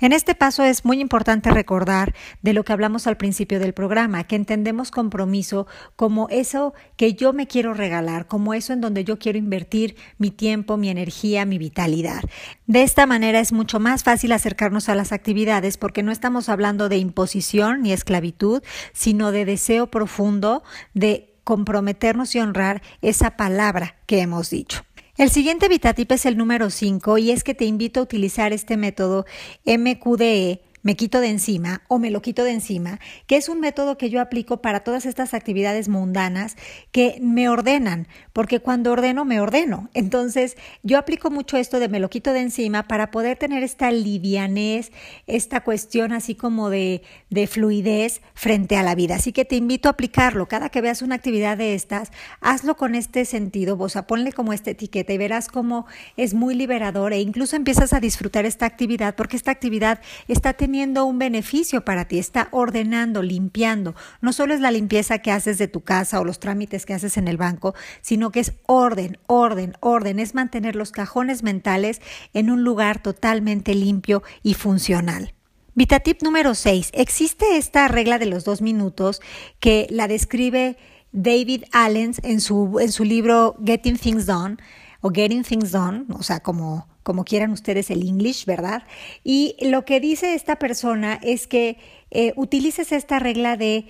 En 0.00 0.12
este 0.12 0.34
paso 0.34 0.62
es 0.62 0.84
muy 0.84 1.00
importante 1.00 1.50
recordar 1.50 2.14
de 2.42 2.52
lo 2.52 2.64
que 2.64 2.72
hablamos 2.72 3.06
al 3.06 3.16
principio 3.16 3.60
del 3.60 3.74
programa, 3.74 4.24
que 4.24 4.36
entendemos 4.36 4.90
compromiso 4.90 5.66
como 5.96 6.28
eso 6.30 6.74
que 6.96 7.14
yo 7.14 7.32
me 7.32 7.46
quiero 7.46 7.74
regalar, 7.74 8.26
como 8.26 8.54
eso 8.54 8.72
en 8.72 8.80
donde 8.80 9.04
yo 9.04 9.18
quiero 9.18 9.38
invertir 9.38 9.96
mi 10.18 10.30
tiempo, 10.30 10.76
mi 10.76 10.88
energía, 10.88 11.44
mi 11.44 11.58
vitalidad. 11.58 12.22
De 12.66 12.82
esta 12.82 13.06
manera 13.06 13.40
es 13.40 13.52
mucho 13.52 13.80
más 13.80 14.04
fácil 14.04 14.32
acercarnos 14.32 14.88
a 14.88 14.94
las 14.94 15.12
actividades 15.12 15.76
porque 15.76 16.02
no 16.02 16.12
estamos 16.12 16.48
hablando 16.48 16.88
de 16.88 16.98
imposición 16.98 17.82
ni 17.82 17.92
esclavitud, 17.92 18.62
sino 18.92 19.32
de 19.32 19.44
deseo 19.44 19.88
profundo 19.88 20.62
de 20.94 21.34
comprometernos 21.44 22.34
y 22.34 22.38
honrar 22.38 22.82
esa 23.02 23.36
palabra 23.36 23.96
que 24.06 24.20
hemos 24.20 24.50
dicho. 24.50 24.84
El 25.20 25.28
siguiente 25.28 25.68
VitaTip 25.68 26.12
es 26.12 26.24
el 26.24 26.38
número 26.38 26.70
5 26.70 27.18
y 27.18 27.30
es 27.30 27.44
que 27.44 27.54
te 27.54 27.66
invito 27.66 28.00
a 28.00 28.04
utilizar 28.04 28.54
este 28.54 28.78
método 28.78 29.26
MQDE 29.66 30.62
me 30.82 30.96
quito 30.96 31.20
de 31.20 31.28
encima 31.28 31.82
o 31.88 31.98
me 31.98 32.10
lo 32.10 32.22
quito 32.22 32.44
de 32.44 32.52
encima, 32.52 32.98
que 33.26 33.36
es 33.36 33.48
un 33.48 33.60
método 33.60 33.98
que 33.98 34.10
yo 34.10 34.20
aplico 34.20 34.62
para 34.62 34.80
todas 34.80 35.06
estas 35.06 35.34
actividades 35.34 35.88
mundanas 35.88 36.56
que 36.92 37.18
me 37.20 37.48
ordenan, 37.48 38.08
porque 38.32 38.60
cuando 38.60 38.92
ordeno, 38.92 39.24
me 39.24 39.40
ordeno. 39.40 39.90
Entonces, 39.94 40.56
yo 40.82 40.98
aplico 40.98 41.30
mucho 41.30 41.56
esto 41.56 41.78
de 41.78 41.88
me 41.88 42.00
lo 42.00 42.08
quito 42.08 42.32
de 42.32 42.40
encima 42.40 42.88
para 42.88 43.10
poder 43.10 43.36
tener 43.36 43.62
esta 43.62 43.90
livianez, 43.90 44.90
esta 45.26 45.62
cuestión 45.62 46.12
así 46.12 46.34
como 46.34 46.70
de, 46.70 47.02
de 47.28 47.46
fluidez 47.46 48.22
frente 48.34 48.76
a 48.76 48.82
la 48.82 48.94
vida. 48.94 49.16
Así 49.16 49.32
que 49.32 49.44
te 49.44 49.56
invito 49.56 49.88
a 49.88 49.92
aplicarlo. 49.92 50.46
Cada 50.46 50.70
que 50.70 50.80
veas 50.80 51.02
una 51.02 51.16
actividad 51.16 51.58
de 51.58 51.74
estas, 51.74 52.10
hazlo 52.40 52.76
con 52.76 52.94
este 52.94 53.24
sentido, 53.24 53.76
o 53.78 53.88
sea, 53.88 54.06
ponle 54.06 54.32
como 54.32 54.52
esta 54.52 54.70
etiqueta 54.70 55.12
y 55.12 55.18
verás 55.18 55.48
cómo 55.48 55.86
es 56.16 56.34
muy 56.34 56.54
liberador 56.54 57.12
e 57.12 57.20
incluso 57.20 57.56
empiezas 57.56 57.92
a 57.92 58.00
disfrutar 58.00 58.46
esta 58.46 58.66
actividad 58.66 59.14
porque 59.14 59.36
esta 59.36 59.50
actividad 59.50 60.00
está 60.28 60.54
teniendo 60.54 60.69
teniendo 60.70 61.04
un 61.04 61.18
beneficio 61.18 61.84
para 61.84 62.04
ti, 62.04 62.20
está 62.20 62.46
ordenando, 62.52 63.22
limpiando. 63.22 63.96
No 64.20 64.32
solo 64.32 64.54
es 64.54 64.60
la 64.60 64.70
limpieza 64.70 65.18
que 65.18 65.32
haces 65.32 65.58
de 65.58 65.66
tu 65.66 65.80
casa 65.80 66.20
o 66.20 66.24
los 66.24 66.38
trámites 66.38 66.86
que 66.86 66.94
haces 66.94 67.16
en 67.16 67.26
el 67.26 67.36
banco, 67.36 67.74
sino 68.02 68.30
que 68.30 68.38
es 68.38 68.52
orden, 68.66 69.18
orden, 69.26 69.76
orden, 69.80 70.20
es 70.20 70.36
mantener 70.36 70.76
los 70.76 70.92
cajones 70.92 71.42
mentales 71.42 72.00
en 72.34 72.52
un 72.52 72.62
lugar 72.62 73.02
totalmente 73.02 73.74
limpio 73.74 74.22
y 74.44 74.54
funcional. 74.54 75.34
Vitatip 75.74 76.22
número 76.22 76.54
6. 76.54 76.90
Existe 76.92 77.56
esta 77.56 77.88
regla 77.88 78.20
de 78.20 78.26
los 78.26 78.44
dos 78.44 78.62
minutos 78.62 79.20
que 79.58 79.88
la 79.90 80.06
describe 80.06 80.76
David 81.10 81.64
Allen 81.72 82.14
en 82.22 82.40
su, 82.40 82.78
en 82.78 82.92
su 82.92 83.02
libro 83.02 83.56
Getting 83.66 83.98
Things 83.98 84.24
Done 84.24 84.58
o 85.00 85.10
Getting 85.10 85.42
Things 85.42 85.72
Done, 85.72 86.04
o 86.10 86.22
sea, 86.22 86.38
como 86.38 86.89
como 87.02 87.24
quieran 87.24 87.50
ustedes 87.52 87.90
el 87.90 88.06
English, 88.06 88.44
¿verdad? 88.44 88.82
Y 89.24 89.56
lo 89.60 89.84
que 89.84 90.00
dice 90.00 90.34
esta 90.34 90.56
persona 90.56 91.18
es 91.22 91.46
que 91.46 91.78
eh, 92.10 92.32
utilices 92.36 92.92
esta 92.92 93.18
regla 93.18 93.56
de 93.56 93.86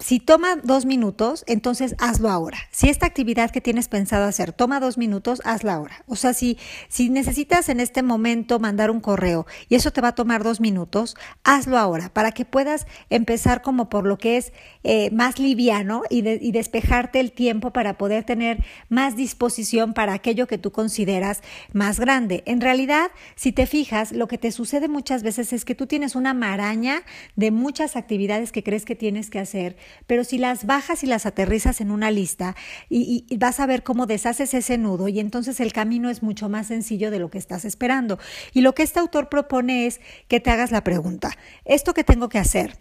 si 0.00 0.18
toma 0.18 0.56
dos 0.56 0.86
minutos, 0.86 1.44
entonces 1.46 1.94
hazlo 1.98 2.28
ahora. 2.28 2.58
Si 2.72 2.88
esta 2.88 3.06
actividad 3.06 3.52
que 3.52 3.60
tienes 3.60 3.86
pensado 3.86 4.24
hacer 4.24 4.52
toma 4.52 4.80
dos 4.80 4.98
minutos, 4.98 5.40
hazla 5.44 5.74
ahora. 5.74 6.02
O 6.08 6.16
sea, 6.16 6.34
si, 6.34 6.58
si 6.88 7.10
necesitas 7.10 7.68
en 7.68 7.78
este 7.78 8.02
momento 8.02 8.58
mandar 8.58 8.90
un 8.90 9.00
correo 9.00 9.46
y 9.68 9.76
eso 9.76 9.92
te 9.92 10.00
va 10.00 10.08
a 10.08 10.14
tomar 10.16 10.42
dos 10.42 10.60
minutos, 10.60 11.16
hazlo 11.44 11.78
ahora 11.78 12.08
para 12.12 12.32
que 12.32 12.44
puedas 12.44 12.88
empezar 13.08 13.62
como 13.62 13.88
por 13.88 14.04
lo 14.04 14.18
que 14.18 14.36
es 14.36 14.52
eh, 14.82 15.10
más 15.12 15.38
liviano 15.38 16.02
y, 16.10 16.28
y 16.28 16.50
despejarte 16.50 17.20
el 17.20 17.30
tiempo 17.30 17.72
para 17.72 17.96
poder 17.96 18.24
tener 18.24 18.64
más 18.88 19.14
disposición 19.14 19.94
para 19.94 20.12
aquello 20.12 20.48
que 20.48 20.58
tú 20.58 20.72
consideras 20.72 21.40
más 21.72 22.00
grande. 22.00 22.42
En 22.46 22.60
realidad, 22.60 23.12
si 23.36 23.52
te 23.52 23.66
fijas, 23.66 24.10
lo 24.10 24.26
que 24.26 24.38
te 24.38 24.50
sucede 24.50 24.88
muchas 24.88 25.22
veces 25.22 25.52
es 25.52 25.64
que 25.64 25.76
tú 25.76 25.86
tienes 25.86 26.16
una 26.16 26.34
maraña 26.34 27.04
de 27.36 27.52
muchas 27.52 27.94
actividades 27.94 28.50
que 28.50 28.64
crees 28.64 28.84
que 28.84 28.96
tienes 28.96 29.30
que 29.30 29.38
hacer 29.38 29.76
pero 30.06 30.24
si 30.24 30.38
las 30.38 30.66
bajas 30.66 31.02
y 31.02 31.06
las 31.06 31.26
aterrizas 31.26 31.80
en 31.80 31.90
una 31.90 32.10
lista 32.10 32.54
y, 32.88 33.24
vas 33.38 33.60
a 33.60 33.66
ver 33.66 33.82
cómo 33.82 34.06
deshaces 34.06 34.54
ese 34.54 34.78
nudo 34.78 35.08
y 35.08 35.20
entonces 35.20 35.60
el 35.60 35.72
camino 35.72 36.08
es 36.08 36.22
mucho 36.22 36.48
más 36.48 36.68
sencillo 36.68 37.10
de 37.10 37.18
lo 37.18 37.30
que 37.30 37.38
estás 37.38 37.64
esperando. 37.64 38.18
Y 38.52 38.60
lo 38.60 38.74
que 38.74 38.82
este 38.82 39.00
autor 39.00 39.28
propone 39.28 39.86
es 39.86 40.00
que 40.28 40.40
te 40.40 40.50
hagas 40.50 40.70
la 40.70 40.84
pregunta, 40.84 41.30
¿esto 41.64 41.94
que 41.94 42.04
tengo 42.04 42.28
que 42.28 42.38
hacer? 42.38 42.78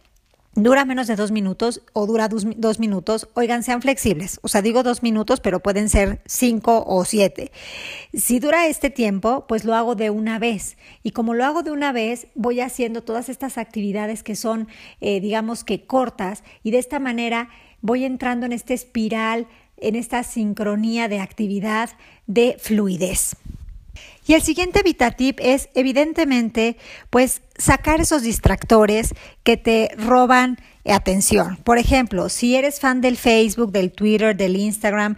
Dura 0.55 0.85
menos 0.85 1.07
de 1.07 1.15
dos 1.15 1.31
minutos 1.31 1.81
o 1.93 2.05
dura 2.05 2.27
dos, 2.27 2.79
minutos, 2.79 3.27
oigan, 3.33 3.63
sean 3.63 3.81
flexibles. 3.81 4.39
O 4.43 4.47
sea, 4.47 4.61
digo 4.61 4.83
dos 4.83 5.03
minutos, 5.03 5.39
pero 5.39 5.61
pueden 5.61 5.89
ser 5.89 6.21
cinco 6.25 6.83
o 6.85 7.05
siete. 7.05 7.51
Si 8.13 8.39
dura 8.39 8.67
este 8.67 8.89
tiempo, 8.89 9.45
pues 9.47 9.65
lo 9.65 9.75
hago 9.75 9.95
de 9.95 10.09
una 10.09 10.39
vez. 10.39 10.77
Y 11.01 11.11
como 11.11 11.33
lo 11.33 11.45
hago 11.45 11.63
de 11.63 11.71
una 11.71 11.91
vez, 11.91 12.27
voy 12.35 12.59
haciendo 12.59 13.03
todas 13.03 13.29
estas 13.29 13.57
actividades 13.57 14.23
que 14.23 14.35
son, 14.35 14.67
eh, 15.01 15.19
digamos 15.19 15.63
que 15.63 15.85
cortas, 15.85 16.43
y 16.63 16.71
de 16.71 16.79
esta 16.79 16.99
manera 16.99 17.49
voy 17.81 18.05
entrando 18.05 18.45
en 18.45 18.53
esta 18.53 18.73
espiral, 18.73 19.47
en 19.77 19.95
esta 19.95 20.23
sincronía 20.23 21.07
de 21.07 21.19
actividad 21.19 21.89
de 22.27 22.57
fluidez. 22.59 23.35
Y 24.25 24.33
el 24.33 24.41
siguiente 24.41 24.81
VitaTip 24.83 25.39
es, 25.41 25.69
evidentemente, 25.75 26.77
pues 27.09 27.41
sacar 27.57 28.01
esos 28.01 28.23
distractores 28.23 29.13
que 29.43 29.57
te 29.57 29.89
roban 29.97 30.57
atención. 30.85 31.57
Por 31.57 31.77
ejemplo, 31.77 32.29
si 32.29 32.55
eres 32.55 32.79
fan 32.79 33.01
del 33.01 33.17
Facebook, 33.17 33.71
del 33.71 33.91
Twitter, 33.91 34.35
del 34.35 34.55
Instagram, 34.55 35.15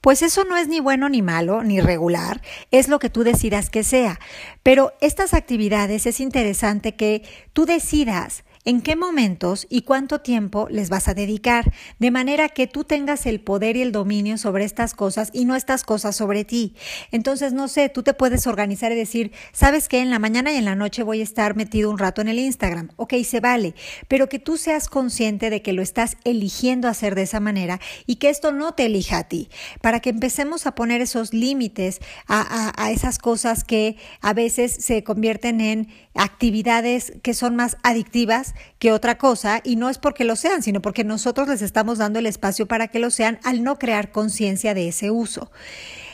pues 0.00 0.22
eso 0.22 0.44
no 0.44 0.56
es 0.56 0.68
ni 0.68 0.80
bueno 0.80 1.08
ni 1.08 1.22
malo, 1.22 1.62
ni 1.62 1.80
regular, 1.80 2.40
es 2.70 2.88
lo 2.88 2.98
que 2.98 3.10
tú 3.10 3.24
decidas 3.24 3.68
que 3.68 3.82
sea. 3.82 4.20
Pero 4.62 4.92
estas 5.00 5.34
actividades 5.34 6.06
es 6.06 6.20
interesante 6.20 6.94
que 6.94 7.22
tú 7.52 7.66
decidas 7.66 8.44
en 8.68 8.82
qué 8.82 8.96
momentos 8.96 9.66
y 9.70 9.80
cuánto 9.80 10.20
tiempo 10.20 10.68
les 10.70 10.90
vas 10.90 11.08
a 11.08 11.14
dedicar, 11.14 11.72
de 11.98 12.10
manera 12.10 12.50
que 12.50 12.66
tú 12.66 12.84
tengas 12.84 13.24
el 13.24 13.40
poder 13.40 13.78
y 13.78 13.80
el 13.80 13.92
dominio 13.92 14.36
sobre 14.36 14.66
estas 14.66 14.92
cosas 14.92 15.30
y 15.32 15.46
no 15.46 15.56
estas 15.56 15.84
cosas 15.84 16.14
sobre 16.14 16.44
ti. 16.44 16.74
Entonces, 17.10 17.54
no 17.54 17.68
sé, 17.68 17.88
tú 17.88 18.02
te 18.02 18.12
puedes 18.12 18.46
organizar 18.46 18.92
y 18.92 18.94
decir, 18.94 19.32
sabes 19.52 19.88
que 19.88 20.00
en 20.00 20.10
la 20.10 20.18
mañana 20.18 20.52
y 20.52 20.56
en 20.56 20.66
la 20.66 20.74
noche 20.74 21.02
voy 21.02 21.20
a 21.20 21.22
estar 21.22 21.56
metido 21.56 21.90
un 21.90 21.96
rato 21.96 22.20
en 22.20 22.28
el 22.28 22.38
Instagram. 22.38 22.90
Ok, 22.96 23.14
se 23.24 23.40
vale, 23.40 23.74
pero 24.06 24.28
que 24.28 24.38
tú 24.38 24.58
seas 24.58 24.90
consciente 24.90 25.48
de 25.48 25.62
que 25.62 25.72
lo 25.72 25.80
estás 25.80 26.18
eligiendo 26.24 26.88
hacer 26.88 27.14
de 27.14 27.22
esa 27.22 27.40
manera 27.40 27.80
y 28.04 28.16
que 28.16 28.28
esto 28.28 28.52
no 28.52 28.74
te 28.74 28.84
elija 28.84 29.16
a 29.16 29.28
ti, 29.28 29.48
para 29.80 30.00
que 30.00 30.10
empecemos 30.10 30.66
a 30.66 30.74
poner 30.74 31.00
esos 31.00 31.32
límites 31.32 32.00
a, 32.26 32.74
a 32.76 32.90
esas 32.90 33.18
cosas 33.18 33.64
que 33.64 33.96
a 34.20 34.34
veces 34.34 34.74
se 34.74 35.04
convierten 35.04 35.62
en 35.62 35.88
actividades 36.14 37.14
que 37.22 37.32
son 37.32 37.56
más 37.56 37.78
adictivas 37.82 38.54
que 38.78 38.92
otra 38.92 39.18
cosa 39.18 39.60
y 39.64 39.76
no 39.76 39.88
es 39.90 39.98
porque 39.98 40.24
lo 40.24 40.36
sean, 40.36 40.62
sino 40.62 40.80
porque 40.80 41.04
nosotros 41.04 41.48
les 41.48 41.62
estamos 41.62 41.98
dando 41.98 42.18
el 42.18 42.26
espacio 42.26 42.66
para 42.66 42.88
que 42.88 42.98
lo 42.98 43.10
sean 43.10 43.38
al 43.44 43.62
no 43.62 43.78
crear 43.78 44.12
conciencia 44.12 44.74
de 44.74 44.88
ese 44.88 45.10
uso. 45.10 45.50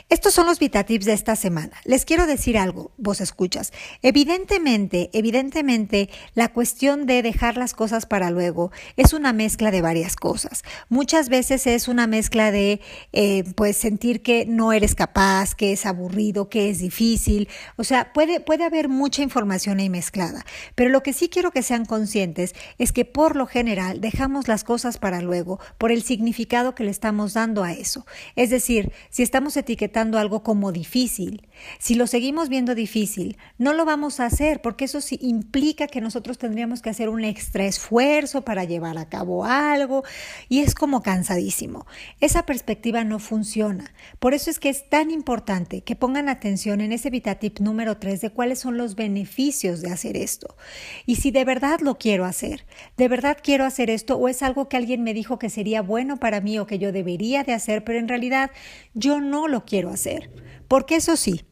Estos 0.07 0.35
son 0.35 0.45
los 0.45 0.59
VitaTips 0.59 1.05
de 1.05 1.13
esta 1.13 1.35
semana. 1.35 1.81
Les 1.83 2.05
quiero 2.05 2.27
decir 2.27 2.59
algo, 2.59 2.91
vos 2.95 3.21
escuchas. 3.21 3.73
Evidentemente, 4.03 5.09
evidentemente, 5.13 6.11
la 6.35 6.53
cuestión 6.53 7.07
de 7.07 7.23
dejar 7.23 7.57
las 7.57 7.73
cosas 7.73 8.05
para 8.05 8.29
luego 8.29 8.71
es 8.97 9.13
una 9.13 9.33
mezcla 9.33 9.71
de 9.71 9.81
varias 9.81 10.15
cosas. 10.15 10.61
Muchas 10.89 11.27
veces 11.29 11.65
es 11.65 11.87
una 11.87 12.05
mezcla 12.05 12.51
de, 12.51 12.81
eh, 13.13 13.45
pues, 13.55 13.77
sentir 13.77 14.21
que 14.21 14.45
no 14.45 14.73
eres 14.73 14.93
capaz, 14.93 15.55
que 15.55 15.73
es 15.73 15.87
aburrido, 15.87 16.49
que 16.49 16.69
es 16.69 16.77
difícil. 16.77 17.49
O 17.75 17.83
sea, 17.83 18.13
puede, 18.13 18.39
puede 18.39 18.63
haber 18.63 18.89
mucha 18.89 19.23
información 19.23 19.79
ahí 19.79 19.89
mezclada. 19.89 20.45
Pero 20.75 20.91
lo 20.91 21.01
que 21.01 21.13
sí 21.13 21.29
quiero 21.29 21.49
que 21.49 21.63
sean 21.63 21.83
conscientes 21.83 22.53
es 22.77 22.91
que 22.91 23.05
por 23.05 23.35
lo 23.35 23.47
general 23.47 24.01
dejamos 24.01 24.47
las 24.47 24.63
cosas 24.63 24.99
para 24.99 25.21
luego 25.21 25.59
por 25.79 25.91
el 25.91 26.03
significado 26.03 26.75
que 26.75 26.83
le 26.83 26.91
estamos 26.91 27.33
dando 27.33 27.63
a 27.63 27.73
eso. 27.73 28.05
Es 28.35 28.51
decir, 28.51 28.91
si 29.09 29.23
estamos 29.23 29.57
etiquetando 29.57 29.94
algo 29.95 30.43
como 30.43 30.71
difícil. 30.71 31.47
Si 31.79 31.95
lo 31.95 32.05
seguimos 32.05 32.49
viendo 32.49 32.75
difícil, 32.75 33.37
no 33.57 33.73
lo 33.73 33.85
vamos 33.85 34.19
a 34.19 34.25
hacer 34.25 34.61
porque 34.61 34.85
eso 34.85 34.99
sí 34.99 35.17
implica 35.21 35.87
que 35.87 36.01
nosotros 36.01 36.37
tendríamos 36.37 36.81
que 36.81 36.89
hacer 36.89 37.07
un 37.07 37.23
extra 37.23 37.65
esfuerzo 37.65 38.43
para 38.43 38.65
llevar 38.65 38.97
a 38.97 39.07
cabo 39.07 39.45
algo 39.45 40.03
y 40.49 40.59
es 40.59 40.75
como 40.75 41.01
cansadísimo. 41.01 41.87
Esa 42.19 42.45
perspectiva 42.45 43.03
no 43.03 43.19
funciona. 43.19 43.93
Por 44.19 44.33
eso 44.33 44.49
es 44.49 44.59
que 44.59 44.69
es 44.69 44.89
tan 44.89 45.11
importante 45.11 45.81
que 45.81 45.95
pongan 45.95 46.27
atención 46.27 46.81
en 46.81 46.91
ese 46.91 47.09
VitaTip 47.09 47.59
número 47.59 47.97
3 47.97 48.19
de 48.19 48.29
cuáles 48.31 48.59
son 48.59 48.77
los 48.77 48.95
beneficios 48.95 49.81
de 49.81 49.91
hacer 49.91 50.17
esto. 50.17 50.57
Y 51.05 51.15
si 51.15 51.31
de 51.31 51.45
verdad 51.45 51.79
lo 51.79 51.97
quiero 51.97 52.25
hacer, 52.25 52.65
de 52.97 53.07
verdad 53.07 53.37
quiero 53.41 53.63
hacer 53.63 53.89
esto 53.89 54.17
o 54.17 54.27
es 54.27 54.43
algo 54.43 54.67
que 54.67 54.77
alguien 54.77 55.03
me 55.03 55.13
dijo 55.13 55.39
que 55.39 55.49
sería 55.49 55.81
bueno 55.81 56.17
para 56.17 56.41
mí 56.41 56.59
o 56.59 56.67
que 56.67 56.79
yo 56.79 56.91
debería 56.91 57.43
de 57.43 57.53
hacer, 57.53 57.83
pero 57.83 57.99
en 57.99 58.07
realidad 58.07 58.51
yo 58.93 59.21
no 59.21 59.47
lo 59.47 59.65
quiero 59.65 59.84
hacer. 59.89 60.31
Porque 60.67 60.95
eso 60.95 61.15
sí, 61.15 61.45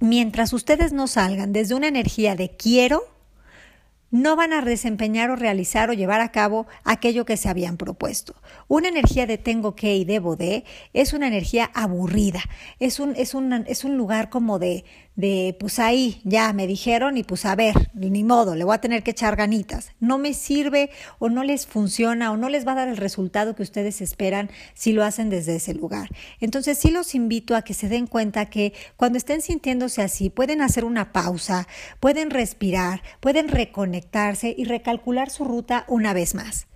mientras 0.00 0.52
ustedes 0.52 0.92
no 0.92 1.06
salgan 1.06 1.52
desde 1.52 1.74
una 1.74 1.88
energía 1.88 2.36
de 2.36 2.50
quiero, 2.50 3.02
no 4.10 4.36
van 4.36 4.52
a 4.52 4.62
desempeñar 4.62 5.30
o 5.30 5.36
realizar 5.36 5.90
o 5.90 5.92
llevar 5.92 6.20
a 6.20 6.30
cabo 6.30 6.68
aquello 6.84 7.24
que 7.24 7.36
se 7.36 7.48
habían 7.48 7.76
propuesto. 7.76 8.36
Una 8.68 8.86
energía 8.86 9.26
de 9.26 9.38
tengo 9.38 9.74
que 9.74 9.96
y 9.96 10.04
debo 10.04 10.36
de 10.36 10.64
es 10.92 11.12
una 11.12 11.26
energía 11.26 11.70
aburrida, 11.74 12.40
es 12.78 13.00
un, 13.00 13.16
es 13.16 13.34
un, 13.34 13.52
es 13.66 13.82
un 13.82 13.96
lugar 13.96 14.30
como 14.30 14.60
de, 14.60 14.84
de, 15.16 15.56
pues 15.58 15.78
ahí, 15.78 16.20
ya 16.24 16.52
me 16.52 16.66
dijeron 16.66 17.16
y 17.16 17.22
pues 17.22 17.44
a 17.44 17.54
ver, 17.54 17.90
ni 17.94 18.24
modo, 18.24 18.54
le 18.54 18.64
voy 18.64 18.74
a 18.74 18.80
tener 18.80 19.02
que 19.02 19.12
echar 19.12 19.36
ganitas. 19.36 19.92
No 20.00 20.18
me 20.18 20.34
sirve 20.34 20.90
o 21.18 21.28
no 21.28 21.44
les 21.44 21.66
funciona 21.66 22.32
o 22.32 22.36
no 22.36 22.48
les 22.48 22.66
va 22.66 22.72
a 22.72 22.76
dar 22.76 22.88
el 22.88 22.96
resultado 22.96 23.54
que 23.54 23.62
ustedes 23.62 24.00
esperan 24.00 24.50
si 24.74 24.92
lo 24.92 25.04
hacen 25.04 25.30
desde 25.30 25.56
ese 25.56 25.74
lugar. 25.74 26.08
Entonces 26.40 26.78
sí 26.78 26.90
los 26.90 27.14
invito 27.14 27.54
a 27.56 27.62
que 27.62 27.74
se 27.74 27.88
den 27.88 28.06
cuenta 28.06 28.46
que 28.46 28.72
cuando 28.96 29.18
estén 29.18 29.40
sintiéndose 29.40 30.02
así, 30.02 30.30
pueden 30.30 30.60
hacer 30.60 30.84
una 30.84 31.12
pausa, 31.12 31.68
pueden 32.00 32.30
respirar, 32.30 33.02
pueden 33.20 33.48
reconectarse 33.48 34.54
y 34.56 34.64
recalcular 34.64 35.30
su 35.30 35.44
ruta 35.44 35.84
una 35.88 36.12
vez 36.12 36.34
más 36.34 36.66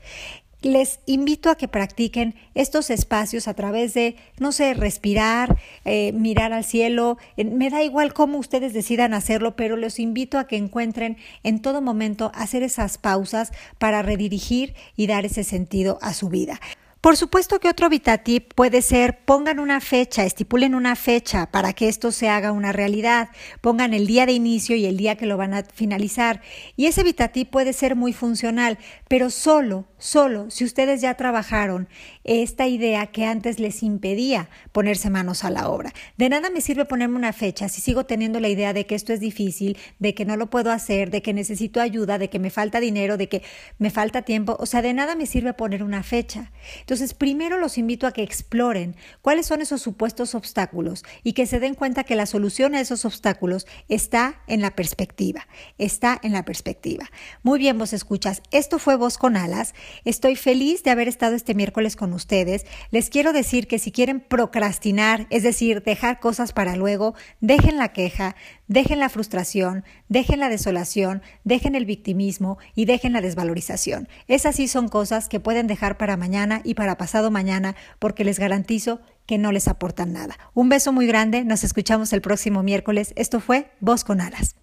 les 0.63 1.01
invito 1.07 1.51
a 1.51 1.57
que 1.57 1.69
practiquen 1.69 2.35
estos 2.55 2.91
espacios 2.91 3.47
a 3.49 3.55
través 3.55 3.95
de, 3.95 4.17
no 4.39 4.53
sé, 4.53 4.75
respirar, 4.75 5.57
eh, 5.85 6.13
mirar 6.13 6.53
al 6.53 6.65
cielo. 6.65 7.19
Me 7.37 7.71
da 7.71 7.83
igual 7.83 8.13
cómo 8.13 8.39
ustedes 8.39 8.73
decidan 8.73 9.15
hacerlo, 9.15 9.55
pero 9.57 9.77
los 9.77 9.99
invito 9.99 10.39
a 10.39 10.47
que 10.47 10.57
encuentren 10.57 11.17
en 11.43 11.61
todo 11.61 11.81
momento 11.81 12.33
hacer 12.35 12.63
esas 12.63 12.99
pausas 12.99 13.53
para 13.79 14.03
redirigir 14.03 14.75
y 14.97 15.07
dar 15.07 15.25
ese 15.25 15.45
sentido 15.45 15.99
a 16.03 16.13
su 16.13 16.29
vida. 16.29 16.61
Por 17.01 17.17
supuesto 17.17 17.61
que 17.61 17.69
otro 17.69 17.89
VitaTip 17.89 18.55
puede 18.55 18.83
ser 18.83 19.25
pongan 19.25 19.61
una 19.61 19.81
fecha, 19.81 20.25
estipulen 20.25 20.75
una 20.75 20.97
fecha 20.97 21.49
para 21.53 21.73
que 21.73 21.89
esto 21.89 22.11
se 22.11 22.29
haga 22.29 22.51
una 22.51 22.73
realidad, 22.73 23.29
pongan 23.61 23.95
el 23.95 24.09
día 24.09 24.27
de 24.27 24.33
inicio 24.33 24.75
y 24.75 24.85
el 24.85 24.97
día 24.97 25.15
que 25.15 25.27
lo 25.27 25.37
van 25.37 25.55
a 25.55 25.63
finalizar. 25.63 26.43
Y 26.75 26.87
ese 26.87 27.05
VitaTip 27.05 27.51
puede 27.51 27.73
ser 27.73 27.95
muy 27.95 28.13
funcional, 28.13 28.79
pero 29.07 29.31
solo, 29.31 29.87
solo 29.97 30.51
si 30.51 30.65
ustedes 30.65 31.01
ya 31.01 31.15
trabajaron 31.15 31.89
esta 32.25 32.67
idea 32.67 33.07
que 33.07 33.25
antes 33.25 33.61
les 33.61 33.85
impedía 33.85 34.51
ponerse 34.73 35.09
manos 35.09 35.45
a 35.45 35.51
la 35.51 35.69
obra. 35.69 35.93
De 36.17 36.29
nada 36.29 36.51
me 36.51 36.61
sirve 36.61 36.85
ponerme 36.85 37.17
una 37.17 37.33
fecha 37.33 37.69
si 37.69 37.81
sigo 37.81 38.07
teniendo 38.07 38.41
la 38.41 38.49
idea 38.49 38.73
de 38.73 38.87
que 38.87 38.97
esto 38.97 39.13
es 39.13 39.21
difícil, 39.21 39.79
de 40.01 40.15
que 40.15 40.25
no 40.25 40.37
lo 40.37 40.51
puedo 40.51 40.73
hacer, 40.73 41.11
de 41.13 41.23
que 41.23 41.33
necesito 41.33 41.81
ayuda, 41.81 42.19
de 42.19 42.29
que 42.29 42.41
me 42.41 42.51
falta 42.51 42.81
dinero, 42.81 43.17
de 43.17 43.29
que 43.29 43.45
me 43.79 43.91
falta 43.91 44.23
tiempo. 44.23 44.57
O 44.59 44.67
sea, 44.67 44.83
de 44.83 44.95
nada 44.95 45.15
me 45.15 45.27
sirve 45.27 45.55
poner 45.55 45.85
una 45.85 46.03
fecha. 46.03 46.51
Entonces, 46.89 47.13
primero 47.13 47.59
los 47.59 47.77
invito 47.77 48.07
a 48.07 48.13
que 48.13 48.23
exploren 48.23 48.97
cuáles 49.21 49.45
son 49.45 49.61
esos 49.61 49.83
supuestos 49.83 50.35
obstáculos 50.35 51.05
y 51.23 51.35
que 51.35 51.45
se 51.45 51.61
den 51.61 51.75
cuenta 51.75 52.03
que 52.03 52.17
la 52.17 52.25
solución 52.25 52.75
a 52.75 52.81
esos 52.81 53.05
obstáculos 53.05 53.67
está 53.91 54.41
en 54.47 54.63
la 54.63 54.71
perspectiva, 54.71 55.47
está 55.77 56.19
en 56.23 56.33
la 56.33 56.47
perspectiva. 56.47 57.05
Muy 57.43 57.59
bien, 57.59 57.77
vos 57.77 57.93
escuchas. 57.93 58.41
Esto 58.53 58.79
fue 58.79 58.97
Voz 58.97 59.19
con 59.19 59.37
Alas. 59.37 59.75
Estoy 60.07 60.35
feliz 60.35 60.83
de 60.83 60.91
haber 60.91 61.09
estado 61.09 61.35
este 61.35 61.55
miércoles 61.55 61.95
con 61.95 62.15
ustedes. 62.15 62.65
Les 62.91 63.11
quiero 63.11 63.35
decir 63.35 63.67
que 63.67 63.79
si 63.79 63.93
quieren 63.93 64.21
procrastinar, 64.21 65.27
es 65.29 65.43
decir, 65.43 65.83
dejar 65.83 66.21
cosas 66.21 66.55
para 66.55 66.75
luego, 66.75 67.15
dejen 67.43 67.77
la 67.77 67.93
queja, 67.93 68.35
dejen 68.69 69.01
la 69.01 69.09
frustración, 69.09 69.85
dejen 70.09 70.41
la 70.41 70.49
desolación, 70.49 71.23
dejen 71.45 71.75
el 71.75 71.87
victimismo 71.87 72.59
y 72.75 72.85
dejen 72.85 73.13
la 73.13 73.21
desvalorización. 73.21 74.09
Esas 74.29 74.57
sí 74.57 74.69
son 74.69 74.89
cosas 74.89 75.29
que 75.29 75.41
pueden 75.41 75.67
dejar 75.67 75.97
para 75.97 76.17
mañana 76.17 76.61
y 76.65 76.75
para 76.75 76.97
pasado 76.97 77.31
mañana 77.31 77.75
porque 77.99 78.25
les 78.25 78.39
garantizo 78.39 79.01
que 79.27 79.39
no 79.39 79.53
les 79.53 79.69
aportan 79.69 80.13
nada. 80.13 80.39
Un 80.55 80.69
beso 80.69 80.93
muy 80.93 81.07
grande, 81.07 81.45
nos 81.45 81.65
escuchamos 81.65 82.13
el 82.13 82.21
próximo 82.21 82.63
miércoles. 82.63 83.13
Esto 83.17 83.41
fue 83.41 83.71
Voz 83.81 84.05
con 84.05 84.21
Alas. 84.21 84.57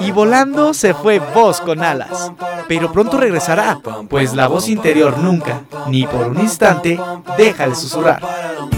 Y 0.00 0.10
volando 0.10 0.74
se 0.74 0.92
fue 0.92 1.20
Voz 1.20 1.60
con 1.60 1.82
alas, 1.84 2.32
pero 2.66 2.90
pronto 2.90 3.16
regresará, 3.16 3.78
pues 4.08 4.34
la 4.34 4.48
voz 4.48 4.68
interior 4.68 5.18
nunca, 5.18 5.62
ni 5.88 6.04
por 6.04 6.26
un 6.26 6.40
instante, 6.40 6.98
deja 7.36 7.68
de 7.68 7.74
susurrar. 7.76 8.77